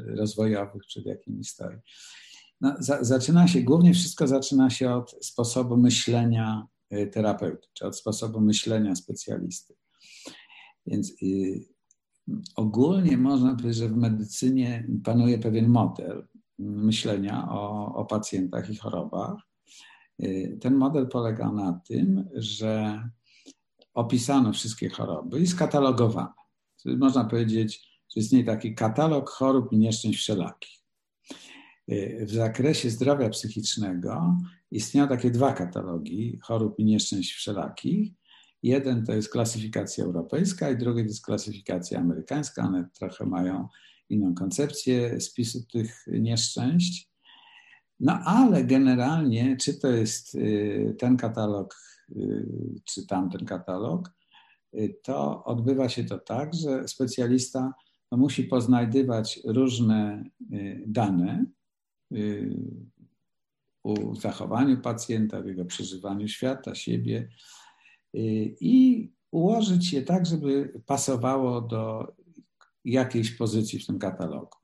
rozwojowych, 0.06 0.82
przed 0.86 1.06
jakimi 1.06 1.44
stoi. 1.44 1.76
No, 2.60 2.76
za, 2.78 3.04
zaczyna 3.04 3.48
się, 3.48 3.60
głównie 3.60 3.94
wszystko 3.94 4.28
zaczyna 4.28 4.70
się 4.70 4.90
od 4.90 5.26
sposobu 5.26 5.76
myślenia 5.76 6.66
terapeuty, 7.12 7.68
czy 7.72 7.86
od 7.86 7.96
sposobu 7.96 8.40
myślenia 8.40 8.94
specjalisty. 8.94 9.74
Więc 10.86 11.12
y, 11.22 11.75
ogólnie 12.56 13.18
można 13.18 13.54
powiedzieć, 13.54 13.76
że 13.76 13.88
w 13.88 13.96
medycynie 13.96 14.88
panuje 15.04 15.38
pewien 15.38 15.68
model 15.68 16.26
myślenia 16.58 17.48
o, 17.50 17.94
o 17.94 18.04
pacjentach 18.04 18.70
i 18.70 18.76
chorobach. 18.76 19.36
Y, 20.22 20.58
ten 20.60 20.74
model 20.74 21.08
polega 21.08 21.52
na 21.52 21.80
tym, 21.88 22.28
że 22.34 23.02
opisano 23.94 24.52
wszystkie 24.52 24.88
choroby 24.88 25.40
i 25.40 25.46
skatalogowano. 25.46 26.34
Można 26.84 27.24
powiedzieć, 27.24 28.00
że 28.16 28.20
istnieje 28.20 28.44
taki 28.44 28.74
katalog 28.74 29.30
chorób 29.30 29.72
i 29.72 29.78
nieszczęść 29.78 30.18
wszelakich. 30.18 30.76
W 32.20 32.30
zakresie 32.30 32.90
zdrowia 32.90 33.28
psychicznego 33.28 34.36
istnieją 34.70 35.08
takie 35.08 35.30
dwa 35.30 35.52
katalogi 35.52 36.38
chorób 36.42 36.78
i 36.78 36.84
nieszczęść 36.84 37.32
wszelakich. 37.32 38.12
Jeden 38.62 39.04
to 39.04 39.12
jest 39.12 39.32
klasyfikacja 39.32 40.04
europejska, 40.04 40.70
i 40.70 40.76
drugi 40.76 41.02
to 41.02 41.08
jest 41.08 41.24
klasyfikacja 41.24 42.00
amerykańska. 42.00 42.62
One 42.62 42.88
trochę 42.94 43.26
mają 43.26 43.68
inną 44.08 44.34
koncepcję 44.34 45.20
spisu 45.20 45.66
tych 45.72 46.04
nieszczęść. 46.06 47.10
No 48.00 48.12
ale 48.12 48.64
generalnie, 48.64 49.56
czy 49.56 49.80
to 49.80 49.88
jest 49.88 50.34
y, 50.34 50.96
ten 50.98 51.16
katalog, 51.16 51.76
y, 52.16 52.46
czy 52.84 53.06
tamten 53.06 53.44
katalog, 53.44 54.12
y, 54.74 55.00
to 55.02 55.44
odbywa 55.44 55.88
się 55.88 56.04
to 56.04 56.18
tak, 56.18 56.54
że 56.54 56.88
specjalista 56.88 57.72
no, 58.12 58.18
musi 58.18 58.44
poznajdywać 58.44 59.40
różne 59.44 60.24
dane, 60.86 61.44
u 63.84 64.14
zachowaniu 64.14 64.80
pacjenta, 64.80 65.42
w 65.42 65.46
jego 65.46 65.64
przeżywaniu 65.64 66.28
świata, 66.28 66.74
siebie 66.74 67.28
i 68.60 69.12
ułożyć 69.30 69.92
je 69.92 70.02
tak, 70.02 70.26
żeby 70.26 70.80
pasowało 70.86 71.60
do 71.60 72.12
jakiejś 72.84 73.30
pozycji 73.30 73.78
w 73.78 73.86
tym 73.86 73.98
katalogu. 73.98 74.56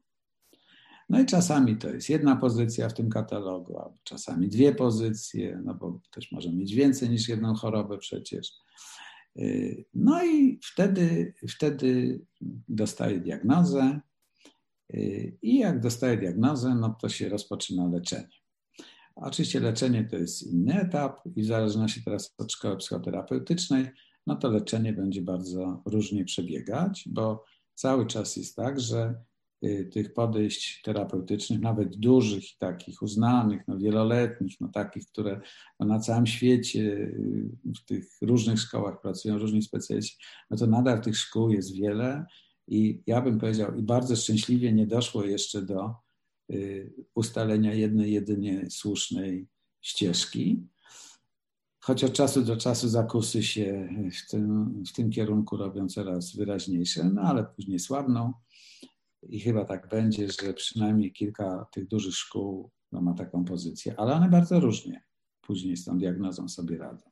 No 1.08 1.20
i 1.20 1.26
czasami 1.26 1.76
to 1.76 1.90
jest 1.90 2.10
jedna 2.10 2.36
pozycja 2.36 2.88
w 2.88 2.94
tym 2.94 3.10
katalogu, 3.10 3.78
a 3.78 3.94
czasami 4.04 4.48
dwie 4.48 4.74
pozycje, 4.74 5.60
no 5.64 5.74
bo 5.74 6.00
też 6.10 6.32
może 6.32 6.52
mieć 6.52 6.74
więcej 6.74 7.10
niż 7.10 7.28
jedną 7.28 7.54
chorobę 7.54 7.98
przecież. 7.98 8.52
No 9.94 10.24
i 10.24 10.60
wtedy, 10.72 11.34
wtedy 11.48 12.20
dostaje 12.68 13.20
diagnozę, 13.20 14.00
i 15.42 15.58
jak 15.58 15.80
dostaje 15.80 16.16
diagnozę, 16.16 16.74
no 16.74 16.96
to 17.00 17.08
się 17.08 17.28
rozpoczyna 17.28 17.88
leczenie. 17.88 18.41
Oczywiście 19.16 19.60
leczenie 19.60 20.04
to 20.04 20.16
jest 20.16 20.42
inny 20.42 20.80
etap 20.80 21.20
i 21.36 21.42
w 21.42 21.46
zależności 21.46 22.04
teraz 22.04 22.34
od 22.38 22.52
szkoły 22.52 22.76
psychoterapeutycznej, 22.76 23.86
no 24.26 24.36
to 24.36 24.48
leczenie 24.50 24.92
będzie 24.92 25.22
bardzo 25.22 25.82
różnie 25.86 26.24
przebiegać, 26.24 27.04
bo 27.06 27.44
cały 27.74 28.06
czas 28.06 28.36
jest 28.36 28.56
tak, 28.56 28.80
że 28.80 29.14
y, 29.64 29.90
tych 29.92 30.14
podejść 30.14 30.82
terapeutycznych, 30.82 31.60
nawet 31.60 31.96
dużych 31.96 32.44
takich 32.58 33.02
uznanych, 33.02 33.62
no 33.68 33.78
wieloletnich, 33.78 34.60
no 34.60 34.68
takich, 34.68 35.06
które 35.06 35.40
no 35.80 35.86
na 35.86 35.98
całym 35.98 36.26
świecie 36.26 36.80
y, 36.80 37.50
w 37.80 37.84
tych 37.84 38.04
różnych 38.22 38.60
szkołach 38.60 39.00
pracują 39.00 39.38
różni 39.38 39.62
specjaliści, 39.62 40.16
no 40.50 40.56
to 40.56 40.66
nadal 40.66 41.00
tych 41.00 41.16
szkół 41.16 41.50
jest 41.50 41.76
wiele 41.76 42.26
i 42.68 43.02
ja 43.06 43.20
bym 43.20 43.38
powiedział, 43.38 43.76
i 43.76 43.82
bardzo 43.82 44.16
szczęśliwie 44.16 44.72
nie 44.72 44.86
doszło 44.86 45.24
jeszcze 45.24 45.62
do 45.62 45.94
ustalenia 47.14 47.74
jednej, 47.74 48.12
jedynie 48.12 48.70
słusznej 48.70 49.48
ścieżki. 49.80 50.66
Choć 51.80 52.04
od 52.04 52.12
czasu 52.12 52.42
do 52.42 52.56
czasu 52.56 52.88
zakusy 52.88 53.42
się 53.42 53.88
w 54.26 54.30
tym, 54.30 54.74
w 54.88 54.92
tym 54.92 55.10
kierunku 55.10 55.56
robią 55.56 55.88
coraz 55.88 56.36
wyraźniejsze, 56.36 57.04
no 57.04 57.22
ale 57.22 57.44
później 57.44 57.78
słabną. 57.78 58.32
I 59.22 59.40
chyba 59.40 59.64
tak 59.64 59.88
będzie, 59.88 60.28
że 60.28 60.54
przynajmniej 60.54 61.12
kilka 61.12 61.66
tych 61.72 61.88
dużych 61.88 62.14
szkół 62.14 62.70
no, 62.92 63.00
ma 63.00 63.14
taką 63.14 63.44
pozycję, 63.44 63.94
ale 63.96 64.14
one 64.14 64.28
bardzo 64.28 64.60
różnie 64.60 65.04
później 65.40 65.76
z 65.76 65.84
tą 65.84 65.98
diagnozą 65.98 66.48
sobie 66.48 66.78
radzą. 66.78 67.10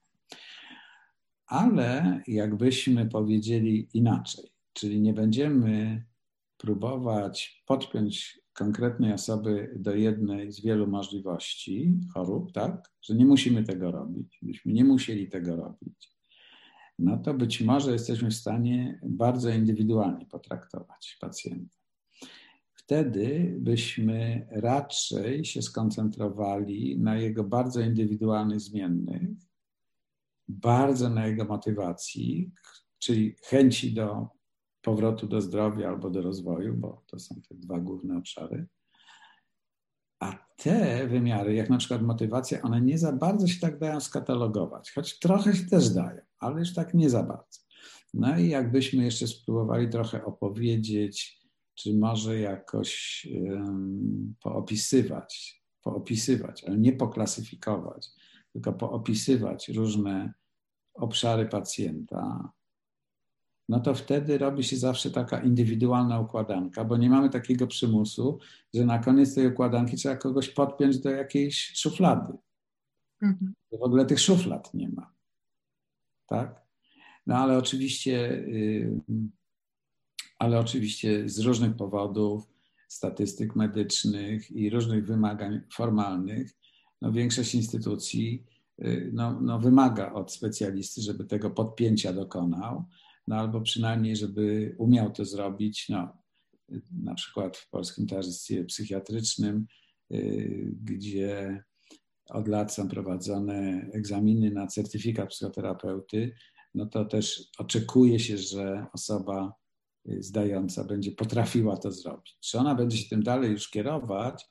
Ale 1.47 2.23
jakbyśmy 2.27 3.09
powiedzieli 3.09 3.89
inaczej, 3.95 4.51
Czyli 4.73 5.01
nie 5.01 5.15
będziemy 5.15 6.05
próbować 6.57 7.63
podpiąć 7.67 8.41
konkretnej 8.61 9.13
osoby 9.13 9.75
do 9.77 9.95
jednej 9.95 10.53
z 10.53 10.61
wielu 10.61 10.87
możliwości 10.87 11.99
chorób, 12.15 12.53
tak? 12.53 12.91
Że 13.03 13.15
nie 13.15 13.27
musimy 13.27 13.65
tego 13.65 13.91
robić, 13.91 14.39
byśmy 14.43 14.73
nie 14.73 14.85
musieli 14.85 15.29
tego 15.29 15.57
robić. 15.57 16.13
No 16.99 17.19
to 17.19 17.35
być 17.35 17.61
może 17.61 17.93
jesteśmy 17.93 18.31
w 18.31 18.35
stanie 18.35 19.01
bardzo 19.03 19.51
indywidualnie 19.51 20.27
potraktować 20.27 21.17
pacjenta. 21.21 21.77
Wtedy 22.75 23.57
byśmy 23.59 24.47
raczej 24.51 25.45
się 25.45 25.63
skoncentrowali 25.63 26.99
na 26.99 27.17
jego 27.17 27.45
bardzo 27.45 27.81
indywidualnych 27.81 28.61
zmiennych, 28.61 29.31
bardzo 30.49 31.11
na 31.11 31.27
jego 31.27 31.45
motywacji, 31.45 32.53
czyli 32.99 33.37
chęci 33.45 33.95
do 33.95 34.40
powrotu 34.83 35.27
do 35.27 35.41
zdrowia 35.41 35.89
albo 35.89 36.11
do 36.11 36.23
rozwoju, 36.23 36.77
bo 36.77 37.03
to 37.07 37.19
są 37.19 37.35
te 37.49 37.55
dwa 37.55 37.81
główne 37.81 38.17
obszary. 38.19 38.67
A 40.21 40.47
te 40.57 41.09
wymiary, 41.09 41.55
jak 41.55 41.71
na 41.71 41.79
przykład 41.79 42.03
motywacja, 42.03 42.63
one 42.63 42.81
nie 42.81 42.99
za 42.99 43.13
bardzo 43.13 43.47
się 43.47 43.61
tak 43.61 43.79
dają 43.79 44.01
skatalogować, 44.01 44.93
choć 44.93 45.19
trochę 45.19 45.57
się 45.57 45.67
też 45.67 45.91
dają, 45.91 46.21
ale 46.39 46.59
już 46.59 46.75
tak 46.75 46.95
nie 46.95 47.11
za 47.11 47.23
bardzo. 47.23 47.61
No 48.15 48.39
i 48.39 48.49
jakbyśmy 48.49 49.05
jeszcze 49.05 49.27
spróbowali 49.27 49.89
trochę 49.89 50.25
opowiedzieć, 50.25 51.41
czy 51.75 51.95
może 51.95 52.41
jakoś 52.41 53.27
um, 53.35 54.35
poopisywać, 54.43 55.63
poopisywać, 55.83 56.65
ale 56.65 56.79
nie 56.79 56.93
poklasyfikować, 56.93 58.09
tylko 58.53 58.73
poopisywać 58.73 59.69
różne 59.69 60.33
obszary 60.95 61.47
pacjenta, 61.47 62.53
no 63.71 63.81
to 63.81 63.95
wtedy 63.95 64.39
robi 64.39 64.65
się 64.65 64.77
zawsze 64.77 65.11
taka 65.11 65.41
indywidualna 65.43 66.21
układanka, 66.21 66.85
bo 66.85 66.97
nie 66.97 67.11
mamy 67.11 67.31
takiego 67.31 67.67
przymusu, 67.67 68.39
że 68.75 68.85
na 68.85 68.99
koniec 68.99 69.35
tej 69.35 69.47
układanki 69.47 69.97
trzeba 69.97 70.17
kogoś 70.17 70.49
podpiąć 70.49 70.99
do 70.99 71.11
jakiejś 71.11 71.73
szuflady. 71.77 72.33
Mhm. 73.23 73.55
W 73.73 73.83
ogóle 73.83 74.07
tych 74.07 74.21
szuflad 74.21 74.75
nie 74.75 74.89
ma. 74.89 75.13
Tak? 76.27 76.67
No 77.27 77.37
ale 77.37 77.59
oczywiście, 77.59 78.11
yy, 78.49 79.03
ale 80.39 80.59
oczywiście 80.59 81.29
z 81.29 81.39
różnych 81.39 81.77
powodów, 81.77 82.49
statystyk 82.89 83.57
medycznych 83.57 84.51
i 84.51 84.71
różnych 84.71 85.07
wymagań 85.07 85.61
formalnych, 85.73 86.53
no 87.03 87.13
większość 87.13 87.55
instytucji 87.55 88.45
yy, 88.79 89.11
no, 89.13 89.41
no 89.41 89.59
wymaga 89.59 90.13
od 90.13 90.33
specjalisty, 90.33 91.03
żeby 91.03 91.25
tego 91.25 91.51
podpięcia 91.51 92.13
dokonał 92.13 92.85
no 93.31 93.37
albo 93.37 93.61
przynajmniej, 93.61 94.17
żeby 94.17 94.75
umiał 94.79 95.11
to 95.11 95.25
zrobić, 95.25 95.89
no, 95.89 96.13
na 96.91 97.15
przykład 97.15 97.57
w 97.57 97.71
Polskim 97.71 98.07
Towarzystwie 98.07 98.65
Psychiatrycznym, 98.65 99.67
y, 100.13 100.75
gdzie 100.83 101.65
od 102.31 102.49
lat 102.49 102.75
są 102.75 102.89
prowadzone 102.89 103.89
egzaminy 103.93 104.51
na 104.51 104.67
certyfikat 104.67 105.29
psychoterapeuty, 105.29 106.35
no 106.75 106.87
to 106.87 107.05
też 107.05 107.51
oczekuje 107.59 108.19
się, 108.19 108.39
że 108.39 108.87
osoba 108.93 109.55
y, 110.09 110.23
zdająca 110.23 110.85
będzie 110.85 111.13
potrafiła 111.13 111.77
to 111.77 111.93
zrobić. 111.93 112.39
Czy 112.41 112.59
ona 112.59 112.75
będzie 112.75 112.97
się 112.97 113.09
tym 113.09 113.23
dalej 113.23 113.51
już 113.51 113.69
kierować, 113.69 114.47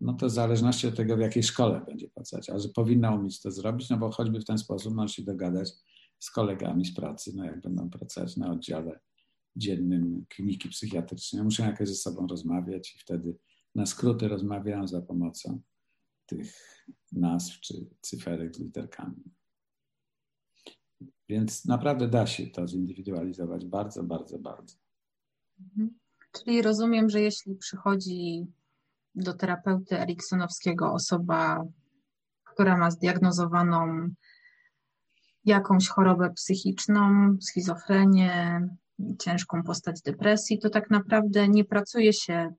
no 0.00 0.14
to 0.14 0.26
w 0.26 0.30
zależności 0.30 0.86
od 0.86 0.96
tego, 0.96 1.16
w 1.16 1.20
jakiej 1.20 1.42
szkole 1.42 1.82
będzie 1.86 2.08
pracować, 2.08 2.50
ale 2.50 2.60
że 2.60 2.68
powinna 2.68 3.14
umieć 3.14 3.40
to 3.40 3.50
zrobić, 3.50 3.90
no 3.90 3.96
bo 3.96 4.10
choćby 4.10 4.40
w 4.40 4.44
ten 4.44 4.58
sposób 4.58 4.94
może 4.94 5.14
się 5.14 5.22
dogadać 5.22 5.72
z 6.18 6.30
kolegami 6.30 6.84
z 6.84 6.94
pracy, 6.94 7.32
no 7.34 7.44
jak 7.44 7.60
będą 7.60 7.90
pracować 7.90 8.36
na 8.36 8.50
oddziale 8.50 9.00
dziennym 9.56 10.26
kliniki 10.28 10.68
psychiatrycznej, 10.68 11.42
muszą 11.42 11.64
jakoś 11.64 11.88
ze 11.88 11.94
sobą 11.94 12.26
rozmawiać 12.26 12.94
i 12.96 12.98
wtedy 12.98 13.36
na 13.74 13.86
skróty 13.86 14.28
rozmawiają 14.28 14.86
za 14.86 15.02
pomocą 15.02 15.60
tych 16.26 16.52
nazw 17.12 17.60
czy 17.60 17.74
cyferek 18.00 18.56
z 18.56 18.60
literkami. 18.60 19.22
Więc 21.28 21.64
naprawdę 21.64 22.08
da 22.08 22.26
się 22.26 22.46
to 22.46 22.68
zindywidualizować 22.68 23.66
bardzo, 23.66 24.02
bardzo, 24.02 24.38
bardzo. 24.38 24.76
Mhm. 25.60 25.98
Czyli 26.32 26.62
rozumiem, 26.62 27.10
że 27.10 27.20
jeśli 27.20 27.54
przychodzi 27.54 28.46
do 29.14 29.34
terapeuty 29.34 29.98
eriksonowskiego 30.00 30.92
osoba, 30.92 31.64
która 32.44 32.76
ma 32.76 32.90
zdiagnozowaną 32.90 34.08
jakąś 35.46 35.88
chorobę 35.88 36.30
psychiczną, 36.30 37.36
schizofrenię, 37.40 38.60
ciężką 39.18 39.62
postać 39.62 40.02
depresji, 40.02 40.58
to 40.58 40.70
tak 40.70 40.90
naprawdę 40.90 41.48
nie 41.48 41.64
pracuje 41.64 42.12
się 42.12 42.54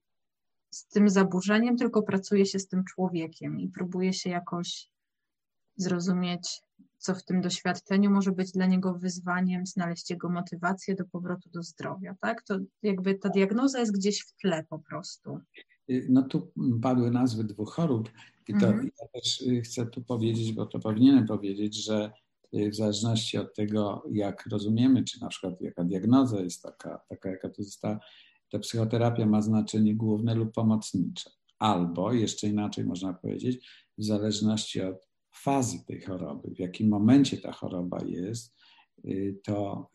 z 0.69 0.87
tym 0.87 1.09
zaburzeniem, 1.09 1.77
tylko 1.77 2.03
pracuje 2.03 2.45
się 2.45 2.59
z 2.59 2.67
tym 2.67 2.83
człowiekiem 2.83 3.59
i 3.59 3.69
próbuje 3.69 4.13
się 4.13 4.29
jakoś 4.29 4.89
zrozumieć, 5.75 6.61
co 6.97 7.15
w 7.15 7.23
tym 7.23 7.41
doświadczeniu 7.41 8.11
może 8.11 8.31
być 8.31 8.51
dla 8.51 8.65
niego 8.65 8.93
wyzwaniem, 8.93 9.65
znaleźć 9.65 10.09
jego 10.09 10.29
motywację 10.29 10.95
do 10.95 11.05
powrotu 11.05 11.49
do 11.49 11.63
zdrowia, 11.63 12.15
tak? 12.21 12.43
To 12.43 12.59
jakby 12.83 13.15
ta 13.15 13.29
diagnoza 13.29 13.79
jest 13.79 13.95
gdzieś 13.95 14.21
w 14.21 14.33
tle 14.41 14.65
po 14.69 14.79
prostu. 14.79 15.39
Y, 15.89 16.07
no 16.09 16.21
tu 16.21 16.51
padły 16.81 17.11
nazwy 17.11 17.43
dwóch 17.43 17.73
chorób 17.73 18.09
i 18.47 18.53
to 18.53 18.67
mhm. 18.67 18.89
ja 19.01 19.07
też 19.13 19.41
y, 19.41 19.61
chcę 19.61 19.85
tu 19.85 20.03
powiedzieć, 20.03 20.53
bo 20.53 20.65
to 20.65 20.79
powinienem 20.79 21.25
powiedzieć, 21.25 21.85
że 21.85 22.11
w 22.53 22.75
zależności 22.75 23.37
od 23.37 23.55
tego, 23.55 24.03
jak 24.11 24.47
rozumiemy, 24.51 25.03
czy 25.03 25.21
na 25.21 25.27
przykład 25.27 25.61
jaka 25.61 25.83
diagnoza 25.83 26.41
jest 26.41 26.63
taka, 26.63 27.01
taka 27.09 27.29
jaka 27.29 27.49
tu 27.49 27.63
została, 27.63 27.99
ta 28.51 28.59
psychoterapia 28.59 29.25
ma 29.25 29.41
znaczenie 29.41 29.95
główne 29.95 30.35
lub 30.35 30.53
pomocnicze. 30.53 31.29
Albo, 31.59 32.13
jeszcze 32.13 32.47
inaczej 32.47 32.85
można 32.85 33.13
powiedzieć, 33.13 33.69
w 33.97 34.03
zależności 34.05 34.81
od 34.81 35.07
fazy 35.35 35.85
tej 35.87 36.01
choroby, 36.01 36.55
w 36.55 36.59
jakim 36.59 36.89
momencie 36.89 37.37
ta 37.37 37.51
choroba 37.51 37.97
jest, 38.05 38.55
to 39.43 39.89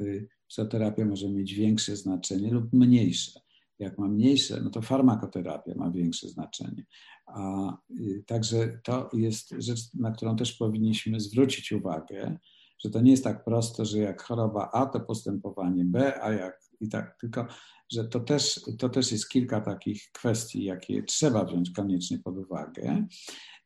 psychoterapia 0.48 1.04
może 1.04 1.30
mieć 1.30 1.54
większe 1.54 1.96
znaczenie 1.96 2.50
lub 2.50 2.72
mniejsze 2.72 3.40
jak 3.78 3.98
ma 3.98 4.08
mniejsze, 4.08 4.60
no 4.64 4.70
to 4.70 4.82
farmakoterapia 4.82 5.74
ma 5.74 5.90
większe 5.90 6.28
znaczenie. 6.28 6.86
A, 7.26 7.72
y, 8.00 8.24
także 8.26 8.80
to 8.84 9.10
jest 9.12 9.54
rzecz, 9.58 9.94
na 9.94 10.10
którą 10.10 10.36
też 10.36 10.52
powinniśmy 10.52 11.20
zwrócić 11.20 11.72
uwagę, 11.72 12.38
że 12.84 12.90
to 12.90 13.00
nie 13.00 13.10
jest 13.10 13.24
tak 13.24 13.44
prosto, 13.44 13.84
że 13.84 13.98
jak 13.98 14.22
choroba 14.22 14.70
A, 14.72 14.86
to 14.86 15.00
postępowanie 15.00 15.84
B, 15.84 16.22
a 16.22 16.32
jak 16.32 16.60
i 16.80 16.88
tak, 16.88 17.16
tylko 17.20 17.46
że 17.92 18.04
to 18.04 18.20
też, 18.20 18.60
to 18.78 18.88
też 18.88 19.12
jest 19.12 19.28
kilka 19.28 19.60
takich 19.60 20.10
kwestii, 20.12 20.64
jakie 20.64 21.02
trzeba 21.02 21.44
wziąć 21.44 21.70
koniecznie 21.70 22.18
pod 22.18 22.38
uwagę. 22.38 23.06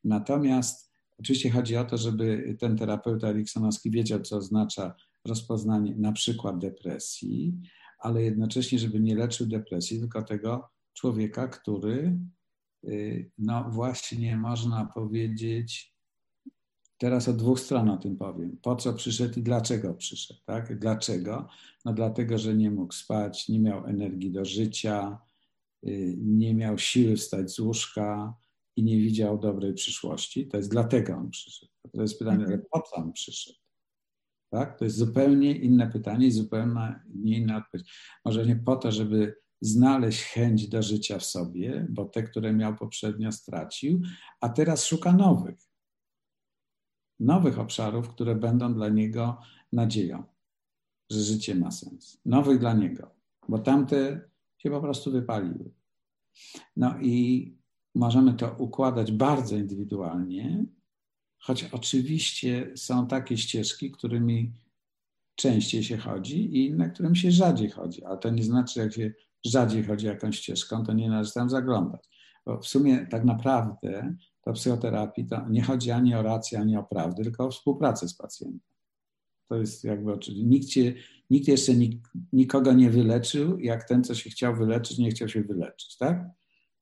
Natomiast 0.05 0.93
oczywiście 1.21 1.51
chodzi 1.51 1.77
o 1.77 1.85
to, 1.85 1.97
żeby 1.97 2.57
ten 2.61 2.77
terapeuta 2.77 3.29
eriksonowski 3.29 3.91
wiedział, 3.91 4.21
co 4.21 4.37
oznacza 4.37 4.95
rozpoznanie 5.27 5.95
na 5.97 6.13
przykład 6.13 6.59
depresji, 6.59 7.61
ale 8.07 8.23
jednocześnie, 8.23 8.79
żeby 8.79 9.01
nie 9.01 9.17
leczył 9.17 9.47
depresji, 9.47 10.01
tylko 10.01 10.23
tego 10.23 10.69
człowieka, 10.93 11.49
który, 11.49 12.19
y, 12.85 13.31
no 13.39 13.71
właśnie 13.71 14.37
można 14.37 14.87
powiedzieć, 14.95 15.95
teraz 16.99 17.29
od 17.29 17.37
dwóch 17.37 17.61
stron 17.61 17.91
o 17.91 17.97
tym 17.97 18.17
powiem, 18.17 18.59
po 18.63 18.77
co 18.77 18.95
przyszedł 18.95 19.41
i 19.41 19.43
dlaczego 19.43 19.95
przyszedł, 19.95 20.41
tak? 20.45 20.79
Dlaczego? 20.79 21.49
No 21.85 21.93
dlatego, 21.93 22.39
że 22.39 22.55
nie 22.55 22.71
mógł 22.71 22.93
spać, 22.93 23.49
nie 23.49 23.61
miał 23.61 23.87
energii 23.87 24.33
do 24.33 24.45
życia, 24.45 25.19
y, 25.87 26.17
nie 26.19 26.55
miał 26.55 26.79
siły 26.79 27.17
wstać 27.17 27.51
z 27.51 27.59
łóżka 27.59 28.35
i 28.77 28.83
nie 28.83 28.97
widział 28.97 29.39
dobrej 29.39 29.75
przyszłości. 29.75 30.49
To 30.49 30.57
jest 30.57 30.71
dlatego 30.71 31.17
on 31.17 31.31
przyszedł. 31.31 31.73
To 31.93 32.03
jest 32.03 32.19
pytanie, 32.19 32.45
ale 32.47 32.59
po 32.59 32.81
co 32.81 32.97
on 32.97 33.13
przyszedł? 33.13 33.66
Tak? 34.51 34.79
To 34.79 34.85
jest 34.85 34.97
zupełnie 34.97 35.57
inne 35.57 35.91
pytanie 35.91 36.27
i 36.27 36.33
zupełnie 36.33 37.01
inna 37.25 37.57
odpowiedź. 37.57 38.19
Może 38.25 38.47
nie 38.47 38.57
po 38.57 38.77
to, 38.77 38.93
żeby 38.93 39.37
znaleźć 39.61 40.23
chęć 40.23 40.69
do 40.69 40.83
życia 40.83 41.19
w 41.19 41.25
sobie, 41.25 41.87
bo 41.91 42.05
te, 42.05 42.23
które 42.23 42.53
miał 42.53 42.77
poprzednio, 42.77 43.33
stracił, 43.33 44.01
a 44.41 44.49
teraz 44.49 44.85
szuka 44.85 45.13
nowych. 45.13 45.59
Nowych 47.21 47.59
obszarów, 47.59 48.09
które 48.09 48.35
będą 48.35 48.75
dla 48.75 48.89
niego 48.89 49.41
nadzieją, 49.73 50.25
że 51.11 51.21
życie 51.21 51.55
ma 51.55 51.71
sens. 51.71 52.21
Nowych 52.25 52.59
dla 52.59 52.75
niego, 52.75 53.11
bo 53.49 53.59
tamte 53.59 54.29
się 54.59 54.71
po 54.71 54.81
prostu 54.81 55.13
wypaliły. 55.13 55.71
No 56.77 57.01
i 57.01 57.57
możemy 57.95 58.35
to 58.35 58.57
układać 58.59 59.13
bardzo 59.13 59.57
indywidualnie, 59.57 60.65
Choć 61.47 61.65
oczywiście 61.65 62.73
są 62.77 63.07
takie 63.07 63.37
ścieżki, 63.39 63.91
którymi 63.91 64.53
częściej 65.35 65.85
się 65.85 65.97
chodzi 65.97 66.59
i 66.59 66.73
na 66.73 66.89
którym 66.89 67.15
się 67.15 67.31
rzadziej 67.31 67.71
chodzi. 67.71 68.05
Ale 68.05 68.19
to 68.19 68.31
nie 68.31 68.43
znaczy, 68.43 68.81
jak 68.81 68.93
się 68.93 69.13
rzadziej 69.45 69.85
chodzi 69.85 70.07
jakąś 70.07 70.39
ścieżką, 70.39 70.85
to 70.85 70.93
nie 70.93 71.11
należy 71.11 71.33
tam 71.33 71.51
zaglądać. 71.51 72.09
Bo 72.47 72.61
w 72.61 72.67
sumie 72.67 73.07
tak 73.11 73.25
naprawdę 73.25 74.15
to 74.43 74.53
psychoterapii 74.53 75.27
to 75.27 75.49
nie 75.49 75.63
chodzi 75.63 75.91
ani 75.91 76.15
o 76.15 76.23
rację, 76.23 76.59
ani 76.59 76.77
o 76.77 76.83
prawdę, 76.83 77.23
tylko 77.23 77.47
o 77.47 77.51
współpracę 77.51 78.09
z 78.09 78.15
pacjentem. 78.15 78.61
To 79.49 79.57
jest 79.57 79.85
jakby 79.85 80.13
oczywiście. 80.13 80.47
Nikt, 80.47 80.69
cię, 80.69 80.95
nikt 81.31 81.49
jeszcze 81.49 81.75
nik, 81.75 82.09
nikogo 82.33 82.73
nie 82.73 82.91
wyleczył, 82.91 83.59
jak 83.59 83.89
ten, 83.89 84.05
co 84.05 84.15
się 84.15 84.31
chciał 84.31 84.57
wyleczyć, 84.57 84.99
nie 84.99 85.11
chciał 85.11 85.29
się 85.29 85.43
wyleczyć, 85.43 85.97
tak? 85.97 86.25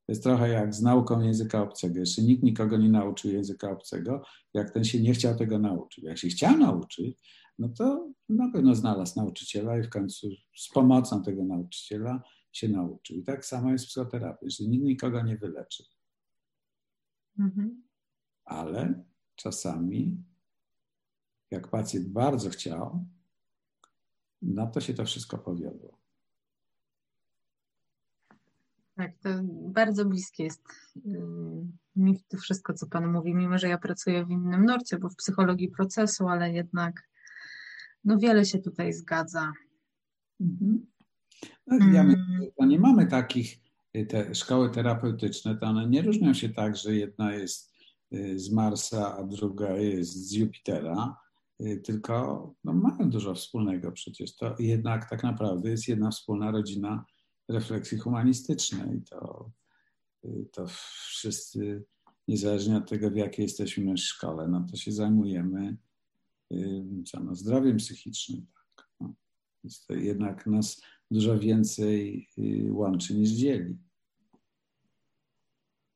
To 0.07 0.13
jest 0.13 0.23
trochę 0.23 0.49
jak 0.49 0.75
z 0.75 0.83
nauką 0.83 1.21
języka 1.21 1.63
obcego. 1.63 1.99
Jeszcze 1.99 2.23
nikt 2.23 2.43
nikogo 2.43 2.77
nie 2.77 2.89
nauczył 2.89 3.31
języka 3.31 3.71
obcego, 3.71 4.23
jak 4.55 4.71
ten 4.71 4.85
się 4.85 5.01
nie 5.01 5.15
chciał 5.15 5.37
tego 5.37 5.59
nauczyć. 5.59 6.05
Jak 6.05 6.19
się 6.19 6.29
chciał 6.29 6.59
nauczyć, 6.59 7.19
no 7.59 7.69
to 7.69 8.13
na 8.29 8.51
pewno 8.53 8.75
znalazł 8.75 9.17
nauczyciela 9.17 9.79
i 9.79 9.83
w 9.83 9.89
końcu 9.89 10.29
z 10.57 10.69
pomocą 10.69 11.23
tego 11.23 11.45
nauczyciela 11.45 12.23
się 12.53 12.69
nauczył. 12.69 13.17
I 13.17 13.23
tak 13.23 13.45
samo 13.45 13.73
jest 13.73 13.85
w 13.85 13.89
psychoterapii, 13.89 14.51
że 14.51 14.65
nikt 14.65 14.85
nikogo 14.85 15.23
nie 15.23 15.37
wyleczy. 15.37 15.85
Mhm. 17.39 17.83
Ale 18.45 19.05
czasami, 19.35 20.25
jak 21.51 21.69
pacjent 21.69 22.09
bardzo 22.09 22.51
chciał, 22.51 23.07
no 24.43 24.67
to 24.67 24.81
się 24.81 24.95
to 24.95 25.05
wszystko 25.05 25.39
powiodło. 25.39 26.04
Tak, 28.97 29.19
to 29.19 29.29
bardzo 29.73 30.05
bliskie 30.05 30.45
jest 30.45 30.63
y, 30.97 31.01
mi 31.97 32.21
to 32.29 32.37
wszystko, 32.39 32.75
co 32.75 32.87
Pan 32.87 33.13
mówi, 33.13 33.35
mimo 33.35 33.59
że 33.59 33.69
ja 33.69 33.79
pracuję 33.79 34.27
w 34.27 34.31
innym 34.31 34.65
nurcie, 34.65 34.99
bo 34.99 35.09
w 35.09 35.17
psychologii 35.17 35.69
procesu, 35.69 36.29
ale 36.29 36.53
jednak 36.53 37.09
no 38.05 38.19
wiele 38.19 38.45
się 38.45 38.59
tutaj 38.59 38.93
zgadza. 38.93 39.53
Mhm. 40.41 40.87
No, 41.67 41.77
ja 41.77 42.01
mm. 42.01 42.07
myślę, 42.07 42.53
że 42.61 42.67
nie 42.67 42.79
mamy 42.79 43.07
takich, 43.07 43.59
y, 43.97 44.07
te 44.07 44.35
szkoły 44.35 44.71
terapeutyczne, 44.71 45.57
to 45.57 45.67
one 45.67 45.89
nie 45.89 46.03
różnią 46.03 46.35
się 46.35 46.49
tak, 46.49 46.77
że 46.77 46.95
jedna 46.95 47.35
jest 47.35 47.73
y, 48.13 48.39
z 48.39 48.53
Marsa, 48.53 49.17
a 49.17 49.25
druga 49.25 49.77
jest 49.77 50.29
z 50.29 50.33
Jupitera, 50.33 51.17
tylko 51.85 52.55
no, 52.65 52.73
mają 52.73 53.11
dużo 53.11 53.35
wspólnego 53.35 53.93
przecież. 53.93 54.37
To 54.37 54.55
jednak 54.59 55.11
tak 55.11 55.23
naprawdę 55.23 55.71
jest 55.71 55.89
jedna 55.89 56.11
wspólna 56.11 56.51
rodzina 56.51 57.05
refleksji 57.49 57.99
humanistycznej. 57.99 59.03
To, 59.11 59.51
to 60.53 60.67
wszyscy, 61.07 61.85
niezależnie 62.29 62.77
od 62.77 62.89
tego, 62.89 63.11
w 63.11 63.17
jakiej 63.17 63.43
jesteśmy 63.43 63.97
szkole, 63.99 64.49
no 64.49 64.67
to 64.71 64.77
się 64.77 64.93
zajmujemy 64.93 65.77
co, 67.05 67.21
no, 67.21 67.35
zdrowiem 67.35 67.77
psychicznym. 67.77 68.47
Tak, 68.77 68.89
no. 69.01 69.15
Jest 69.65 69.87
to 69.87 69.95
jednak 69.95 70.47
nas 70.47 70.83
dużo 71.11 71.39
więcej 71.39 72.29
y, 72.39 72.73
łączy 72.73 73.15
niż 73.15 73.31
dzieli. 73.31 73.77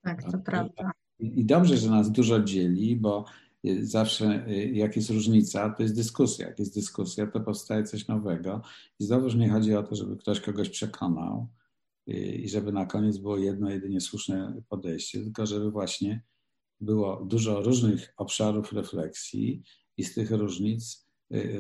Tak, 0.03 0.33
to 0.33 0.39
prawda. 0.39 0.91
I 1.19 1.45
dobrze, 1.45 1.77
że 1.77 1.91
nas 1.91 2.13
dużo 2.13 2.41
dzieli, 2.41 2.97
bo 2.97 3.25
Y, 3.25 3.48
zawsze 3.81 4.47
y, 4.49 4.71
jak 4.71 4.97
jest 4.97 5.11
różnica, 5.11 5.71
to 5.71 5.83
jest 5.83 5.95
dyskusja. 5.95 6.49
Jak 6.49 6.59
jest 6.59 6.75
dyskusja, 6.75 7.27
to 7.27 7.41
powstaje 7.41 7.85
coś 7.85 8.09
nowego. 8.09 8.63
I 9.01 9.05
znowuż 9.05 9.35
nie 9.35 9.51
chodzi 9.51 9.75
o 9.75 9.83
to, 9.83 9.97
żeby 9.97 10.17
ktoś 10.17 10.41
kogoś 10.41 10.69
przekonał 10.69 11.49
y, 12.09 12.13
i 12.13 12.49
żeby 12.49 12.73
na 12.73 12.87
koniec 12.87 13.19
było 13.19 13.37
jedno, 13.37 13.71
jedynie 13.71 14.01
słuszne 14.01 14.63
podejście, 14.69 15.21
tylko 15.21 15.47
żeby 15.47 15.71
właśnie 15.71 16.23
było 16.81 17.25
dużo 17.25 17.63
różnych 17.63 18.15
obszarów 18.17 18.73
refleksji 18.73 19.63
i 19.97 20.05
z 20.05 20.15
tych 20.15 20.31
różnic 20.31 21.09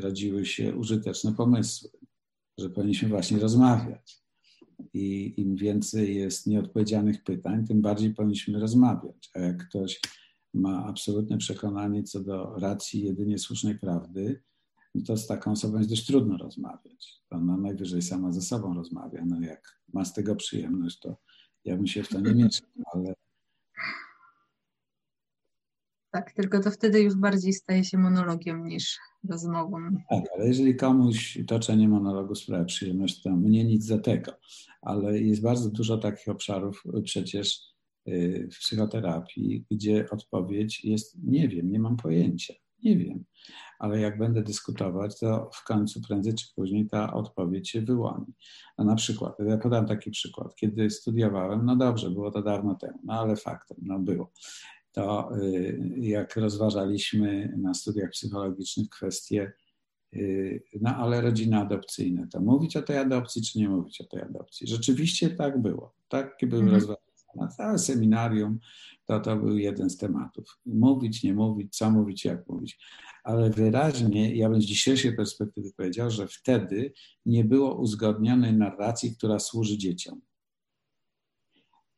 rodziły 0.00 0.46
się 0.46 0.76
użyteczne 0.76 1.34
pomysły, 1.34 1.90
że 2.58 2.70
powinniśmy 2.70 3.08
właśnie 3.08 3.38
rozmawiać. 3.38 4.22
I 4.94 5.34
im 5.40 5.56
więcej 5.56 6.16
jest 6.16 6.46
nieodpowiedzianych 6.46 7.24
pytań, 7.24 7.66
tym 7.66 7.82
bardziej 7.82 8.14
powinniśmy 8.14 8.60
rozmawiać. 8.60 9.30
A 9.34 9.38
jak 9.38 9.68
ktoś 9.68 10.00
ma 10.54 10.86
absolutne 10.86 11.38
przekonanie 11.38 12.02
co 12.02 12.20
do 12.20 12.54
racji 12.58 13.04
jedynie 13.04 13.38
słusznej 13.38 13.78
prawdy, 13.78 14.42
no 14.94 15.02
to 15.06 15.16
z 15.16 15.26
taką 15.26 15.50
osobą 15.50 15.78
jest 15.78 15.90
dość 15.90 16.06
trudno 16.06 16.36
rozmawiać. 16.36 17.22
Ona 17.30 17.56
najwyżej 17.56 18.02
sama 18.02 18.32
ze 18.32 18.40
sobą 18.40 18.74
rozmawia. 18.74 19.24
No 19.26 19.40
jak 19.40 19.80
ma 19.92 20.04
z 20.04 20.14
tego 20.14 20.36
przyjemność, 20.36 20.98
to 20.98 21.16
ja 21.64 21.76
bym 21.76 21.86
się 21.86 22.02
w 22.02 22.08
to 22.08 22.20
nie 22.20 22.34
mieszał, 22.34 22.68
ale 22.94 23.14
tak, 26.10 26.32
tylko 26.32 26.60
to 26.60 26.70
wtedy 26.70 27.00
już 27.00 27.14
bardziej 27.14 27.52
staje 27.52 27.84
się 27.84 27.98
monologiem 27.98 28.66
niż 28.66 28.98
rozmową. 29.28 29.78
Tak, 30.10 30.24
ale 30.34 30.48
jeżeli 30.48 30.76
komuś 30.76 31.38
toczenie 31.46 31.88
monologu 31.88 32.34
sprawia 32.34 32.64
przyjemność, 32.64 33.22
to 33.22 33.30
mnie 33.30 33.64
nic 33.64 33.84
za 33.84 33.98
tego. 33.98 34.32
Ale 34.82 35.18
jest 35.18 35.42
bardzo 35.42 35.70
dużo 35.70 35.98
takich 35.98 36.28
obszarów 36.28 36.84
przecież 37.04 37.60
w 38.52 38.58
psychoterapii, 38.58 39.64
gdzie 39.70 40.10
odpowiedź 40.10 40.84
jest 40.84 41.18
nie 41.24 41.48
wiem, 41.48 41.70
nie 41.70 41.78
mam 41.78 41.96
pojęcia, 41.96 42.54
nie 42.84 42.96
wiem. 42.96 43.24
Ale 43.78 44.00
jak 44.00 44.18
będę 44.18 44.42
dyskutować, 44.42 45.20
to 45.20 45.50
w 45.54 45.64
końcu 45.64 46.00
prędzej 46.00 46.34
czy 46.34 46.46
później 46.56 46.86
ta 46.86 47.12
odpowiedź 47.12 47.70
się 47.70 47.82
wyłoni. 47.82 48.26
No 48.78 48.84
na 48.84 48.94
przykład, 48.94 49.34
ja 49.48 49.58
podam 49.58 49.86
taki 49.86 50.10
przykład. 50.10 50.54
Kiedy 50.56 50.90
studiowałem, 50.90 51.66
no 51.66 51.76
dobrze, 51.76 52.10
było 52.10 52.30
to 52.30 52.42
dawno 52.42 52.74
temu, 52.74 52.98
no 53.04 53.14
ale 53.14 53.36
faktem, 53.36 53.76
no 53.82 53.98
było 53.98 54.32
to 54.98 55.36
y, 55.36 55.78
jak 55.96 56.36
rozważaliśmy 56.36 57.54
na 57.56 57.74
studiach 57.74 58.10
psychologicznych 58.10 58.88
kwestie, 58.88 59.52
y, 60.14 60.62
no 60.80 60.96
ale 60.96 61.20
rodziny 61.20 61.56
adopcyjne, 61.56 62.28
to 62.32 62.40
mówić 62.40 62.76
o 62.76 62.82
tej 62.82 62.96
adopcji, 62.96 63.42
czy 63.42 63.58
nie 63.58 63.68
mówić 63.68 64.00
o 64.00 64.04
tej 64.04 64.22
adopcji? 64.22 64.66
Rzeczywiście 64.66 65.30
tak 65.30 65.62
było. 65.62 65.94
Takie 66.08 66.46
były 66.46 66.62
mhm. 66.62 66.74
rozważania. 66.80 67.07
Całe 67.56 67.78
seminarium 67.78 68.58
to, 69.06 69.20
to 69.20 69.36
był 69.36 69.58
jeden 69.58 69.90
z 69.90 69.96
tematów. 69.96 70.58
Mówić, 70.66 71.22
nie 71.22 71.34
mówić, 71.34 71.76
co 71.76 71.90
mówić, 71.90 72.24
jak 72.24 72.48
mówić. 72.48 72.78
Ale 73.24 73.50
wyraźnie, 73.50 74.34
ja 74.34 74.50
bym 74.50 74.62
z 74.62 74.64
dzisiejszej 74.64 75.16
perspektywy 75.16 75.72
powiedział, 75.76 76.10
że 76.10 76.26
wtedy 76.26 76.92
nie 77.26 77.44
było 77.44 77.74
uzgodnionej 77.74 78.52
narracji, 78.52 79.16
która 79.16 79.38
służy 79.38 79.78
dzieciom. 79.78 80.20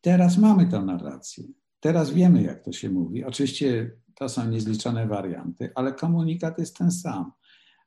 Teraz 0.01 0.39
mamy 0.39 0.66
tę 0.66 0.81
narrację. 0.81 1.45
Teraz 1.81 2.11
wiemy, 2.11 2.43
jak 2.43 2.64
to 2.64 2.72
się 2.72 2.91
mówi. 2.91 3.24
Oczywiście 3.24 3.97
to 4.14 4.28
są 4.28 4.51
niezliczone 4.51 5.07
warianty, 5.07 5.72
ale 5.74 5.93
komunikat 5.93 6.59
jest 6.59 6.76
ten 6.76 6.91
sam. 6.91 7.33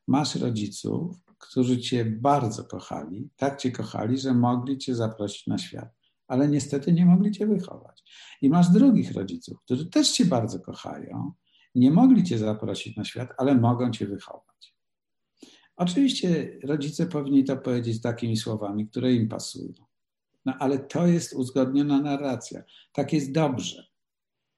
Masz 0.08 0.36
rodziców, 0.36 1.16
którzy 1.38 1.82
cię 1.82 2.06
bardzo 2.06 2.64
kochali, 2.64 3.30
tak 3.36 3.60
cię 3.60 3.72
kochali, 3.72 4.18
że 4.18 4.34
mogli 4.34 4.78
cię 4.78 4.96
zaprosić 4.96 5.48
na 5.48 5.58
świat, 5.58 5.89
ale 6.28 6.47
niestety 6.47 6.93
nie 6.93 7.05
mogli 7.05 7.32
cię 7.32 7.47
wychować. 7.47 8.03
I 8.41 8.49
masz 8.49 8.69
drugich 8.69 9.11
rodziców, 9.11 9.57
którzy 9.65 9.89
też 9.89 10.11
cię 10.11 10.26
bardzo 10.26 10.59
kochają, 10.59 11.32
nie 11.76 11.91
mogli 11.91 12.24
cię 12.24 12.38
zaprosić 12.38 12.97
na 12.97 13.05
świat, 13.05 13.30
ale 13.38 13.55
mogą 13.55 13.91
cię 13.91 14.07
wychować. 14.07 14.76
Oczywiście 15.76 16.59
rodzice 16.63 17.05
powinni 17.05 17.43
to 17.43 17.57
powiedzieć 17.57 18.01
takimi 18.01 18.38
słowami, 18.38 18.88
które 18.88 19.13
im 19.13 19.30
pasują. 19.30 19.74
No 20.45 20.53
ale 20.59 20.80
to 20.80 21.07
jest 21.07 21.34
uzgodniona 21.34 22.01
narracja. 22.01 22.63
Tak 22.93 23.13
jest 23.13 23.32
dobrze. 23.32 23.88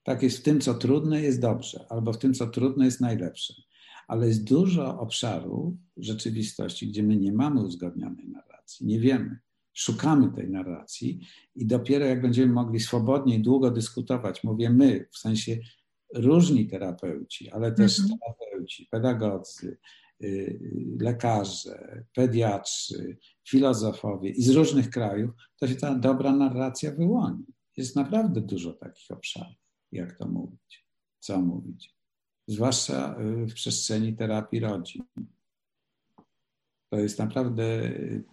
Tak 0.02 0.22
jest 0.22 0.38
w 0.38 0.42
tym, 0.42 0.60
co 0.60 0.74
trudne, 0.74 1.22
jest 1.22 1.40
dobrze, 1.40 1.86
albo 1.88 2.12
w 2.12 2.18
tym, 2.18 2.34
co 2.34 2.46
trudne, 2.46 2.84
jest 2.84 3.00
najlepsze. 3.00 3.54
Ale 4.08 4.28
jest 4.28 4.44
dużo 4.44 5.00
obszarów 5.00 5.74
rzeczywistości, 5.96 6.88
gdzie 6.88 7.02
my 7.02 7.16
nie 7.16 7.32
mamy 7.32 7.62
uzgodnionej 7.62 8.28
narracji, 8.28 8.86
nie 8.86 9.00
wiemy. 9.00 9.38
Szukamy 9.76 10.32
tej 10.32 10.50
narracji 10.50 11.20
i 11.54 11.66
dopiero 11.66 12.06
jak 12.06 12.22
będziemy 12.22 12.52
mogli 12.52 12.80
swobodnie 12.80 13.36
i 13.36 13.42
długo 13.42 13.70
dyskutować, 13.70 14.44
mówię 14.44 14.70
my, 14.70 15.08
w 15.12 15.18
sensie 15.18 15.58
różni 16.14 16.66
terapeuci, 16.66 17.50
ale 17.50 17.72
też 17.72 17.98
mhm. 17.98 18.18
terapeuci, 18.18 18.86
pedagodzy, 18.90 19.78
y, 20.22 20.60
lekarze, 21.00 22.04
pediatrzy, 22.14 23.16
filozofowie 23.48 24.30
i 24.30 24.42
z 24.42 24.50
różnych 24.50 24.90
krajów, 24.90 25.30
to 25.56 25.68
się 25.68 25.74
ta 25.74 25.94
dobra 25.94 26.32
narracja 26.32 26.94
wyłoni. 26.94 27.44
Jest 27.76 27.96
naprawdę 27.96 28.40
dużo 28.40 28.72
takich 28.72 29.10
obszarów, 29.10 29.56
jak 29.92 30.18
to 30.18 30.28
mówić, 30.28 30.86
co 31.20 31.40
mówić. 31.40 31.94
Zwłaszcza 32.46 33.16
y, 33.20 33.46
w 33.46 33.54
przestrzeni 33.54 34.16
terapii 34.16 34.60
rodzin. 34.60 35.04
To 36.90 36.96
jest 36.96 37.18
naprawdę, 37.18 37.92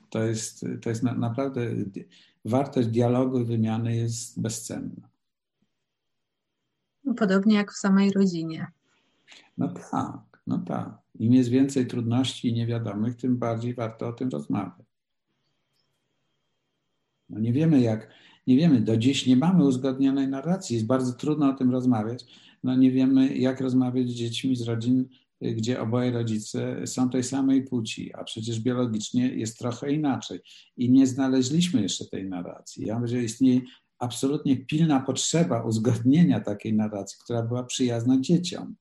to 0.10 0.24
jest, 0.24 0.66
to 0.82 0.90
jest 0.90 1.04
na, 1.04 1.14
naprawdę, 1.14 1.62
wartość 2.46 2.88
dialogu 2.88 3.40
i 3.40 3.46
wymiany 3.46 3.96
jest 3.96 4.42
bezcenna. 4.42 5.10
Podobnie 7.18 7.56
jak 7.56 7.72
w 7.72 7.78
samej 7.78 8.12
rodzinie. 8.12 8.68
No 9.58 9.74
tak, 9.92 10.42
no 10.48 10.58
tak. 10.58 10.98
Im 11.20 11.34
jest 11.34 11.50
więcej 11.50 11.88
trudności 11.88 12.48
i 12.48 12.54
niewiadomych, 12.54 13.16
tym 13.16 13.38
bardziej 13.38 13.74
warto 13.74 14.08
o 14.08 14.14
tym 14.14 14.30
rozmawiać. 14.30 14.86
No 17.30 17.40
nie 17.40 17.54
wiemy 17.54 17.82
jak, 17.82 18.10
nie 18.48 18.58
wiemy, 18.58 18.82
do 18.82 18.98
dziś 18.98 19.28
nie 19.28 19.36
mamy 19.36 19.66
uzgodnionej 19.66 20.28
narracji, 20.28 20.74
jest 20.74 20.86
bardzo 20.88 21.14
trudno 21.14 21.50
o 21.50 21.54
tym 21.54 21.72
rozmawiać. 21.72 22.26
No 22.64 22.76
nie 22.76 22.92
wiemy 22.92 23.38
jak 23.38 23.62
rozmawiać 23.62 24.10
z 24.10 24.14
dziećmi 24.14 24.56
z 24.56 24.62
rodzin, 24.62 25.10
gdzie 25.42 25.82
oboje 25.82 26.12
rodzice 26.12 26.88
są 26.88 27.10
tej 27.10 27.24
samej 27.24 27.64
płci, 27.64 28.14
a 28.14 28.24
przecież 28.24 28.60
biologicznie 28.60 29.28
jest 29.28 29.60
trochę 29.60 29.92
inaczej. 29.92 30.40
I 30.78 30.92
nie 30.92 31.08
znaleźliśmy 31.08 31.82
jeszcze 31.82 32.06
tej 32.06 32.30
narracji. 32.30 32.86
Ja 32.86 33.00
myślę, 33.00 33.18
że 33.18 33.24
istnieje 33.24 33.62
absolutnie 34.00 34.66
pilna 34.66 35.00
potrzeba 35.00 35.64
uzgodnienia 35.64 36.40
takiej 36.40 36.74
narracji, 36.74 37.18
która 37.24 37.44
była 37.44 37.64
przyjazna 37.64 38.22
dzieciom. 38.22 38.76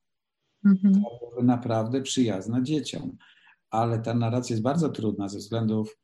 Mhm. 0.65 1.03
naprawdę 1.43 2.01
przyjazna 2.01 2.61
dzieciom. 2.61 3.17
Ale 3.69 3.99
ta 3.99 4.13
narracja 4.13 4.53
jest 4.53 4.63
bardzo 4.63 4.89
trudna 4.89 5.29
ze 5.29 5.37
względów 5.37 5.97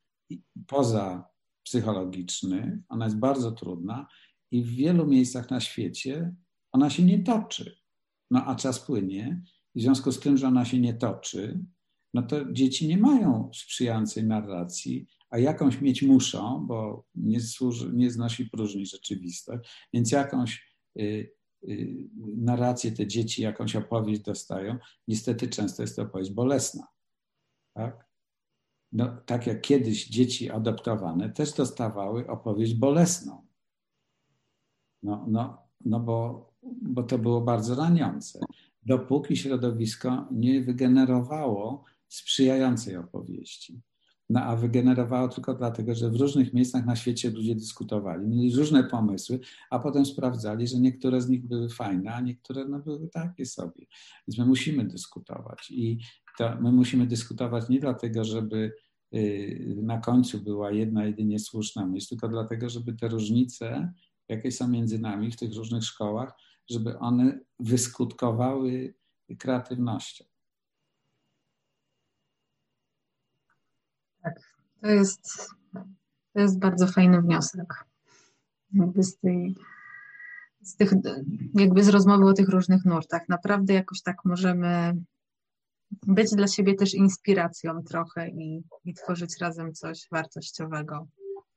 poza 0.68 1.30
psychologiczny, 1.64 2.84
ona 2.90 3.06
jest 3.06 3.18
bardzo 3.18 3.52
trudna 3.52 4.08
i 4.52 4.64
w 4.64 4.70
wielu 4.70 5.08
miejscach 5.08 5.50
na 5.50 5.60
świecie 5.60 6.36
ona 6.72 6.90
się 6.90 7.04
nie 7.04 7.24
toczy. 7.24 7.78
No 8.32 8.46
a 8.46 8.56
czas 8.56 8.80
płynie 8.80 9.42
w 9.76 9.82
związku 9.82 10.12
z 10.12 10.20
tym, 10.20 10.38
że 10.38 10.48
ona 10.48 10.66
się 10.66 10.80
nie 10.80 10.94
toczy, 10.94 11.60
no 12.14 12.22
to 12.22 12.52
dzieci 12.52 12.88
nie 12.88 12.98
mają 12.98 13.52
sprzyjającej 13.54 14.24
narracji, 14.24 15.08
a 15.30 15.38
jakąś 15.38 15.82
mieć 15.82 16.02
muszą, 16.02 16.66
bo 16.68 17.06
nie, 17.16 17.42
służy, 17.42 17.92
nie 17.94 18.12
znosi 18.12 18.46
próżni 18.46 18.86
rzeczywistość, 18.86 19.70
więc 19.94 20.12
jakąś 20.12 20.76
y, 21.00 21.32
y, 21.70 22.10
narrację 22.38 22.92
te 22.92 23.08
dzieci, 23.08 23.42
jakąś 23.42 23.76
opowieść 23.76 24.22
dostają. 24.22 24.78
Niestety 25.08 25.48
często 25.48 25.84
jest 25.84 25.96
to 25.96 26.02
opowieść 26.02 26.32
bolesna. 26.32 26.88
Tak? 27.74 28.10
no, 28.92 29.18
tak 29.26 29.48
jak 29.48 29.62
kiedyś 29.62 30.08
dzieci 30.08 30.50
adoptowane 30.50 31.30
też 31.30 31.54
dostawały 31.54 32.28
opowieść 32.28 32.74
bolesną. 32.74 33.48
No, 35.04 35.26
no, 35.28 35.58
no 35.86 36.00
bo, 36.00 36.50
bo 36.82 37.04
to 37.04 37.18
było 37.18 37.42
bardzo 37.42 37.76
raniące. 37.76 38.40
Dopóki 38.90 39.38
środowisko 39.38 40.28
nie 40.32 40.62
wygenerowało 40.62 41.84
sprzyjającej 42.08 42.98
opowieści. 42.98 43.82
No 44.30 44.42
a 44.42 44.56
wygenerowało 44.56 45.28
tylko 45.28 45.54
dlatego, 45.54 45.96
że 45.96 46.10
w 46.10 46.16
różnych 46.16 46.54
miejscach 46.54 46.86
na 46.86 46.96
świecie 46.96 47.30
ludzie 47.30 47.56
dyskutowali, 47.56 48.28
mieli 48.28 48.56
różne 48.56 48.84
pomysły, 48.84 49.40
a 49.70 49.80
potem 49.80 50.06
sprawdzali, 50.06 50.68
że 50.68 50.80
niektóre 50.80 51.22
z 51.22 51.30
nich 51.30 51.48
były 51.48 51.70
fajne, 51.70 52.14
a 52.14 52.22
niektóre 52.22 52.66
no, 52.66 52.80
były 52.80 53.08
takie 53.08 53.46
sobie. 53.46 53.86
Więc 54.28 54.38
my 54.38 54.46
musimy 54.46 54.86
dyskutować 54.86 55.72
i 55.72 56.00
to 56.38 56.62
my 56.62 56.72
musimy 56.72 57.08
dyskutować 57.08 57.70
nie 57.70 57.80
dlatego, 57.80 58.24
żeby 58.24 58.72
y, 59.16 59.76
na 59.84 59.98
końcu 59.98 60.42
była 60.42 60.72
jedna 60.72 61.06
jedynie 61.06 61.40
słuszna 61.40 61.86
myśl, 61.86 62.08
tylko 62.10 62.28
dlatego, 62.28 62.70
żeby 62.70 62.94
te 62.94 63.08
różnice, 63.08 63.94
jakie 64.30 64.52
są 64.52 64.68
między 64.68 65.00
nami 65.00 65.32
w 65.32 65.36
tych 65.36 65.56
różnych 65.56 65.84
szkołach, 65.84 66.34
żeby 66.70 67.00
one 67.00 67.40
wyskutkowały 67.60 68.94
kreatywnością. 69.40 70.26
Tak, 74.24 74.34
to 74.82 74.88
jest, 74.88 75.50
to 76.34 76.40
jest 76.40 76.60
bardzo 76.60 76.88
fajny 76.88 77.22
wniosek. 77.22 77.86
Jakby 78.74 79.04
z 79.04 79.18
tej, 79.18 79.56
z 80.62 80.76
tych, 80.76 80.94
jakby 81.54 81.84
z 81.84 81.90
rozmowy 81.90 82.26
o 82.26 82.34
tych 82.34 82.50
różnych 82.50 82.86
nurtach. 82.86 83.30
Naprawdę 83.30 83.74
jakoś 83.74 84.02
tak 84.02 84.26
możemy 84.26 84.96
być 85.92 86.32
dla 86.32 86.48
siebie 86.48 86.76
też 86.76 86.94
inspiracją 86.94 87.84
trochę 87.84 88.30
i, 88.30 88.64
i 88.86 88.94
tworzyć 88.94 89.38
razem 89.38 89.74
coś 89.74 90.08
wartościowego. 90.12 91.08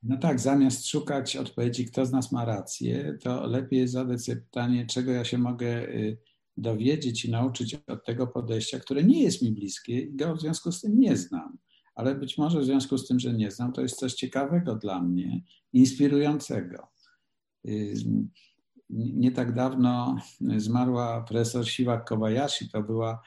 No 0.03 0.17
tak, 0.17 0.41
zamiast 0.41 0.87
szukać 0.87 1.37
odpowiedzi, 1.37 1.87
kto 1.87 2.07
z 2.07 2.13
nas 2.13 2.33
ma 2.33 2.45
rację, 2.45 3.19
to 3.23 3.47
lepiej 3.47 3.89
zadać 3.89 4.25
sobie 4.25 4.37
pytanie, 4.37 4.87
czego 4.87 5.13
ja 5.13 5.25
się 5.25 5.39
mogę 5.39 5.89
y, 5.89 6.19
dowiedzieć 6.57 7.25
i 7.25 7.31
nauczyć 7.31 7.75
od 7.75 8.05
tego 8.05 8.27
podejścia, 8.27 8.81
które 8.81 9.05
nie 9.05 9.23
jest 9.23 9.43
mi 9.43 9.53
bliskie 9.53 10.01
i 10.01 10.17
go 10.17 10.37
w 10.37 10.41
związku 10.41 10.73
z 10.73 10.81
tym 10.81 11.01
nie 11.01 11.17
znam, 11.17 11.59
ale 11.95 12.15
być 12.15 12.39
może 12.39 12.61
w 12.61 12.65
związku 12.65 12.99
z 12.99 13.09
tym, 13.09 13.21
że 13.21 13.33
nie 13.33 13.51
znam, 13.51 13.73
to 13.73 13.83
jest 13.83 13.97
coś 13.97 14.15
ciekawego 14.15 14.77
dla 14.77 15.03
mnie, 15.03 15.43
inspirującego. 15.73 16.89
Nie 18.91 19.33
tak 19.33 19.55
dawno 19.55 20.17
zmarła 20.57 21.23
profesor 21.23 21.69
Siwak 21.69 22.09
Kobayashi, 22.09 22.69
to 22.71 22.83
była 22.83 23.23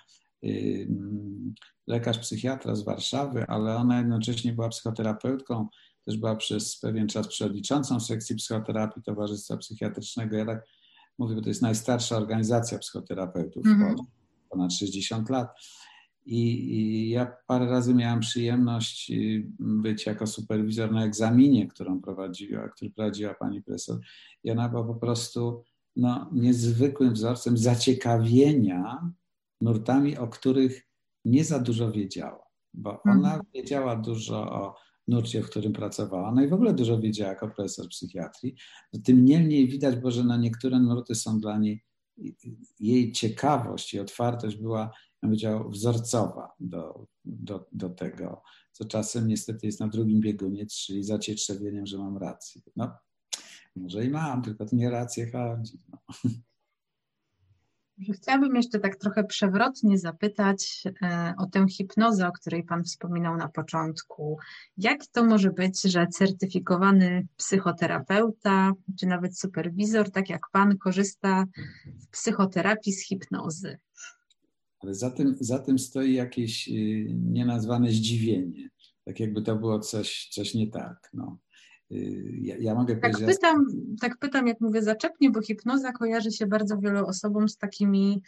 lekarz 1.87 2.17
psychiatra 2.17 2.75
z 2.75 2.83
Warszawy, 2.83 3.45
ale 3.47 3.75
ona 3.75 3.97
jednocześnie 3.97 4.53
była 4.53 4.69
psychoterapeutką, 4.69 5.67
też 6.05 6.17
była 6.17 6.35
przez 6.35 6.79
pewien 6.79 7.07
czas 7.07 7.27
przewodniczącą 7.27 7.99
sekcji 7.99 8.35
psychoterapii 8.35 9.03
Towarzystwa 9.03 9.57
Psychiatrycznego. 9.57 10.37
Ja 10.37 10.45
tak 10.45 10.65
mówię, 11.17 11.35
bo 11.35 11.41
to 11.41 11.49
jest 11.49 11.61
najstarsza 11.61 12.17
organizacja 12.17 12.79
psychoterapeutów 12.79 13.65
mm 13.65 13.95
-hmm. 13.95 14.03
ponad 14.49 14.73
60 14.73 15.29
lat. 15.29 15.49
I, 16.25 16.73
I, 16.75 17.09
ja 17.09 17.37
parę 17.47 17.65
razy 17.65 17.93
miałam 17.93 18.19
przyjemność 18.19 19.11
y, 19.11 19.47
być 19.59 20.05
jako 20.05 20.27
superwizor 20.27 20.91
na 20.91 21.05
egzaminie, 21.05 21.67
którą 21.67 22.01
prowadziła, 22.01 22.69
który 22.69 22.91
prowadziła 22.91 23.33
pani 23.33 23.61
profesor. 23.61 23.99
I 24.43 24.51
ona 24.51 24.69
była 24.69 24.83
po 24.83 24.95
prostu 24.95 25.63
no, 25.95 26.29
niezwykłym 26.33 27.13
wzorcem 27.13 27.57
zaciekawienia 27.57 29.11
nurtami, 29.61 30.17
o 30.17 30.27
których 30.27 30.87
nie 31.25 31.43
za 31.43 31.59
dużo 31.59 31.91
wiedziała, 31.91 32.45
bo 32.73 33.01
ona 33.03 33.27
mhm. 33.35 33.41
wiedziała 33.53 33.95
dużo 33.95 34.51
o 34.51 34.75
nurcie, 35.07 35.41
w 35.41 35.49
którym 35.49 35.73
pracowała, 35.73 36.31
no 36.31 36.43
i 36.43 36.47
w 36.47 36.53
ogóle 36.53 36.73
dużo 36.73 36.99
wiedziała 36.99 37.29
jako 37.29 37.47
profesor 37.47 37.89
psychiatrii. 37.89 38.55
No, 38.93 38.99
tym 39.03 39.25
niemniej 39.25 39.67
widać, 39.67 39.95
bo 39.95 40.11
że 40.11 40.23
na 40.23 40.37
niektóre 40.37 40.79
nurty 40.79 41.15
są 41.15 41.39
dla 41.39 41.57
niej, 41.57 41.83
jej 42.79 43.11
ciekawość 43.11 43.93
i 43.93 43.99
otwartość 43.99 44.55
była, 44.55 44.79
ja 45.23 45.29
powiedział, 45.29 45.69
wzorcowa 45.69 46.55
do, 46.59 47.07
do, 47.25 47.67
do 47.71 47.89
tego, 47.89 48.41
co 48.71 48.85
czasem 48.85 49.27
niestety 49.27 49.65
jest 49.65 49.79
na 49.79 49.87
drugim 49.87 50.19
biegunie, 50.19 50.65
czyli 50.65 51.03
zacietrzewieniem, 51.03 51.85
że 51.85 51.97
mam 51.97 52.17
rację. 52.17 52.61
No, 52.75 52.91
może 53.75 54.05
i 54.05 54.09
mam, 54.09 54.41
tylko 54.41 54.65
to 54.65 54.75
nie 54.75 54.89
rację 54.89 55.31
chodzi. 55.31 55.79
No. 55.89 55.97
Chciałabym 58.13 58.55
jeszcze 58.55 58.79
tak 58.79 58.95
trochę 58.95 59.23
przewrotnie 59.23 59.97
zapytać 59.97 60.83
e, 61.01 61.33
o 61.37 61.45
tę 61.45 61.65
hipnozę, 61.69 62.27
o 62.27 62.31
której 62.31 62.63
Pan 62.63 62.83
wspominał 62.83 63.37
na 63.37 63.47
początku. 63.47 64.37
Jak 64.77 65.07
to 65.07 65.25
może 65.25 65.51
być, 65.51 65.81
że 65.81 66.07
certyfikowany 66.07 67.27
psychoterapeuta, 67.37 68.71
czy 68.99 69.05
nawet 69.05 69.39
superwizor, 69.39 70.11
tak 70.11 70.29
jak 70.29 70.41
Pan, 70.51 70.77
korzysta 70.77 71.45
w 72.01 72.07
psychoterapii 72.07 72.93
z 72.93 73.07
hipnozy? 73.07 73.77
Ale 74.79 74.93
za 74.93 75.11
tym, 75.11 75.35
za 75.39 75.59
tym 75.59 75.79
stoi 75.79 76.13
jakieś 76.13 76.67
y, 76.67 77.07
nienazwane 77.13 77.89
zdziwienie, 77.89 78.69
tak 79.05 79.19
jakby 79.19 79.41
to 79.41 79.55
było 79.55 79.79
coś, 79.79 80.29
coś 80.31 80.53
nie 80.53 80.67
tak. 80.67 81.09
No. 81.13 81.37
Y, 81.91 82.37
ja, 82.41 82.55
ja 82.59 82.75
mogę 82.75 82.95
tak 82.95 83.11
powiedzieć. 83.11 83.35
Pytam, 83.35 83.65
tak 84.01 84.17
pytam, 84.17 84.47
jak 84.47 84.61
mówię 84.61 84.81
zaczepnie, 84.81 85.31
bo 85.31 85.41
hipnoza 85.41 85.91
kojarzy 85.91 86.31
się 86.31 86.47
bardzo 86.47 86.77
wielu 86.77 87.07
osobom 87.07 87.49
z 87.49 87.57
takimi 87.57 88.21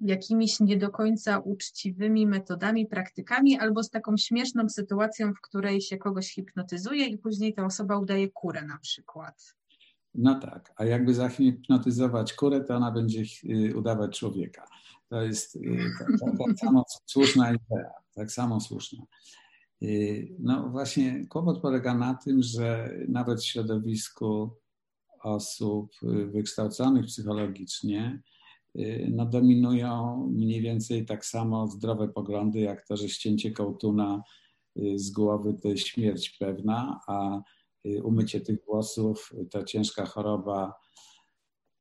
jakimiś 0.00 0.60
nie 0.60 0.76
do 0.76 0.90
końca 0.90 1.38
uczciwymi 1.38 2.26
metodami, 2.26 2.86
praktykami, 2.86 3.58
albo 3.58 3.82
z 3.82 3.90
taką 3.90 4.16
śmieszną 4.16 4.68
sytuacją, 4.68 5.34
w 5.34 5.40
której 5.40 5.80
się 5.80 5.98
kogoś 5.98 6.34
hipnotyzuje 6.34 7.06
i 7.06 7.18
później 7.18 7.54
ta 7.54 7.64
osoba 7.64 7.98
udaje 7.98 8.30
kurę 8.30 8.62
na 8.62 8.78
przykład. 8.78 9.54
No 10.14 10.40
tak, 10.40 10.72
a 10.76 10.84
jakby 10.84 11.14
zahipnotyzować 11.14 12.32
kurę, 12.32 12.60
to 12.60 12.76
ona 12.76 12.90
będzie 12.90 13.22
y, 13.44 13.76
udawać 13.76 14.18
człowieka. 14.18 14.66
To 15.08 15.22
jest 15.22 15.58
tak, 15.98 16.08
tak 16.20 16.58
samo 16.58 16.84
słuszna 17.06 17.52
idea, 17.52 17.92
tak 18.14 18.32
samo 18.32 18.60
słuszna. 18.60 19.04
Y, 19.82 20.36
no 20.38 20.68
właśnie 20.68 21.26
kłopot 21.28 21.60
polega 21.60 21.94
na 21.94 22.14
tym, 22.14 22.42
że 22.42 22.96
nawet 23.08 23.40
w 23.40 23.46
środowisku 23.46 24.50
osób 25.22 25.90
y, 26.02 26.26
wykształconych 26.26 27.06
psychologicznie 27.06 28.22
y, 28.78 29.10
no 29.14 29.26
dominują 29.26 30.16
mniej 30.32 30.60
więcej 30.60 31.06
tak 31.06 31.26
samo 31.26 31.66
zdrowe 31.66 32.08
poglądy, 32.08 32.60
jak 32.60 32.86
to, 32.86 32.96
że 32.96 33.08
ścięcie 33.08 33.50
kołtuna 33.50 34.22
z 34.94 35.10
głowy 35.10 35.54
to 35.62 35.68
jest 35.68 35.86
śmierć 35.86 36.30
pewna, 36.30 37.00
a 37.06 37.40
umycie 38.02 38.40
tych 38.40 38.64
włosów 38.64 39.32
to 39.50 39.64
ciężka 39.64 40.06
choroba. 40.06 40.74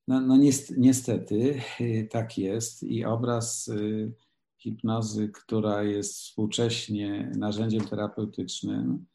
No, 0.08 0.22
no 0.22 0.38
niestety 0.78 1.62
tak 2.10 2.38
jest 2.38 2.84
i 2.84 3.06
obraz 3.06 3.72
hipnozy, 4.62 5.30
która 5.30 5.84
jest 5.84 6.14
współcześnie 6.14 7.32
narzędziem 7.38 7.88
terapeutycznym, 7.88 9.06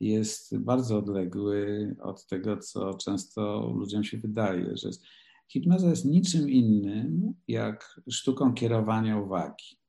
jest 0.00 0.58
bardzo 0.58 0.98
odległy 0.98 1.96
od 2.02 2.26
tego, 2.26 2.56
co 2.56 2.94
często 2.94 3.72
ludziom 3.76 4.04
się 4.04 4.18
wydaje, 4.18 4.76
że 4.76 4.88
jest. 4.88 5.04
hipnoza 5.48 5.90
jest 5.90 6.04
niczym 6.04 6.50
innym 6.50 7.34
jak 7.48 8.00
sztuką 8.10 8.54
kierowania 8.54 9.18
uwagi. 9.18 9.80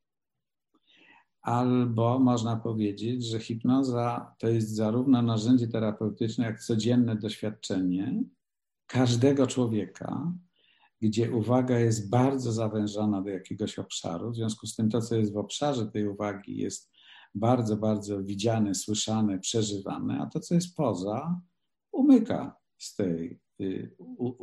Albo 1.42 2.18
można 2.18 2.56
powiedzieć, 2.56 3.24
że 3.26 3.40
hipnoza 3.40 4.34
to 4.38 4.48
jest 4.48 4.74
zarówno 4.74 5.22
narzędzie 5.22 5.68
terapeutyczne, 5.68 6.44
jak 6.44 6.60
codzienne 6.60 7.16
doświadczenie 7.16 8.22
każdego 8.86 9.46
człowieka, 9.46 10.32
gdzie 11.02 11.32
uwaga 11.32 11.78
jest 11.78 12.10
bardzo 12.10 12.52
zawężona 12.52 13.22
do 13.22 13.30
jakiegoś 13.30 13.78
obszaru. 13.78 14.30
W 14.30 14.36
związku 14.36 14.66
z 14.66 14.76
tym 14.76 14.90
to, 14.90 15.00
co 15.00 15.16
jest 15.16 15.32
w 15.32 15.36
obszarze 15.36 15.86
tej 15.86 16.08
uwagi, 16.08 16.56
jest 16.56 16.90
bardzo, 17.34 17.76
bardzo 17.76 18.22
widziane, 18.22 18.74
słyszane, 18.74 19.38
przeżywane, 19.38 20.18
a 20.20 20.26
to, 20.26 20.40
co 20.40 20.54
jest 20.54 20.76
poza, 20.76 21.40
umyka 21.92 22.56
z, 22.78 22.94
tej, 22.94 23.40
y, 23.60 23.96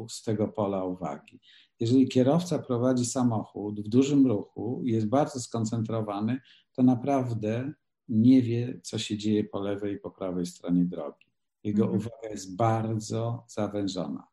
z 0.10 0.24
tego 0.24 0.48
pola 0.48 0.86
uwagi. 0.86 1.40
Jeżeli 1.80 2.08
kierowca 2.08 2.60
prowadzi 2.60 3.06
samochód 3.06 3.82
w 3.82 3.88
dużym 3.88 4.28
ruchu 4.28 4.82
i 4.86 4.92
jest 4.92 5.08
bardzo 5.08 5.40
skoncentrowany, 5.40 6.40
to 6.76 6.84
naprawdę 6.84 7.74
nie 8.10 8.42
wie, 8.42 8.80
co 8.84 8.98
się 8.98 9.18
dzieje 9.18 9.44
po 9.44 9.60
lewej 9.60 9.96
i 9.96 10.00
po 10.00 10.12
prawej 10.12 10.46
stronie 10.46 10.86
drogi. 10.86 11.26
Jego 11.64 11.84
mhm. 11.84 12.00
uwaga 12.00 12.30
jest 12.30 12.56
bardzo 12.56 13.46
zawężona 13.48 14.28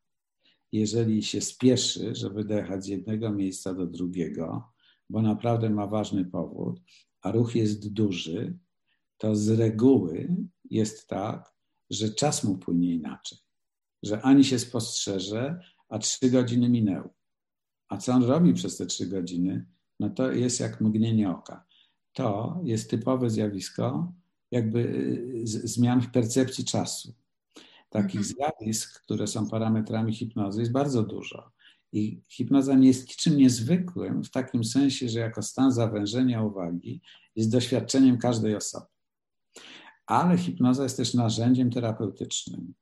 jeżeli 0.78 1.22
się 1.22 1.40
spieszy, 1.40 2.14
żeby 2.14 2.44
dojechać 2.44 2.84
z 2.84 2.86
jednego 2.88 3.30
miejsca 3.30 3.74
do 3.74 3.86
drugiego, 3.86 4.72
bo 5.10 5.22
naprawdę 5.22 5.70
ma 5.70 5.86
ważny 5.86 6.24
powód, 6.24 6.80
a 7.22 7.32
ruch 7.32 7.54
jest 7.54 7.92
duży, 7.92 8.58
to 9.18 9.36
z 9.36 9.48
reguły 9.48 10.36
jest 10.70 11.08
tak, 11.08 11.54
że 11.90 12.10
czas 12.10 12.44
mu 12.44 12.58
płynie 12.58 12.94
inaczej. 12.94 13.38
Że 14.02 14.22
ani 14.22 14.44
się 14.44 14.58
spostrzeże, 14.58 15.60
a 15.88 15.98
trzy 15.98 16.30
godziny 16.30 16.68
minęły. 16.68 17.08
A 17.88 17.96
co 17.96 18.12
on 18.12 18.22
robi 18.22 18.54
przez 18.54 18.76
te 18.76 18.86
trzy 18.86 19.06
godziny? 19.06 19.66
No 20.00 20.10
to 20.10 20.32
jest 20.32 20.60
jak 20.60 20.80
mgnienie 20.80 21.30
oka. 21.30 21.66
To 22.12 22.60
jest 22.64 22.90
typowe 22.90 23.30
zjawisko 23.30 24.12
jakby 24.50 24.78
y, 25.34 25.46
zmian 25.46 26.00
w 26.00 26.10
percepcji 26.10 26.64
czasu. 26.64 27.14
Takich 27.96 28.20
mhm. 28.20 28.34
zjawisk, 28.34 29.02
które 29.02 29.26
są 29.26 29.48
parametrami 29.48 30.14
hipnozy, 30.14 30.60
jest 30.60 30.72
bardzo 30.72 31.02
dużo. 31.02 31.50
I 31.92 32.20
hipnoza 32.28 32.74
nie 32.74 32.88
jest 32.88 33.08
niczym 33.08 33.36
niezwykłym 33.36 34.24
w 34.24 34.30
takim 34.30 34.64
sensie, 34.64 35.08
że 35.08 35.20
jako 35.20 35.42
stan 35.42 35.72
zawężenia 35.72 36.42
uwagi 36.42 37.00
jest 37.36 37.50
doświadczeniem 37.50 38.18
każdej 38.18 38.56
osoby. 38.56 38.86
Ale 40.06 40.38
hipnoza 40.38 40.82
jest 40.82 40.96
też 40.96 41.14
narzędziem 41.14 41.70
terapeutycznym, 41.70 42.74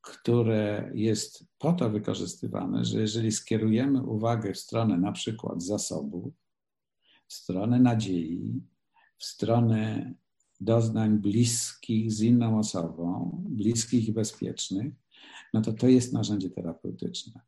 które 0.00 0.90
jest 0.94 1.44
po 1.58 1.72
to 1.72 1.90
wykorzystywane, 1.90 2.84
że 2.84 3.00
jeżeli 3.00 3.32
skierujemy 3.32 4.02
uwagę 4.02 4.52
w 4.52 4.58
stronę 4.58 4.98
na 4.98 5.12
przykład 5.12 5.62
zasobów, 5.62 6.34
w 7.28 7.34
stronę 7.34 7.80
nadziei, 7.80 8.62
w 9.18 9.24
stronę 9.24 10.14
doznań 10.64 11.18
bliskich 11.18 12.12
z 12.12 12.20
inną 12.20 12.58
osobą, 12.58 13.38
bliskich 13.48 14.08
i 14.08 14.12
bezpiecznych, 14.12 14.94
no 15.54 15.62
to 15.62 15.72
to 15.72 15.88
jest 15.88 16.12
narzędzie 16.12 16.50
terapeutyczne. 16.50 17.40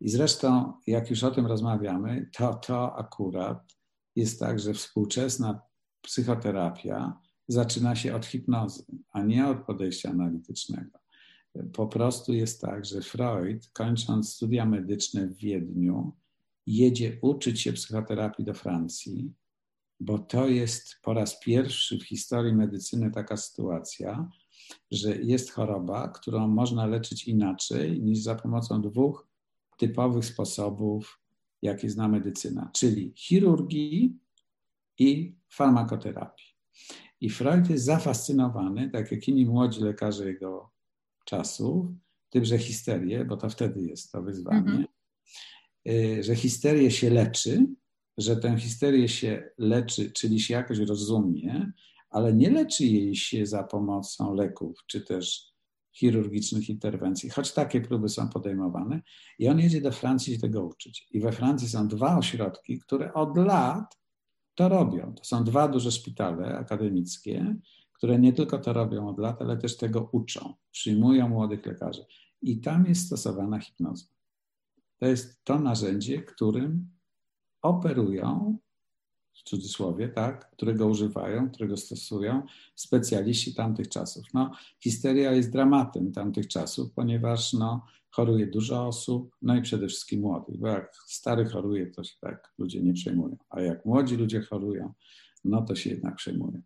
I 0.00 0.08
zresztą, 0.08 0.72
jak 0.86 1.10
już 1.10 1.24
o 1.24 1.30
tym 1.30 1.46
rozmawiamy, 1.46 2.30
to 2.32 2.54
to 2.54 2.96
akurat 2.96 3.72
jest 4.16 4.40
tak, 4.40 4.60
że 4.60 4.74
współczesna 4.74 5.60
psychoterapia 6.02 7.20
zaczyna 7.48 7.96
się 7.96 8.14
od 8.14 8.26
hipnozy, 8.26 8.84
a 9.12 9.22
nie 9.22 9.46
od 9.46 9.58
podejścia 9.58 10.10
analitycznego. 10.10 10.98
Po 11.72 11.86
prostu 11.86 12.32
jest 12.32 12.60
tak, 12.60 12.84
że 12.84 13.00
Freud, 13.00 13.70
kończąc 13.72 14.34
studia 14.34 14.66
medyczne 14.66 15.26
w 15.26 15.36
Wiedniu, 15.36 16.12
jedzie 16.66 17.18
uczyć 17.22 17.60
się 17.60 17.72
psychoterapii 17.72 18.44
do 18.44 18.54
Francji 18.54 19.32
bo 20.02 20.18
to 20.18 20.48
jest 20.48 20.96
po 21.02 21.14
raz 21.14 21.40
pierwszy 21.40 21.98
w 21.98 22.02
historii 22.02 22.54
medycyny 22.54 23.10
taka 23.10 23.36
sytuacja, 23.36 24.30
że 24.90 25.16
jest 25.16 25.50
choroba, 25.50 26.08
którą 26.08 26.48
można 26.48 26.86
leczyć 26.86 27.28
inaczej 27.28 28.00
niż 28.00 28.18
za 28.18 28.34
pomocą 28.34 28.82
dwóch 28.82 29.28
typowych 29.78 30.24
sposobów, 30.24 31.20
jakie 31.62 31.90
zna 31.90 32.08
medycyna, 32.08 32.70
czyli 32.72 33.12
chirurgii 33.16 34.18
i 34.98 35.36
farmakoterapii. 35.48 36.46
I 37.20 37.30
Freud 37.30 37.70
jest 37.70 37.84
zafascynowany, 37.84 38.90
tak 38.90 39.12
jak 39.12 39.28
inni 39.28 39.46
młodzi 39.46 39.80
lekarze 39.80 40.26
jego 40.26 40.70
czasów, 41.24 41.86
tym, 42.30 42.44
że 42.44 42.58
histerię, 42.58 43.24
bo 43.24 43.36
to 43.36 43.48
wtedy 43.48 43.82
jest 43.82 44.12
to 44.12 44.22
wyzwanie, 44.22 44.86
mm-hmm. 45.86 46.22
że 46.22 46.36
histerię 46.36 46.90
się 46.90 47.10
leczy, 47.10 47.66
że 48.22 48.36
tę 48.36 48.58
histerię 48.58 49.08
się 49.08 49.50
leczy, 49.58 50.12
czyli 50.12 50.40
się 50.40 50.54
jakoś 50.54 50.78
rozumie, 50.78 51.72
ale 52.10 52.32
nie 52.32 52.50
leczy 52.50 52.86
jej 52.86 53.16
się 53.16 53.46
za 53.46 53.64
pomocą 53.64 54.34
leków 54.34 54.78
czy 54.86 55.00
też 55.00 55.52
chirurgicznych 55.92 56.68
interwencji, 56.68 57.30
choć 57.30 57.52
takie 57.52 57.80
próby 57.80 58.08
są 58.08 58.28
podejmowane. 58.28 59.02
I 59.38 59.48
on 59.48 59.60
jedzie 59.60 59.80
do 59.80 59.92
Francji 59.92 60.34
się 60.34 60.40
tego 60.40 60.64
uczyć. 60.64 61.08
I 61.10 61.20
we 61.20 61.32
Francji 61.32 61.68
są 61.68 61.88
dwa 61.88 62.18
ośrodki, 62.18 62.78
które 62.78 63.14
od 63.14 63.36
lat 63.36 63.98
to 64.54 64.68
robią. 64.68 65.14
To 65.14 65.24
są 65.24 65.44
dwa 65.44 65.68
duże 65.68 65.90
szpitale 65.92 66.58
akademickie, 66.58 67.56
które 67.92 68.18
nie 68.18 68.32
tylko 68.32 68.58
to 68.58 68.72
robią 68.72 69.08
od 69.08 69.18
lat, 69.18 69.42
ale 69.42 69.56
też 69.56 69.76
tego 69.76 70.08
uczą. 70.12 70.54
Przyjmują 70.70 71.28
młodych 71.28 71.66
lekarzy. 71.66 72.04
I 72.42 72.60
tam 72.60 72.86
jest 72.86 73.06
stosowana 73.06 73.58
hipnoza. 73.58 74.06
To 74.98 75.06
jest 75.06 75.44
to 75.44 75.58
narzędzie, 75.58 76.22
którym 76.22 76.90
operują 77.62 78.58
w 79.34 79.42
cudzysłowie, 79.42 80.08
tak, 80.08 80.50
którego 80.50 80.86
używają, 80.86 81.50
którego 81.50 81.76
stosują 81.76 82.42
specjaliści 82.74 83.54
tamtych 83.54 83.88
czasów. 83.88 84.24
No, 84.34 84.50
histeria 84.80 85.32
jest 85.32 85.52
dramatem 85.52 86.12
tamtych 86.12 86.48
czasów, 86.48 86.92
ponieważ 86.92 87.52
no, 87.52 87.86
choruje 88.10 88.46
dużo 88.46 88.86
osób, 88.86 89.36
no 89.42 89.56
i 89.56 89.62
przede 89.62 89.88
wszystkim 89.88 90.20
młodych, 90.20 90.56
bo 90.58 90.68
jak 90.68 90.94
stary 91.06 91.44
choruje, 91.44 91.86
to 91.86 92.04
się 92.04 92.14
tak 92.20 92.52
ludzie 92.58 92.82
nie 92.82 92.92
przejmują, 92.92 93.36
a 93.50 93.60
jak 93.60 93.84
młodzi 93.84 94.16
ludzie 94.16 94.40
chorują, 94.40 94.92
no 95.44 95.62
to 95.62 95.74
się 95.74 95.90
jednak 95.90 96.16
przejmują. 96.16 96.62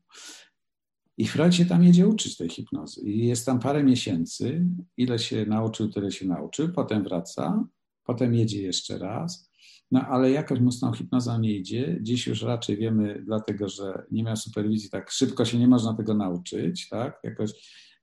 I 1.18 1.26
Freud 1.26 1.55
się 1.55 1.64
tam 1.64 1.84
jedzie 1.84 2.09
uczyć 2.09 2.36
tej 2.36 2.49
hipnozy. 2.49 3.01
I 3.01 3.26
jest 3.26 3.47
tam 3.47 3.61
parę 3.61 3.84
miesięcy. 3.84 4.66
Ile 4.97 5.18
się 5.18 5.47
nauczył, 5.47 5.88
tyle 5.88 6.12
się 6.12 6.26
nauczył. 6.26 6.72
Potem 6.72 7.05
wraca, 7.05 7.64
potem 8.05 8.34
jedzie 8.34 8.62
jeszcze 8.62 8.99
raz. 8.99 9.45
No 9.91 10.01
ale 10.01 10.30
jakoś 10.30 10.61
mu 10.61 10.72
z 10.72 10.80
tą 10.80 10.93
hipnozą 10.93 11.39
nie 11.39 11.53
idzie. 11.53 11.99
Dziś 12.03 12.26
już 12.26 12.43
raczej 12.43 12.76
wiemy, 12.76 13.22
dlatego 13.26 13.68
że 13.68 14.03
nie 14.11 14.22
miał 14.22 14.37
superwizji, 14.37 14.91
tak 14.91 15.11
szybko 15.11 15.45
się 15.45 15.59
nie 15.59 15.68
można 15.68 15.95
tego 15.95 16.14
nauczyć, 16.14 16.89
tak? 16.89 17.20
Jakoś 17.24 17.51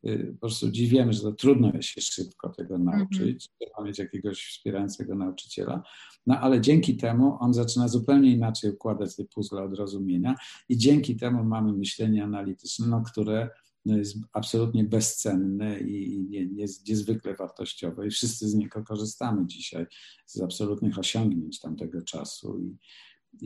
y, 0.05 0.31
po 0.33 0.39
prostu 0.39 0.71
dziś 0.71 0.89
wiemy, 0.89 1.13
że 1.13 1.21
to 1.21 1.31
trudno 1.31 1.71
jest 1.73 1.89
się 1.89 2.01
szybko 2.01 2.49
tego 2.49 2.75
mhm. 2.75 2.97
nauczyć, 2.97 3.49
trzeba 3.59 3.87
mieć 3.87 3.99
jakiegoś 3.99 4.45
wspierającego 4.45 5.15
nauczyciela. 5.15 5.83
No 6.27 6.39
ale 6.39 6.61
dzięki 6.61 6.97
temu 6.97 7.37
on 7.39 7.53
zaczyna 7.53 7.87
zupełnie 7.87 8.31
inaczej 8.31 8.71
układać 8.71 9.15
te 9.15 9.23
puzzle 9.23 9.63
od 9.63 9.73
rozumienia 9.73 10.35
i 10.69 10.77
dzięki 10.77 11.15
temu 11.15 11.43
mamy 11.43 11.73
myślenie 11.73 12.23
analityczne, 12.23 12.87
no, 12.87 13.01
które 13.01 13.49
jest 13.85 14.17
absolutnie 14.33 14.83
bezcenne 14.83 15.79
i 15.79 16.27
niezwykle 16.87 17.35
wartościowe 17.35 18.07
i 18.07 18.09
wszyscy 18.09 18.49
z 18.49 18.53
niego 18.53 18.83
korzystamy 18.83 19.45
dzisiaj, 19.45 19.85
z 20.25 20.41
absolutnych 20.41 20.99
osiągnięć 20.99 21.59
tamtego 21.59 22.01
czasu 22.01 22.59
i, 22.59 22.77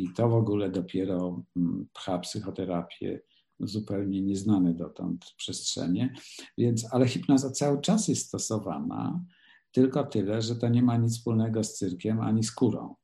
i 0.01 0.13
to 0.13 0.29
w 0.29 0.33
ogóle 0.33 0.71
dopiero 0.71 1.43
mm, 1.55 1.87
pcha 1.93 2.19
psychoterapię 2.19 3.21
zupełnie 3.59 4.21
nieznane 4.21 4.73
dotąd 4.73 5.25
przestrzenie, 5.37 6.13
więc, 6.57 6.93
ale 6.93 7.07
hipnoza 7.07 7.51
cały 7.51 7.81
czas 7.81 8.07
jest 8.07 8.27
stosowana, 8.27 9.25
tylko 9.71 10.03
tyle, 10.03 10.41
że 10.41 10.55
to 10.55 10.69
nie 10.69 10.83
ma 10.83 10.97
nic 10.97 11.17
wspólnego 11.17 11.63
z 11.63 11.73
cyrkiem 11.73 12.21
ani 12.21 12.43
z 12.43 12.51
kurą. 12.51 12.95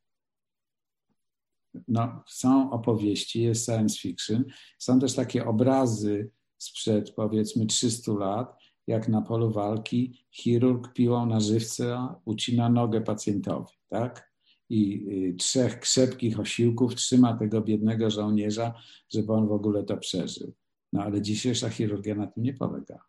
No, 1.88 2.24
są 2.28 2.72
opowieści, 2.72 3.42
jest 3.42 3.66
science 3.66 4.00
fiction, 4.00 4.46
są 4.80 5.00
też 5.00 5.14
takie 5.14 5.46
obrazy 5.46 6.32
sprzed 6.64 7.12
powiedzmy 7.12 7.66
300 7.66 8.14
lat, 8.14 8.58
jak 8.88 9.10
na 9.10 9.22
polu 9.22 9.52
walki 9.52 10.26
chirurg 10.32 10.94
piłą 10.94 11.26
na 11.26 11.40
żywce 11.40 12.08
ucina 12.26 12.70
nogę 12.70 13.02
pacjentowi, 13.02 13.74
tak? 13.90 14.34
I 14.70 15.06
y, 15.32 15.36
trzech 15.36 15.80
krzepkich 15.80 16.40
osiłków 16.40 16.96
trzyma 16.96 17.38
tego 17.38 17.62
biednego 17.62 18.10
żołnierza, 18.10 18.74
żeby 19.14 19.34
on 19.34 19.48
w 19.48 19.52
ogóle 19.52 19.84
to 19.84 19.98
przeżył. 19.98 20.54
No 20.94 21.04
ale 21.04 21.22
dzisiejsza 21.22 21.70
chirurgia 21.70 22.16
na 22.16 22.28
tym 22.28 22.44
nie 22.44 22.54
polega. 22.54 23.00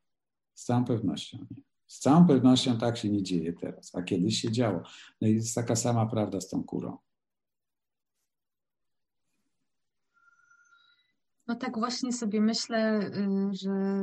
Z 0.55 0.65
całą 0.65 0.85
pewnością 0.85 1.39
nie. 1.51 1.63
Z 1.87 1.99
całą 1.99 2.27
pewnością 2.27 2.79
tak 2.79 2.97
się 2.97 3.11
nie 3.11 3.23
dzieje 3.23 3.53
teraz, 3.53 3.95
a 3.95 4.03
kiedyś 4.03 4.41
się 4.41 4.53
działo. 4.53 4.83
No 5.21 5.29
i 5.29 5.35
jest 5.35 5.55
taka 5.55 5.77
sama 5.77 6.07
prawda 6.07 6.41
z 6.41 6.49
tą 6.49 6.65
kurą. 6.65 6.99
No 11.47 11.55
tak 11.55 11.79
właśnie 11.79 12.13
sobie 12.13 12.41
myślę, 12.41 13.01
y, 13.01 13.55
że 13.55 14.03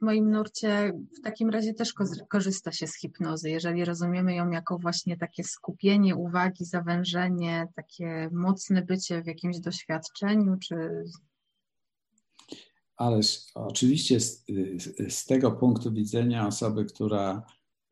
w 0.00 0.02
moim 0.02 0.30
nurcie 0.30 0.92
w 1.18 1.22
takim 1.22 1.50
razie 1.50 1.74
też 1.74 1.94
korzysta 2.28 2.72
się 2.72 2.86
z 2.86 2.96
hipnozy, 2.96 3.50
jeżeli 3.50 3.84
rozumiemy 3.84 4.34
ją 4.34 4.50
jako 4.50 4.78
właśnie 4.78 5.16
takie 5.16 5.44
skupienie 5.44 6.16
uwagi, 6.16 6.64
zawężenie, 6.64 7.68
takie 7.76 8.28
mocne 8.32 8.82
bycie 8.82 9.22
w 9.22 9.26
jakimś 9.26 9.60
doświadczeniu, 9.60 10.56
czy... 10.56 11.04
Ależ 12.96 13.46
oczywiście 13.54 14.20
z, 14.20 14.44
z 15.08 15.26
tego 15.26 15.52
punktu 15.52 15.92
widzenia 15.92 16.46
osoby, 16.46 16.84
która 16.84 17.42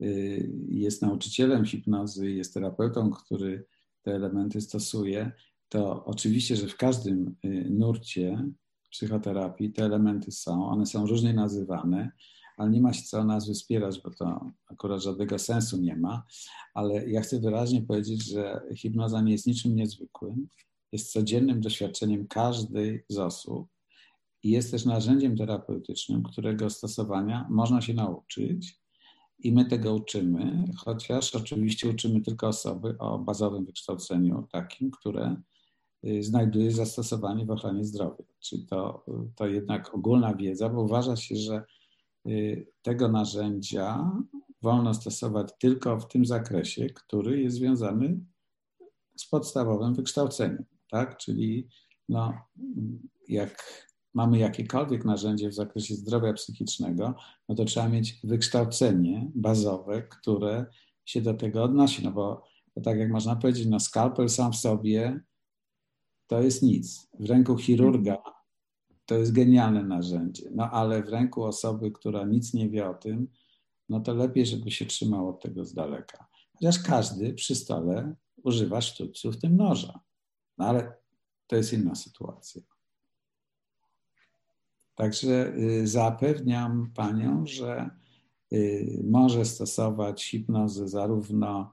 y, 0.03 0.53
jest 0.69 1.03
nauczycielem 1.03 1.65
hipnozy, 1.65 2.31
jest 2.31 2.55
terapeutą, 2.55 3.11
który 3.11 3.67
te 4.03 4.15
elementy 4.15 4.61
stosuje, 4.61 5.33
to 5.69 6.05
oczywiście, 6.05 6.57
że 6.57 6.67
w 6.67 6.77
każdym 6.77 7.37
y, 7.45 7.67
nurcie 7.71 8.49
psychoterapii 8.91 9.73
te 9.73 9.85
elementy 9.85 10.33
są, 10.33 10.69
one 10.69 10.87
są 10.87 11.07
różnie 11.07 11.33
nazywane, 11.33 12.13
ale 12.57 12.71
nie 12.71 12.81
ma 12.81 12.93
się 12.93 13.03
co 13.03 13.25
nazwy 13.25 13.55
wspierać, 13.55 14.01
bo 14.05 14.11
to 14.11 14.51
akurat 14.67 15.03
żadnego 15.03 15.39
sensu 15.39 15.77
nie 15.77 15.97
ma. 15.97 16.23
Ale 16.75 17.09
ja 17.09 17.21
chcę 17.21 17.41
wyraźnie 17.41 17.83
powiedzieć, 17.83 18.31
że 18.31 18.61
hipnoza 18.77 19.21
nie 19.21 19.33
jest 19.33 19.47
niczym 19.47 19.77
niezwykłym, 19.77 20.49
jest 20.93 21.13
codziennym 21.13 21.61
doświadczeniem 21.61 22.27
każdej 22.27 23.05
z 23.09 23.19
osób 23.19 23.69
i 24.43 24.51
jest 24.51 24.71
też 24.71 24.85
narzędziem 24.85 25.37
terapeutycznym, 25.37 26.23
którego 26.23 26.71
stosowania 26.71 27.47
można 27.51 27.81
się 27.81 27.95
nauczyć. 27.95 28.81
I 29.39 29.53
my 29.53 29.65
tego 29.65 29.95
uczymy, 29.95 30.65
chociaż 30.77 31.35
oczywiście 31.35 31.89
uczymy 31.89 32.21
tylko 32.21 32.49
osoby 32.49 32.99
o 32.99 33.19
bazowym 33.19 33.65
wykształceniu, 33.65 34.49
takim, 34.53 34.91
które 34.91 35.37
znajduje 36.21 36.71
zastosowanie 36.71 37.47
w 37.47 37.51
ochronie 37.51 37.85
zdrowia. 37.85 38.25
Czyli 38.41 38.67
to, 38.67 39.05
to 39.37 39.47
jednak 39.47 39.95
ogólna 39.95 40.35
wiedza, 40.35 40.69
bo 40.69 40.83
uważa 40.83 41.17
się, 41.17 41.37
że 41.37 41.65
y, 42.29 42.67
tego 42.83 43.09
narzędzia 43.09 44.13
wolno 44.63 44.95
stosować 44.95 45.49
tylko 45.61 46.01
w 46.01 46.09
tym 46.09 46.27
zakresie, 46.27 46.87
który 46.91 47.43
jest 47.43 47.57
związany 47.57 48.21
z 49.17 49.29
podstawowym 49.29 49.95
wykształceniem. 49.95 50.65
Tak? 50.91 51.17
Czyli 51.17 51.69
no, 52.09 52.35
jak 53.29 53.89
mamy 54.15 54.39
jakiekolwiek 54.39 55.05
narzędzie 55.05 55.49
w 55.49 55.55
zakresie 55.55 55.95
zdrowia 55.95 56.33
psychicznego, 56.33 57.15
no 57.49 57.55
to 57.55 57.65
trzeba 57.65 57.89
mieć 57.89 58.21
wykształcenie 58.25 59.31
bazowe, 59.35 60.03
które 60.03 60.67
się 61.05 61.21
do 61.21 61.35
tego 61.35 61.63
odnosi. 61.63 62.05
No 62.05 62.13
bo 62.13 62.43
tak 62.85 62.99
jak 62.99 63.11
można 63.11 63.37
powiedzieć, 63.37 63.67
no 63.67 63.81
skalpel 63.81 64.29
sam 64.29 64.53
w 64.53 64.57
sobie 64.57 65.21
to 66.29 66.43
jest 66.43 66.63
nic. 66.63 67.09
W 67.21 67.31
ręku 67.31 67.57
chirurga 67.57 68.23
to 69.07 69.15
jest 69.15 69.33
genialne 69.33 69.83
narzędzie, 69.83 70.51
no 70.55 70.71
ale 70.71 71.03
w 71.03 71.09
ręku 71.09 71.45
osoby, 71.45 71.91
która 71.91 72.25
nic 72.25 72.55
nie 72.55 72.69
wie 72.69 72.91
o 72.91 72.95
tym, 72.95 73.29
no 73.89 74.01
to 74.01 74.15
lepiej, 74.15 74.47
żeby 74.47 74.71
się 74.71 74.87
trzymał 74.87 75.29
od 75.29 75.43
tego 75.43 75.65
z 75.65 75.75
daleka. 75.75 76.27
Chociaż 76.53 76.83
każdy 76.83 77.35
przy 77.35 77.55
stole 77.55 78.15
używa 78.45 78.81
sztućców, 78.81 79.37
w 79.37 79.41
tym 79.41 79.57
noża. 79.57 80.01
No 80.59 80.67
ale 80.67 80.97
to 81.47 81.57
jest 81.57 81.73
inna 81.73 81.95
sytuacja. 81.95 82.63
Także 84.95 85.55
y, 85.57 85.87
zapewniam 85.87 86.93
Panią, 86.95 87.47
że 87.47 87.91
y, 88.53 89.03
może 89.11 89.45
stosować 89.45 90.25
hipnozę 90.25 90.89
zarówno 90.89 91.73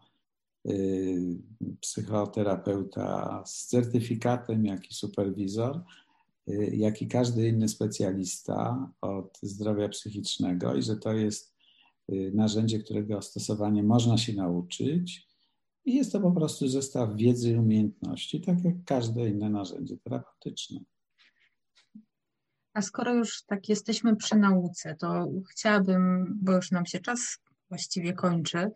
psychoterapeuta 1.82 3.44
z 3.46 3.66
certyfikatem, 3.66 4.66
jak 4.66 4.92
i 4.92 4.94
superwizor, 4.94 5.82
y, 6.50 6.72
jak 6.76 7.02
i 7.02 7.08
każdy 7.08 7.48
inny 7.48 7.70
specjalista 7.70 8.90
od 9.02 9.40
zdrowia 9.42 9.90
psychicznego 9.90 10.76
i 10.76 10.84
że 10.84 10.98
to 10.98 11.14
jest 11.14 11.56
y, 12.12 12.32
narzędzie, 12.36 12.80
którego 12.80 13.22
stosowanie 13.22 13.84
można 13.84 14.18
się 14.18 14.34
nauczyć. 14.34 15.28
I 15.86 15.96
jest 15.96 16.12
to 16.12 16.20
po 16.20 16.32
prostu 16.32 16.68
zestaw 16.68 17.16
wiedzy 17.16 17.52
i 17.52 17.58
umiejętności, 17.58 18.42
tak 18.42 18.64
jak 18.64 18.76
każde 18.86 19.30
inne 19.30 19.50
narzędzie 19.50 19.98
terapeutyczne. 19.98 20.80
A 22.74 22.82
skoro 22.82 23.14
już 23.14 23.44
tak 23.44 23.70
jesteśmy 23.70 24.16
przy 24.16 24.36
nauce, 24.36 24.96
to 24.96 25.28
chciałabym, 25.50 26.38
bo 26.42 26.52
już 26.52 26.72
nam 26.72 26.86
się 26.86 27.00
czas 27.00 27.38
właściwie 27.70 28.14
kończy, 28.14 28.72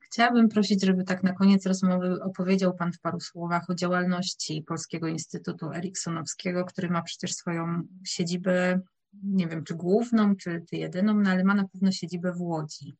Chciałabym 0.00 0.48
prosić, 0.48 0.84
żeby 0.84 1.04
tak 1.04 1.22
na 1.22 1.32
koniec 1.32 1.66
rozmowy 1.66 2.22
opowiedział 2.22 2.74
Pan 2.74 2.92
w 2.92 3.00
paru 3.00 3.20
słowach 3.20 3.70
o 3.70 3.74
działalności 3.74 4.62
Polskiego 4.62 5.08
Instytutu 5.08 5.72
Eriksonowskiego, 5.72 6.64
który 6.64 6.90
ma 6.90 7.02
przecież 7.02 7.34
swoją 7.34 7.82
siedzibę, 8.04 8.80
nie 9.22 9.48
wiem 9.48 9.64
czy 9.64 9.74
główną, 9.74 10.36
czy, 10.36 10.64
czy 10.70 10.76
jedyną, 10.76 11.14
no 11.14 11.30
ale 11.30 11.44
ma 11.44 11.54
na 11.54 11.68
pewno 11.68 11.92
siedzibę 11.92 12.32
w 12.32 12.40
Łodzi. 12.40 12.94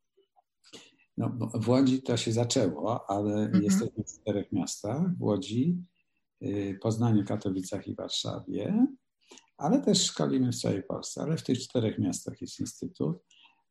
No, 1.17 1.31
w 1.55 1.69
Łodzi 1.69 2.03
to 2.03 2.17
się 2.17 2.33
zaczęło, 2.33 3.11
ale 3.11 3.35
mhm. 3.35 3.65
jesteśmy 3.65 4.05
w 4.05 4.21
czterech 4.21 4.53
miastach, 4.53 5.17
w 5.17 5.23
Łodzi, 5.23 5.77
y, 6.43 6.79
Poznaniu, 6.83 7.25
Katowicach 7.25 7.89
i 7.89 7.95
Warszawie, 7.95 8.87
ale 9.57 9.83
też 9.83 10.05
szkolimy 10.05 10.53
w 10.53 10.61
całej 10.61 10.83
Polsce, 10.83 11.23
ale 11.23 11.37
w 11.37 11.43
tych 11.43 11.59
czterech 11.59 11.99
miastach 11.99 12.41
jest 12.41 12.61
instytut. 12.61 13.19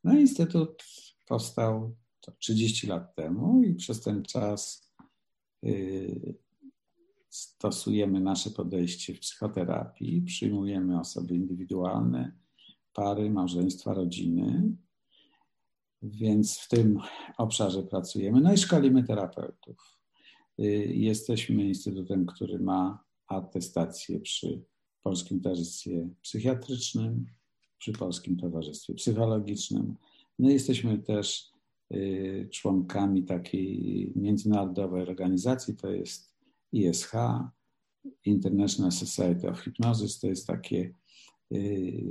No 0.04 0.14
instytut 0.14 0.84
powstał 1.28 1.96
30 2.40 2.88
lat 2.88 3.16
temu 3.16 3.64
i 3.64 3.76
przez 3.76 4.02
ten 4.02 4.24
czas 4.24 4.92
y, 5.66 6.36
stosujemy 7.30 8.20
nasze 8.20 8.50
podejście 8.50 9.14
w 9.14 9.20
psychoterapii, 9.20 10.22
przyjmujemy 10.22 11.00
osoby 11.00 11.36
indywidualne, 11.36 12.32
pary, 12.94 13.30
małżeństwa, 13.30 13.94
rodziny, 13.94 14.72
więc 16.02 16.60
w 16.60 16.68
tym 16.68 17.00
obszarze 17.38 17.84
pracujemy. 17.84 18.42
No 18.42 18.54
i 18.54 18.58
szkolimy 18.58 19.04
terapeutów. 19.04 19.98
Y, 20.60 20.64
jesteśmy 20.96 21.64
instytutem, 21.64 22.26
który 22.26 22.60
ma 22.60 23.04
atestację 23.28 24.20
przy 24.20 24.64
Polskim 25.04 25.42
Towarzystwie 25.42 26.10
Psychiatrycznym, 26.22 27.26
przy 27.78 27.92
Polskim 27.92 28.38
Towarzystwie 28.38 28.94
Psychologicznym. 28.94 29.96
No 30.40 30.50
jesteśmy 30.50 30.98
też 30.98 31.52
członkami 32.52 33.24
takiej 33.24 34.12
międzynarodowej 34.16 35.02
organizacji, 35.02 35.76
to 35.76 35.92
jest 35.92 36.34
ISH, 36.72 37.12
International 38.26 38.92
Society 38.92 39.50
of 39.50 39.60
Hypnosis, 39.60 40.20
to 40.20 40.28
jest 40.28 40.48
takie, 40.48 40.94
y, 41.52 42.04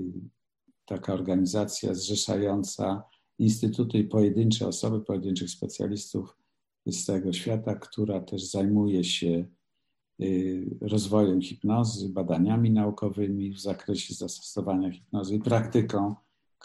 taka 0.85 1.14
organizacja 1.14 1.95
zrzeszająca 1.95 3.03
instytuty 3.39 3.99
i 3.99 4.05
pojedyncze 4.05 4.68
osoby, 4.68 5.01
pojedynczych 5.01 5.51
specjalistów 5.51 6.37
z 6.87 7.05
całego 7.05 7.33
świata, 7.33 7.74
która 7.74 8.20
też 8.20 8.45
zajmuje 8.51 9.05
się 9.05 9.47
y, 10.20 10.77
rozwojem 10.81 11.43
hipnozy, 11.43 12.09
badaniami 12.09 12.70
naukowymi 12.70 13.53
w 13.53 13.61
zakresie 13.61 14.14
zastosowania 14.14 14.91
hipnozy 14.91 15.35
i 15.35 15.41
praktyką 15.41 16.14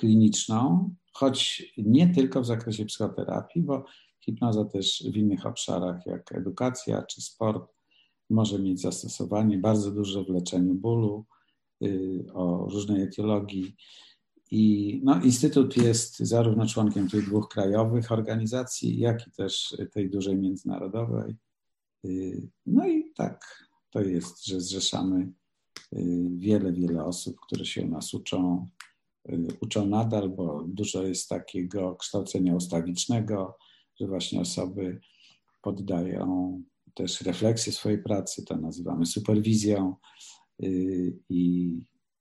kliniczną, 0.02 0.90
choć 1.14 1.64
nie 1.78 2.14
tylko 2.14 2.42
w 2.42 2.46
zakresie 2.46 2.86
psychoterapii, 2.86 3.62
bo 3.62 3.86
hipnoza 4.20 4.66
też 4.66 5.04
w 5.14 5.16
innych 5.18 5.46
obszarach 5.46 6.06
jak 6.06 6.32
edukacja 6.32 7.04
czy 7.04 7.22
sport 7.22 7.72
może 8.30 8.60
mieć 8.60 8.82
zastosowanie 8.82 9.58
bardzo 9.58 9.92
duże 9.92 10.24
w 10.24 10.30
leczeniu 10.30 10.74
bólu, 10.74 11.26
y, 11.84 12.26
o 12.34 12.68
różnej 12.72 13.02
etiologii. 13.02 13.76
I 14.52 15.02
no, 15.04 15.22
Instytut 15.22 15.78
jest 15.78 16.20
zarówno 16.20 16.66
członkiem 16.66 17.10
tych 17.10 17.26
dwóch 17.26 17.48
krajowych 17.48 18.12
organizacji, 18.12 19.00
jak 19.00 19.28
i 19.28 19.32
też 19.32 19.78
tej 19.94 20.10
dużej 20.10 20.38
międzynarodowej. 20.38 21.36
Y, 22.06 22.48
no 22.66 22.88
i 22.88 23.12
tak 23.16 23.68
to 23.90 24.02
jest, 24.02 24.46
że 24.46 24.62
zrzeszamy 24.62 25.32
y, 25.94 26.28
wiele, 26.38 26.74
wiele 26.74 27.06
osób, 27.06 27.40
które 27.40 27.66
się 27.66 27.82
u 27.82 27.88
nas 27.88 28.14
uczą, 28.14 28.68
uczą 29.62 29.86
nadal, 29.86 30.30
bo 30.30 30.66
dużo 30.68 31.04
jest 31.04 31.30
takiego 31.30 31.96
kształcenia 31.96 32.56
ustawicznego, 32.56 33.58
że 34.00 34.08
właśnie 34.08 34.42
osoby 34.42 35.00
poddają 35.62 36.64
też 36.94 37.22
refleksję 37.22 37.74
swojej 37.74 38.04
pracy, 38.04 38.46
to 38.46 38.58
nazywamy 38.58 39.06
superwizją. 39.06 39.96
Y, 40.64 41.20
I, 41.30 41.76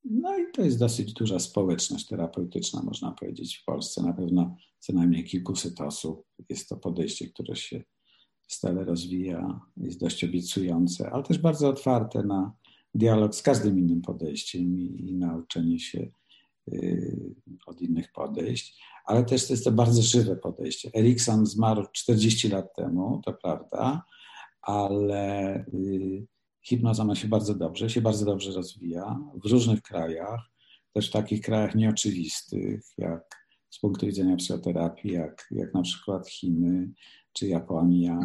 no 0.05 0.39
i 0.39 0.43
to 0.53 0.63
jest 0.63 0.79
dosyć 0.79 1.13
duża 1.13 1.39
społeczność 1.39 2.07
terapeutyczna, 2.07 2.83
można 2.83 3.13
powiedzieć, 3.13 3.57
w 3.57 3.65
Polsce. 3.65 4.03
Na 4.03 4.13
pewno 4.13 4.57
co 4.79 4.93
najmniej 4.93 5.25
kilkuset 5.25 5.81
osób. 5.81 6.27
Jest 6.49 6.69
to 6.69 6.77
podejście, 6.77 7.29
które 7.29 7.57
się 7.57 7.83
stale 8.49 8.85
rozwija, 8.85 9.61
jest 9.77 10.01
dość 10.01 10.25
obiecujące, 10.25 11.11
ale 11.11 11.23
też 11.23 11.39
bardzo 11.39 11.69
otwarte 11.69 12.23
na 12.23 12.53
dialog 12.95 13.35
z 13.35 13.43
każdym 13.43 13.79
innym 13.79 14.03
podejściem 14.03 14.79
i, 14.79 15.09
i 15.09 15.15
nauczenie 15.15 15.79
się 15.79 16.11
od 17.67 17.81
innych 17.81 18.13
podejść, 18.13 18.83
ale 19.05 19.25
też 19.25 19.47
to 19.47 19.53
jest 19.53 19.65
to 19.65 19.73
bardzo 19.73 20.03
żywe 20.03 20.37
podejście. 20.37 20.91
Erikson 20.95 21.47
zmarł 21.47 21.87
40 21.93 22.49
lat 22.49 22.75
temu, 22.77 23.21
to 23.25 23.33
prawda, 23.33 24.05
ale 24.63 25.55
y, 25.75 26.27
hipnoza 26.63 27.05
ma 27.05 27.15
się 27.15 27.29
bardzo 27.29 27.55
dobrze, 27.55 27.91
się 27.91 28.01
bardzo 28.01 28.25
dobrze 28.25 28.53
rozwija 28.53 29.19
w 29.45 29.51
różnych 29.51 29.83
krajach, 29.83 30.41
też 30.93 31.09
w 31.09 31.13
takich 31.13 31.41
krajach 31.41 31.75
nieoczywistych, 31.75 32.81
jak 32.99 33.41
z 33.71 33.79
punktu 33.79 34.07
widzenia 34.07 34.37
psychoterapii, 34.37 35.13
jak, 35.13 35.49
jak 35.51 35.75
na 35.75 35.83
przykład 35.83 36.29
Chiny 36.29 36.91
czy 37.33 37.47
Japonia, 37.47 38.19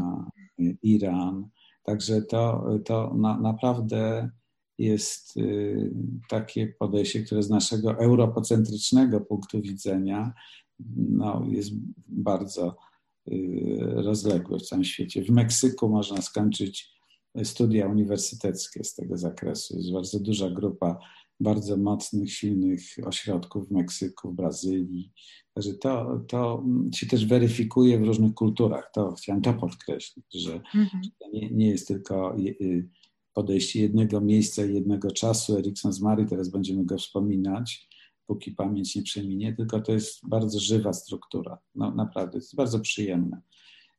y, 0.60 0.78
Iran. 0.84 1.50
Także 1.84 2.22
to, 2.22 2.66
to 2.86 3.14
na, 3.14 3.40
naprawdę 3.40 4.30
jest 4.78 5.38
y, 5.38 5.92
takie 6.30 6.68
podejście, 6.68 7.24
które 7.24 7.44
z 7.44 7.50
naszego 7.50 8.00
europocentrycznego 8.00 9.22
punktu 9.22 9.62
widzenia 9.62 10.34
no, 10.96 11.46
jest 11.50 11.72
bardzo 12.08 12.76
Y, 13.32 13.78
rozległe 13.96 14.60
w 14.60 14.62
całym 14.62 14.84
świecie. 14.84 15.24
W 15.24 15.30
Meksyku 15.30 15.90
można 15.90 16.22
skończyć 16.22 16.96
studia 17.44 17.88
uniwersyteckie 17.88 18.84
z 18.84 18.96
tego 18.96 19.18
zakresu. 19.18 19.78
Jest 19.78 19.94
bardzo 19.94 20.20
duża 20.20 20.50
grupa 20.50 21.00
bardzo 21.40 21.78
mocnych, 21.78 22.34
silnych 22.34 22.82
ośrodków 23.06 23.68
w 23.68 23.72
Meksyku, 23.72 24.32
w 24.32 24.36
Brazylii. 24.36 25.12
Także 25.54 25.74
to, 25.74 26.22
to 26.28 26.64
się 26.96 27.06
też 27.06 27.26
weryfikuje 27.26 28.00
w 28.00 28.04
różnych 28.04 28.34
kulturach. 28.34 28.92
To 28.94 29.12
chciałem 29.12 29.42
to 29.42 29.54
podkreślić, 29.54 30.26
że, 30.34 30.54
mhm. 30.54 31.04
to 31.20 31.30
nie, 31.34 31.50
nie, 31.50 31.70
jest 31.70 31.88
tylko 31.88 32.38
y, 32.38 32.90
podejście 33.36 33.82
jednego 33.82 34.22
miejsca 34.22 34.66
i 34.66 34.74
jednego 34.74 35.12
czasu. 35.12 35.58
Erikson 35.58 35.94
z 35.94 36.02
Mary, 36.02 36.26
teraz 36.26 36.50
będziemy 36.50 36.86
go 36.86 36.98
wspominać, 36.98 37.90
póki 38.28 38.52
pamięć 38.52 38.96
nie 38.96 39.04
przeminie, 39.04 39.56
tylko 39.56 39.82
to 39.82 39.92
jest 39.92 40.28
bardzo 40.30 40.60
żywa 40.60 40.94
struktura. 40.94 41.58
No, 41.76 41.96
naprawdę, 41.96 42.38
jest 42.38 42.56
bardzo 42.56 42.80
przyjemne. 42.80 43.42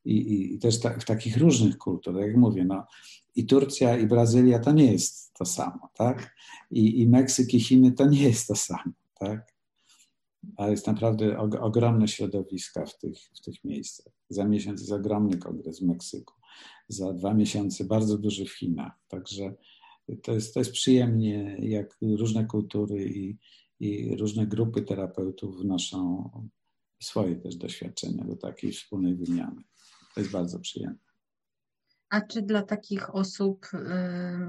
I, 0.04 0.12
i, 0.16 0.54
i 0.54 0.58
też 0.58 0.80
ta, 0.80 0.98
w 0.98 1.04
takich 1.04 1.36
różnych 1.36 1.78
kulturach, 1.78 2.26
jak 2.26 2.36
mówię, 2.36 2.64
no, 2.64 2.86
i 3.36 3.46
Turcja, 3.46 3.98
i 3.98 4.06
Brazylia 4.06 4.58
to 4.58 4.72
nie 4.72 4.92
jest 4.92 5.34
to 5.34 5.44
samo, 5.44 5.88
tak? 5.94 6.34
I, 6.70 7.00
i 7.00 7.08
Meksyk, 7.08 7.54
i 7.54 7.60
Chiny 7.60 7.92
to 7.92 8.06
nie 8.06 8.22
jest 8.22 8.48
to 8.48 8.56
samo, 8.56 8.92
tak? 9.18 9.56
Ale 10.56 10.70
jest 10.70 10.86
naprawdę 10.86 11.38
og 11.38 11.54
ogromne 11.54 12.08
środowiska 12.08 12.86
w 12.86 12.98
tych, 12.98 13.18
w 13.34 13.40
tych 13.40 13.64
miejscach. 13.64 14.12
Za 14.28 14.44
miesiąc 14.44 14.80
jest 14.80 14.92
ogromny 14.92 15.38
kongres 15.38 15.80
w 15.80 15.86
Meksyku, 15.86 16.34
za 16.88 17.12
dwa 17.12 17.34
miesiące 17.34 17.84
bardzo 17.84 18.18
duży 18.18 18.44
w 18.44 18.58
Chinach. 18.58 18.92
Także 19.08 19.54
to 20.22 20.32
jest, 20.32 20.54
to 20.54 20.60
jest 20.60 20.72
przyjemnie, 20.72 21.56
jak 21.60 21.96
różne 22.02 22.44
kultury 22.44 23.08
i, 23.08 23.38
i 23.80 24.16
różne 24.16 24.46
grupy 24.46 24.82
terapeutów 24.82 25.60
wnoszą 25.60 26.30
swoje 27.02 27.36
też 27.36 27.56
doświadczenia 27.56 28.24
do 28.24 28.36
takiej 28.36 28.72
wspólnej 28.72 29.14
wymiany. 29.14 29.62
To 30.14 30.20
jest 30.20 30.32
bardzo 30.32 30.58
przyjemne. 30.58 30.98
A 32.08 32.20
czy 32.20 32.42
dla 32.42 32.62
takich 32.62 33.14
osób 33.14 33.66
y, 33.74 33.78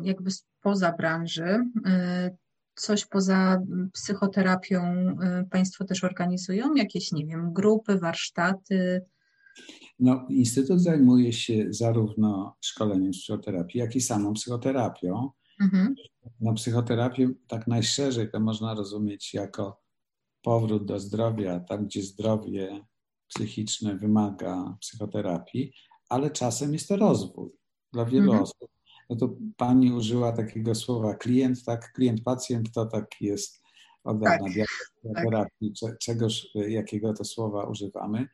jakby 0.04 0.32
spoza 0.32 0.92
branży, 0.92 1.46
y, 1.46 2.38
coś 2.76 3.06
poza 3.06 3.62
psychoterapią 3.94 5.10
y, 5.10 5.50
Państwo 5.50 5.86
też 5.86 6.04
organizują? 6.04 6.76
Jakieś, 6.76 7.12
nie 7.12 7.26
wiem, 7.26 7.54
grupy, 7.54 7.98
warsztaty? 7.98 9.02
No, 10.00 10.26
Instytut 10.30 10.82
zajmuje 10.82 11.34
się 11.34 11.66
zarówno 11.70 12.56
szkoleniem 12.62 13.12
psychoterapii, 13.12 13.80
jak 13.80 13.96
i 13.96 14.02
samą 14.02 14.34
psychoterapią. 14.34 15.30
Mhm. 15.62 15.96
No, 16.40 16.54
psychoterapię 16.54 17.30
tak 17.48 17.68
najszerzej 17.68 18.32
to 18.32 18.40
można 18.40 18.74
rozumieć 18.74 19.34
jako 19.34 19.82
powrót 20.42 20.86
do 20.86 21.00
zdrowia, 21.00 21.60
tam 21.60 21.86
gdzie 21.86 22.04
zdrowie 22.04 22.86
psychiczne 23.28 23.96
wymaga 23.96 24.78
psychoterapii, 24.82 25.74
ale 26.10 26.32
czasem 26.32 26.74
jest 26.74 26.88
to 26.88 26.96
rozwój 26.96 27.50
dla 27.94 28.06
wielu 28.06 28.32
mhm. 28.32 28.44
osób. 28.44 28.70
No 29.10 29.16
to 29.16 29.36
pani 29.58 29.92
użyła 29.92 30.32
takiego 30.32 30.76
słowa 30.76 31.16
klient, 31.16 31.64
tak? 31.64 31.92
Klient, 31.92 32.24
pacjent 32.24 32.72
to 32.72 32.86
tak 32.86 33.08
jest 33.22 33.64
od 34.04 34.20
dawna 34.20 34.48
tak, 34.48 35.24
terapii, 35.24 35.74
tak. 35.82 35.98
czegoż, 35.98 36.48
jakiego 36.56 37.14
to 37.14 37.24
słowa 37.24 37.64
używamy. 37.64 38.28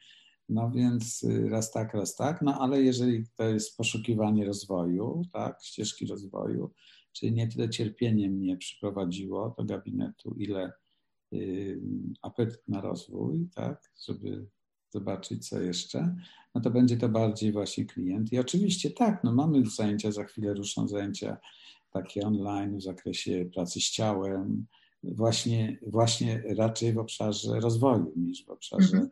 No 0.53 0.71
więc 0.71 1.23
y, 1.23 1.49
raz 1.49 1.71
tak, 1.71 1.93
raz 1.93 2.15
tak, 2.15 2.41
no 2.41 2.59
ale 2.59 2.81
jeżeli 2.81 3.23
to 3.35 3.43
jest 3.43 3.77
poszukiwanie 3.77 4.45
rozwoju, 4.45 5.21
tak, 5.33 5.63
ścieżki 5.63 6.05
rozwoju, 6.05 6.71
Czyli 7.13 7.33
nie 7.33 7.47
tyle 7.47 7.69
cierpienie 7.69 8.29
mnie 8.29 8.57
przyprowadziło 8.57 9.55
do 9.57 9.63
gabinetu, 9.63 10.35
ile 10.37 10.71
y, 11.33 11.81
apetyt 12.21 12.67
na 12.67 12.81
rozwój, 12.81 13.49
tak, 13.55 13.91
żeby 14.07 14.45
zobaczyć, 14.89 15.49
co 15.49 15.61
jeszcze, 15.61 16.15
no 16.55 16.61
to 16.61 16.69
będzie 16.69 16.97
to 16.97 17.09
bardziej 17.09 17.51
właśnie 17.51 17.85
klient. 17.85 18.33
I 18.33 18.39
oczywiście 18.39 18.91
tak, 18.91 19.23
no 19.23 19.33
mamy 19.33 19.65
zajęcia, 19.65 20.11
za 20.11 20.23
chwilę 20.23 20.53
ruszą 20.53 20.87
zajęcia 20.87 21.37
takie 21.91 22.21
online 22.21 22.77
w 22.77 22.83
zakresie 22.83 23.49
pracy 23.53 23.79
z 23.79 23.91
ciałem, 23.91 24.65
właśnie, 25.03 25.79
właśnie 25.87 26.43
raczej 26.57 26.93
w 26.93 26.97
obszarze 26.97 27.59
rozwoju 27.59 28.13
niż 28.15 28.45
w 28.45 28.49
obszarze 28.49 28.97
mhm. 28.97 29.09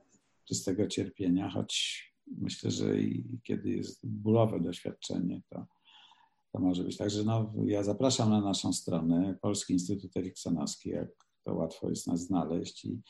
Czystego 0.47 0.87
cierpienia, 0.87 1.49
choć 1.49 2.03
myślę, 2.27 2.71
że 2.71 3.01
i 3.01 3.39
kiedy 3.43 3.69
jest 3.69 3.99
bólowe 4.03 4.59
doświadczenie, 4.59 5.41
to, 5.49 5.65
to 6.51 6.59
może 6.59 6.83
być. 6.83 6.97
Także 6.97 7.23
no, 7.23 7.53
ja 7.65 7.83
zapraszam 7.83 8.29
na 8.29 8.41
naszą 8.41 8.73
stronę 8.73 9.37
Polski 9.41 9.73
Instytut 9.73 10.17
Eriksonowski, 10.17 10.89
jak 10.89 11.09
to 11.43 11.53
łatwo 11.53 11.89
jest 11.89 12.07
nas 12.07 12.21
znaleźć 12.21 12.85
i, 12.85 13.01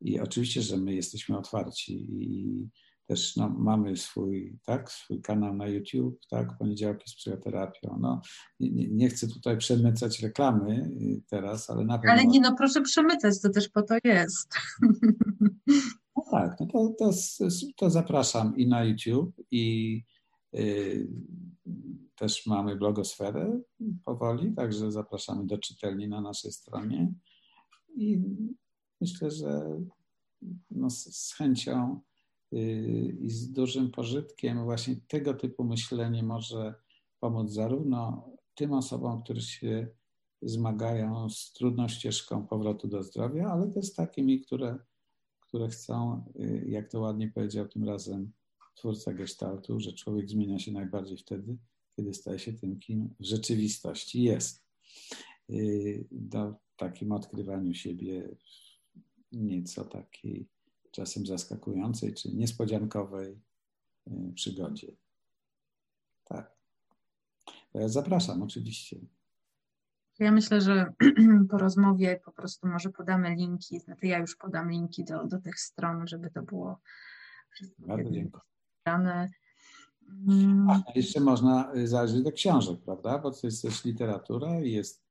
i 0.00 0.20
oczywiście, 0.20 0.62
że 0.62 0.76
my 0.76 0.94
jesteśmy 0.94 1.38
otwarci 1.38 2.06
i 2.22 2.68
też 3.06 3.36
no, 3.36 3.48
mamy 3.48 3.96
swój, 3.96 4.58
tak, 4.64 4.92
swój 4.92 5.22
kanał 5.22 5.54
na 5.54 5.66
YouTube, 5.66 6.20
tak, 6.30 6.58
poniedziałki 6.58 7.10
z 7.10 7.14
psychoterapią. 7.16 7.98
No, 8.00 8.20
nie, 8.60 8.88
nie 8.88 9.08
chcę 9.08 9.28
tutaj 9.28 9.58
przemycać 9.58 10.22
reklamy 10.22 10.90
y, 11.00 11.22
teraz, 11.30 11.70
ale 11.70 11.84
na 11.84 11.98
pewno... 11.98 12.12
Ale 12.12 12.24
nie, 12.24 12.40
no 12.40 12.54
proszę 12.56 12.82
przemycać, 12.82 13.40
to 13.40 13.50
też 13.50 13.68
po 13.68 13.82
to 13.82 13.94
jest. 14.04 14.54
Tak, 16.30 16.60
no 16.60 16.66
to, 16.66 16.94
to, 16.98 17.10
to 17.76 17.90
zapraszam 17.90 18.56
i 18.56 18.66
na 18.66 18.84
YouTube 18.84 19.34
i 19.50 20.02
y, 20.54 21.08
też 22.16 22.46
mamy 22.46 22.76
blogosferę 22.76 23.60
powoli, 24.04 24.54
także 24.54 24.92
zapraszamy 24.92 25.46
do 25.46 25.58
czytelni 25.58 26.08
na 26.08 26.20
naszej 26.20 26.52
stronie. 26.52 27.12
I 27.96 28.20
myślę, 29.00 29.30
że 29.30 29.80
no, 30.70 30.90
z, 30.90 31.16
z 31.16 31.34
chęcią 31.34 32.00
y, 32.52 33.16
i 33.20 33.30
z 33.30 33.52
dużym 33.52 33.90
pożytkiem 33.90 34.64
właśnie 34.64 34.96
tego 35.08 35.34
typu 35.34 35.64
myślenie 35.64 36.22
może 36.22 36.74
pomóc 37.20 37.52
zarówno 37.52 38.30
tym 38.54 38.72
osobom, 38.72 39.22
które 39.22 39.40
się 39.40 39.88
zmagają 40.42 41.30
z 41.30 41.52
trudną 41.52 41.88
ścieżką 41.88 42.46
powrotu 42.46 42.88
do 42.88 43.02
zdrowia, 43.02 43.48
ale 43.48 43.70
też 43.70 43.94
takimi, 43.94 44.40
które, 44.40 44.78
które 45.56 45.68
chcą, 45.68 46.24
y, 46.40 46.64
jak 46.68 46.90
to 46.90 47.00
ładnie 47.00 47.28
powiedział 47.28 47.68
tym 47.68 47.84
razem 47.84 48.32
twórca 48.74 49.12
gestaltu, 49.12 49.80
że 49.80 49.92
człowiek 49.92 50.30
zmienia 50.30 50.58
się 50.58 50.72
najbardziej 50.72 51.16
wtedy, 51.16 51.56
kiedy 51.96 52.14
staje 52.14 52.38
się 52.38 52.52
tym, 52.52 52.80
kim 52.80 53.14
w 53.20 53.24
rzeczywistości 53.24 54.22
jest. 54.22 54.64
Y, 55.50 56.06
do 56.10 56.54
takim 56.76 57.12
odkrywaniu 57.12 57.74
siebie 57.74 58.36
nieco 59.32 59.84
takiej 59.84 60.48
czasem 60.90 61.26
zaskakującej 61.26 62.14
czy 62.14 62.34
niespodziankowej 62.34 63.38
y, 64.08 64.32
przygodzie. 64.34 64.96
Tak. 66.24 66.56
Ja 67.74 67.88
zapraszam 67.88 68.42
oczywiście. 68.42 68.96
Ja 70.18 70.32
myślę, 70.32 70.60
że 70.60 70.92
po 71.50 71.58
rozmowie 71.58 72.20
po 72.24 72.32
prostu 72.32 72.68
może 72.68 72.90
podamy 72.90 73.34
linki, 73.34 73.80
znaczy 73.80 74.06
ja 74.06 74.18
już 74.18 74.36
podam 74.36 74.70
linki 74.70 75.04
do, 75.04 75.26
do 75.26 75.40
tych 75.40 75.60
stron, 75.60 76.06
żeby 76.06 76.30
to 76.30 76.42
było 76.42 76.80
wszystko 77.50 77.86
Bardzo 77.86 78.10
dziękuję. 78.10 78.42
Mm. 80.28 80.70
A 80.70 80.82
jeszcze 80.94 81.20
można 81.20 81.74
y, 81.76 81.88
zajrzeć 81.88 82.22
do 82.22 82.32
książek, 82.32 82.80
prawda? 82.84 83.18
Bo 83.18 83.30
to 83.30 83.46
jest 83.46 83.62
też 83.62 83.84
literatura 83.84 84.60
i 84.60 84.72
jest 84.72 85.02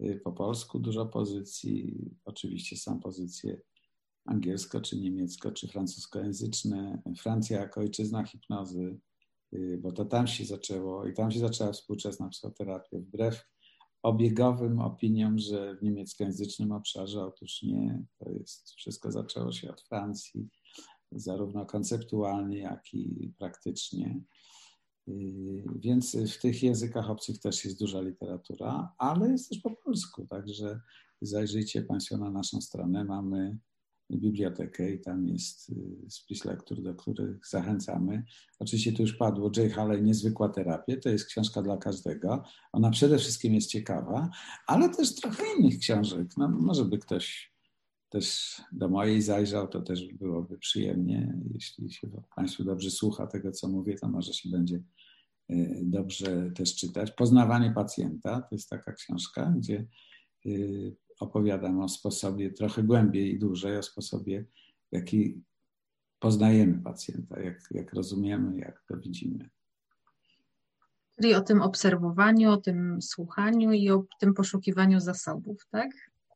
y, 0.00 0.20
po 0.24 0.32
polsku 0.32 0.78
dużo 0.78 1.06
pozycji. 1.06 2.10
Oczywiście 2.24 2.76
są 2.76 3.00
pozycje 3.00 3.60
angielsko, 4.24 4.80
czy 4.80 5.00
niemiecko, 5.00 5.52
czy 5.52 5.68
francuskojęzyczne. 5.68 7.02
Francja 7.18 7.60
jako 7.60 7.80
ojczyzna 7.80 8.24
hipnozy, 8.24 8.98
y, 9.52 9.78
bo 9.82 9.92
to 9.92 10.04
tam 10.04 10.26
się 10.26 10.44
zaczęło 10.44 11.06
i 11.06 11.14
tam 11.14 11.30
się 11.30 11.40
zaczęła 11.40 11.72
współczesna 11.72 12.28
psychoterapia. 12.28 12.98
Wbrew 12.98 13.44
obiegowym 14.02 14.80
opiniom, 14.80 15.38
że 15.38 15.76
w 15.76 15.82
niemieckojęzycznym 15.82 16.72
obszarze, 16.72 17.24
otóż 17.24 17.62
nie, 17.62 18.04
to 18.18 18.30
jest, 18.30 18.70
wszystko 18.70 19.12
zaczęło 19.12 19.52
się 19.52 19.70
od 19.70 19.80
Francji, 19.80 20.48
zarówno 21.12 21.66
konceptualnie, 21.66 22.58
jak 22.58 22.94
i 22.94 23.32
praktycznie. 23.38 24.20
Yy, 25.06 25.64
więc 25.76 26.16
w 26.16 26.40
tych 26.40 26.62
językach 26.62 27.10
obcych 27.10 27.38
też 27.38 27.64
jest 27.64 27.78
duża 27.78 28.00
literatura, 28.00 28.94
ale 28.98 29.30
jest 29.30 29.48
też 29.48 29.58
po 29.58 29.70
polsku, 29.70 30.26
także 30.26 30.80
zajrzyjcie 31.20 31.82
Państwo 31.82 32.16
na 32.16 32.30
naszą 32.30 32.60
stronę. 32.60 33.04
Mamy 33.04 33.58
bibliotekę 34.18 34.90
i 34.90 35.00
tam 35.00 35.28
jest 35.28 35.68
yy, 35.68 36.10
spis 36.10 36.44
lektur, 36.44 36.82
do 36.82 36.94
których 36.94 37.46
zachęcamy. 37.46 38.24
Oczywiście 38.58 38.92
tu 38.92 39.02
już 39.02 39.12
padło 39.12 39.50
Jay 39.56 39.70
Haley 39.70 40.02
Niezwykła 40.02 40.48
terapia, 40.48 40.96
to 40.96 41.08
jest 41.08 41.26
książka 41.26 41.62
dla 41.62 41.76
każdego. 41.76 42.42
Ona 42.72 42.90
przede 42.90 43.18
wszystkim 43.18 43.54
jest 43.54 43.70
ciekawa, 43.70 44.30
ale 44.66 44.88
też 44.88 45.14
trochę 45.14 45.42
innych 45.58 45.78
książek. 45.78 46.28
No, 46.36 46.48
może 46.48 46.84
by 46.84 46.98
ktoś 46.98 47.50
też 48.08 48.56
do 48.72 48.88
mojej 48.88 49.22
zajrzał, 49.22 49.68
to 49.68 49.80
też 49.80 50.14
byłoby 50.14 50.58
przyjemnie. 50.58 51.38
Jeśli 51.54 51.92
się 51.92 52.08
Państwu 52.36 52.64
dobrze 52.64 52.90
słucha 52.90 53.26
tego, 53.26 53.52
co 53.52 53.68
mówię, 53.68 53.94
to 53.94 54.08
może 54.08 54.32
się 54.32 54.48
będzie 54.48 54.82
e, 55.48 55.80
dobrze 55.82 56.50
też 56.50 56.76
czytać. 56.76 57.10
Poznawanie 57.10 57.72
pacjenta 57.74 58.40
to 58.40 58.54
jest 58.54 58.68
taka 58.68 58.92
książka, 58.92 59.54
gdzie 59.58 59.86
e, 60.46 60.50
opowiadam 61.20 61.80
o 61.80 61.88
sposobie 61.88 62.50
trochę 62.50 62.82
głębiej 62.82 63.34
i 63.34 63.38
dłużej, 63.38 63.76
o 63.76 63.82
sposobie, 63.82 64.44
w 64.92 64.96
jaki 64.96 65.42
poznajemy 66.18 66.82
pacjenta, 66.82 67.40
jak, 67.40 67.58
jak 67.70 67.94
rozumiemy, 67.94 68.58
jak 68.58 68.82
to 68.88 68.96
widzimy. 68.96 69.50
Czyli 71.16 71.34
o 71.34 71.40
tym 71.40 71.62
obserwowaniu, 71.62 72.50
o 72.50 72.56
tym 72.56 73.02
słuchaniu 73.02 73.72
i 73.72 73.90
o 73.90 74.04
tym 74.20 74.34
poszukiwaniu 74.34 75.00
zasobów, 75.00 75.66
tak? 75.70 75.90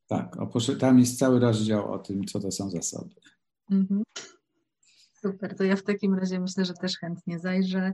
Tak, 0.07 0.37
tam 0.81 0.99
jest 0.99 1.19
cały 1.19 1.41
rozdział 1.41 1.93
o 1.93 1.99
tym, 1.99 2.25
co 2.25 2.41
to 2.41 2.51
są 2.51 2.71
zasoby. 2.71 3.15
Mhm. 3.71 4.03
Super, 5.23 5.57
to 5.57 5.65
ja 5.65 5.77
w 5.77 5.83
takim 5.83 6.15
razie 6.15 6.41
myślę, 6.41 6.65
że 6.65 6.75
też 6.75 6.99
chętnie 6.99 7.39
zajrzę. 7.39 7.93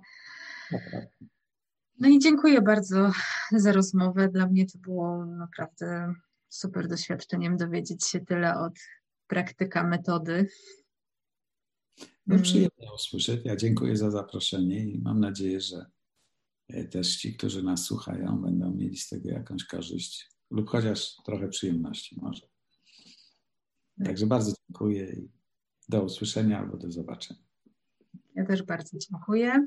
No 2.00 2.08
i 2.08 2.18
dziękuję 2.18 2.62
bardzo 2.62 3.12
za 3.52 3.72
rozmowę. 3.72 4.28
Dla 4.28 4.46
mnie 4.46 4.66
to 4.66 4.78
było 4.78 5.26
naprawdę 5.26 6.14
super 6.50 6.88
doświadczeniem 6.88 7.56
dowiedzieć 7.56 8.06
się 8.06 8.20
tyle 8.20 8.58
od 8.58 8.72
praktyka 9.26 9.88
metody. 9.88 10.48
No 12.26 12.34
mm. 12.34 12.42
przyjemnie 12.42 12.92
usłyszeć. 12.94 13.40
Ja 13.44 13.56
dziękuję 13.56 13.96
za 13.96 14.10
zaproszenie 14.10 14.84
i 14.84 14.98
mam 14.98 15.20
nadzieję, 15.20 15.60
że 15.60 15.86
e, 16.68 16.84
też 16.84 17.16
ci, 17.16 17.34
którzy 17.34 17.62
nas 17.62 17.84
słuchają, 17.84 18.42
będą 18.42 18.74
mieli 18.74 18.96
z 18.96 19.08
tego 19.08 19.28
jakąś 19.28 19.64
korzyść 19.64 20.30
lub 20.50 20.68
chociaż 20.68 21.16
trochę 21.24 21.48
przyjemności 21.48 22.20
może. 22.20 22.46
Także 24.04 24.26
bardzo 24.26 24.52
dziękuję 24.68 25.12
i 25.12 25.28
do 25.88 26.02
usłyszenia 26.02 26.58
albo 26.58 26.76
do 26.76 26.90
zobaczenia. 26.90 27.40
Ja 28.34 28.46
też 28.46 28.62
bardzo 28.62 28.98
dziękuję. 28.98 29.66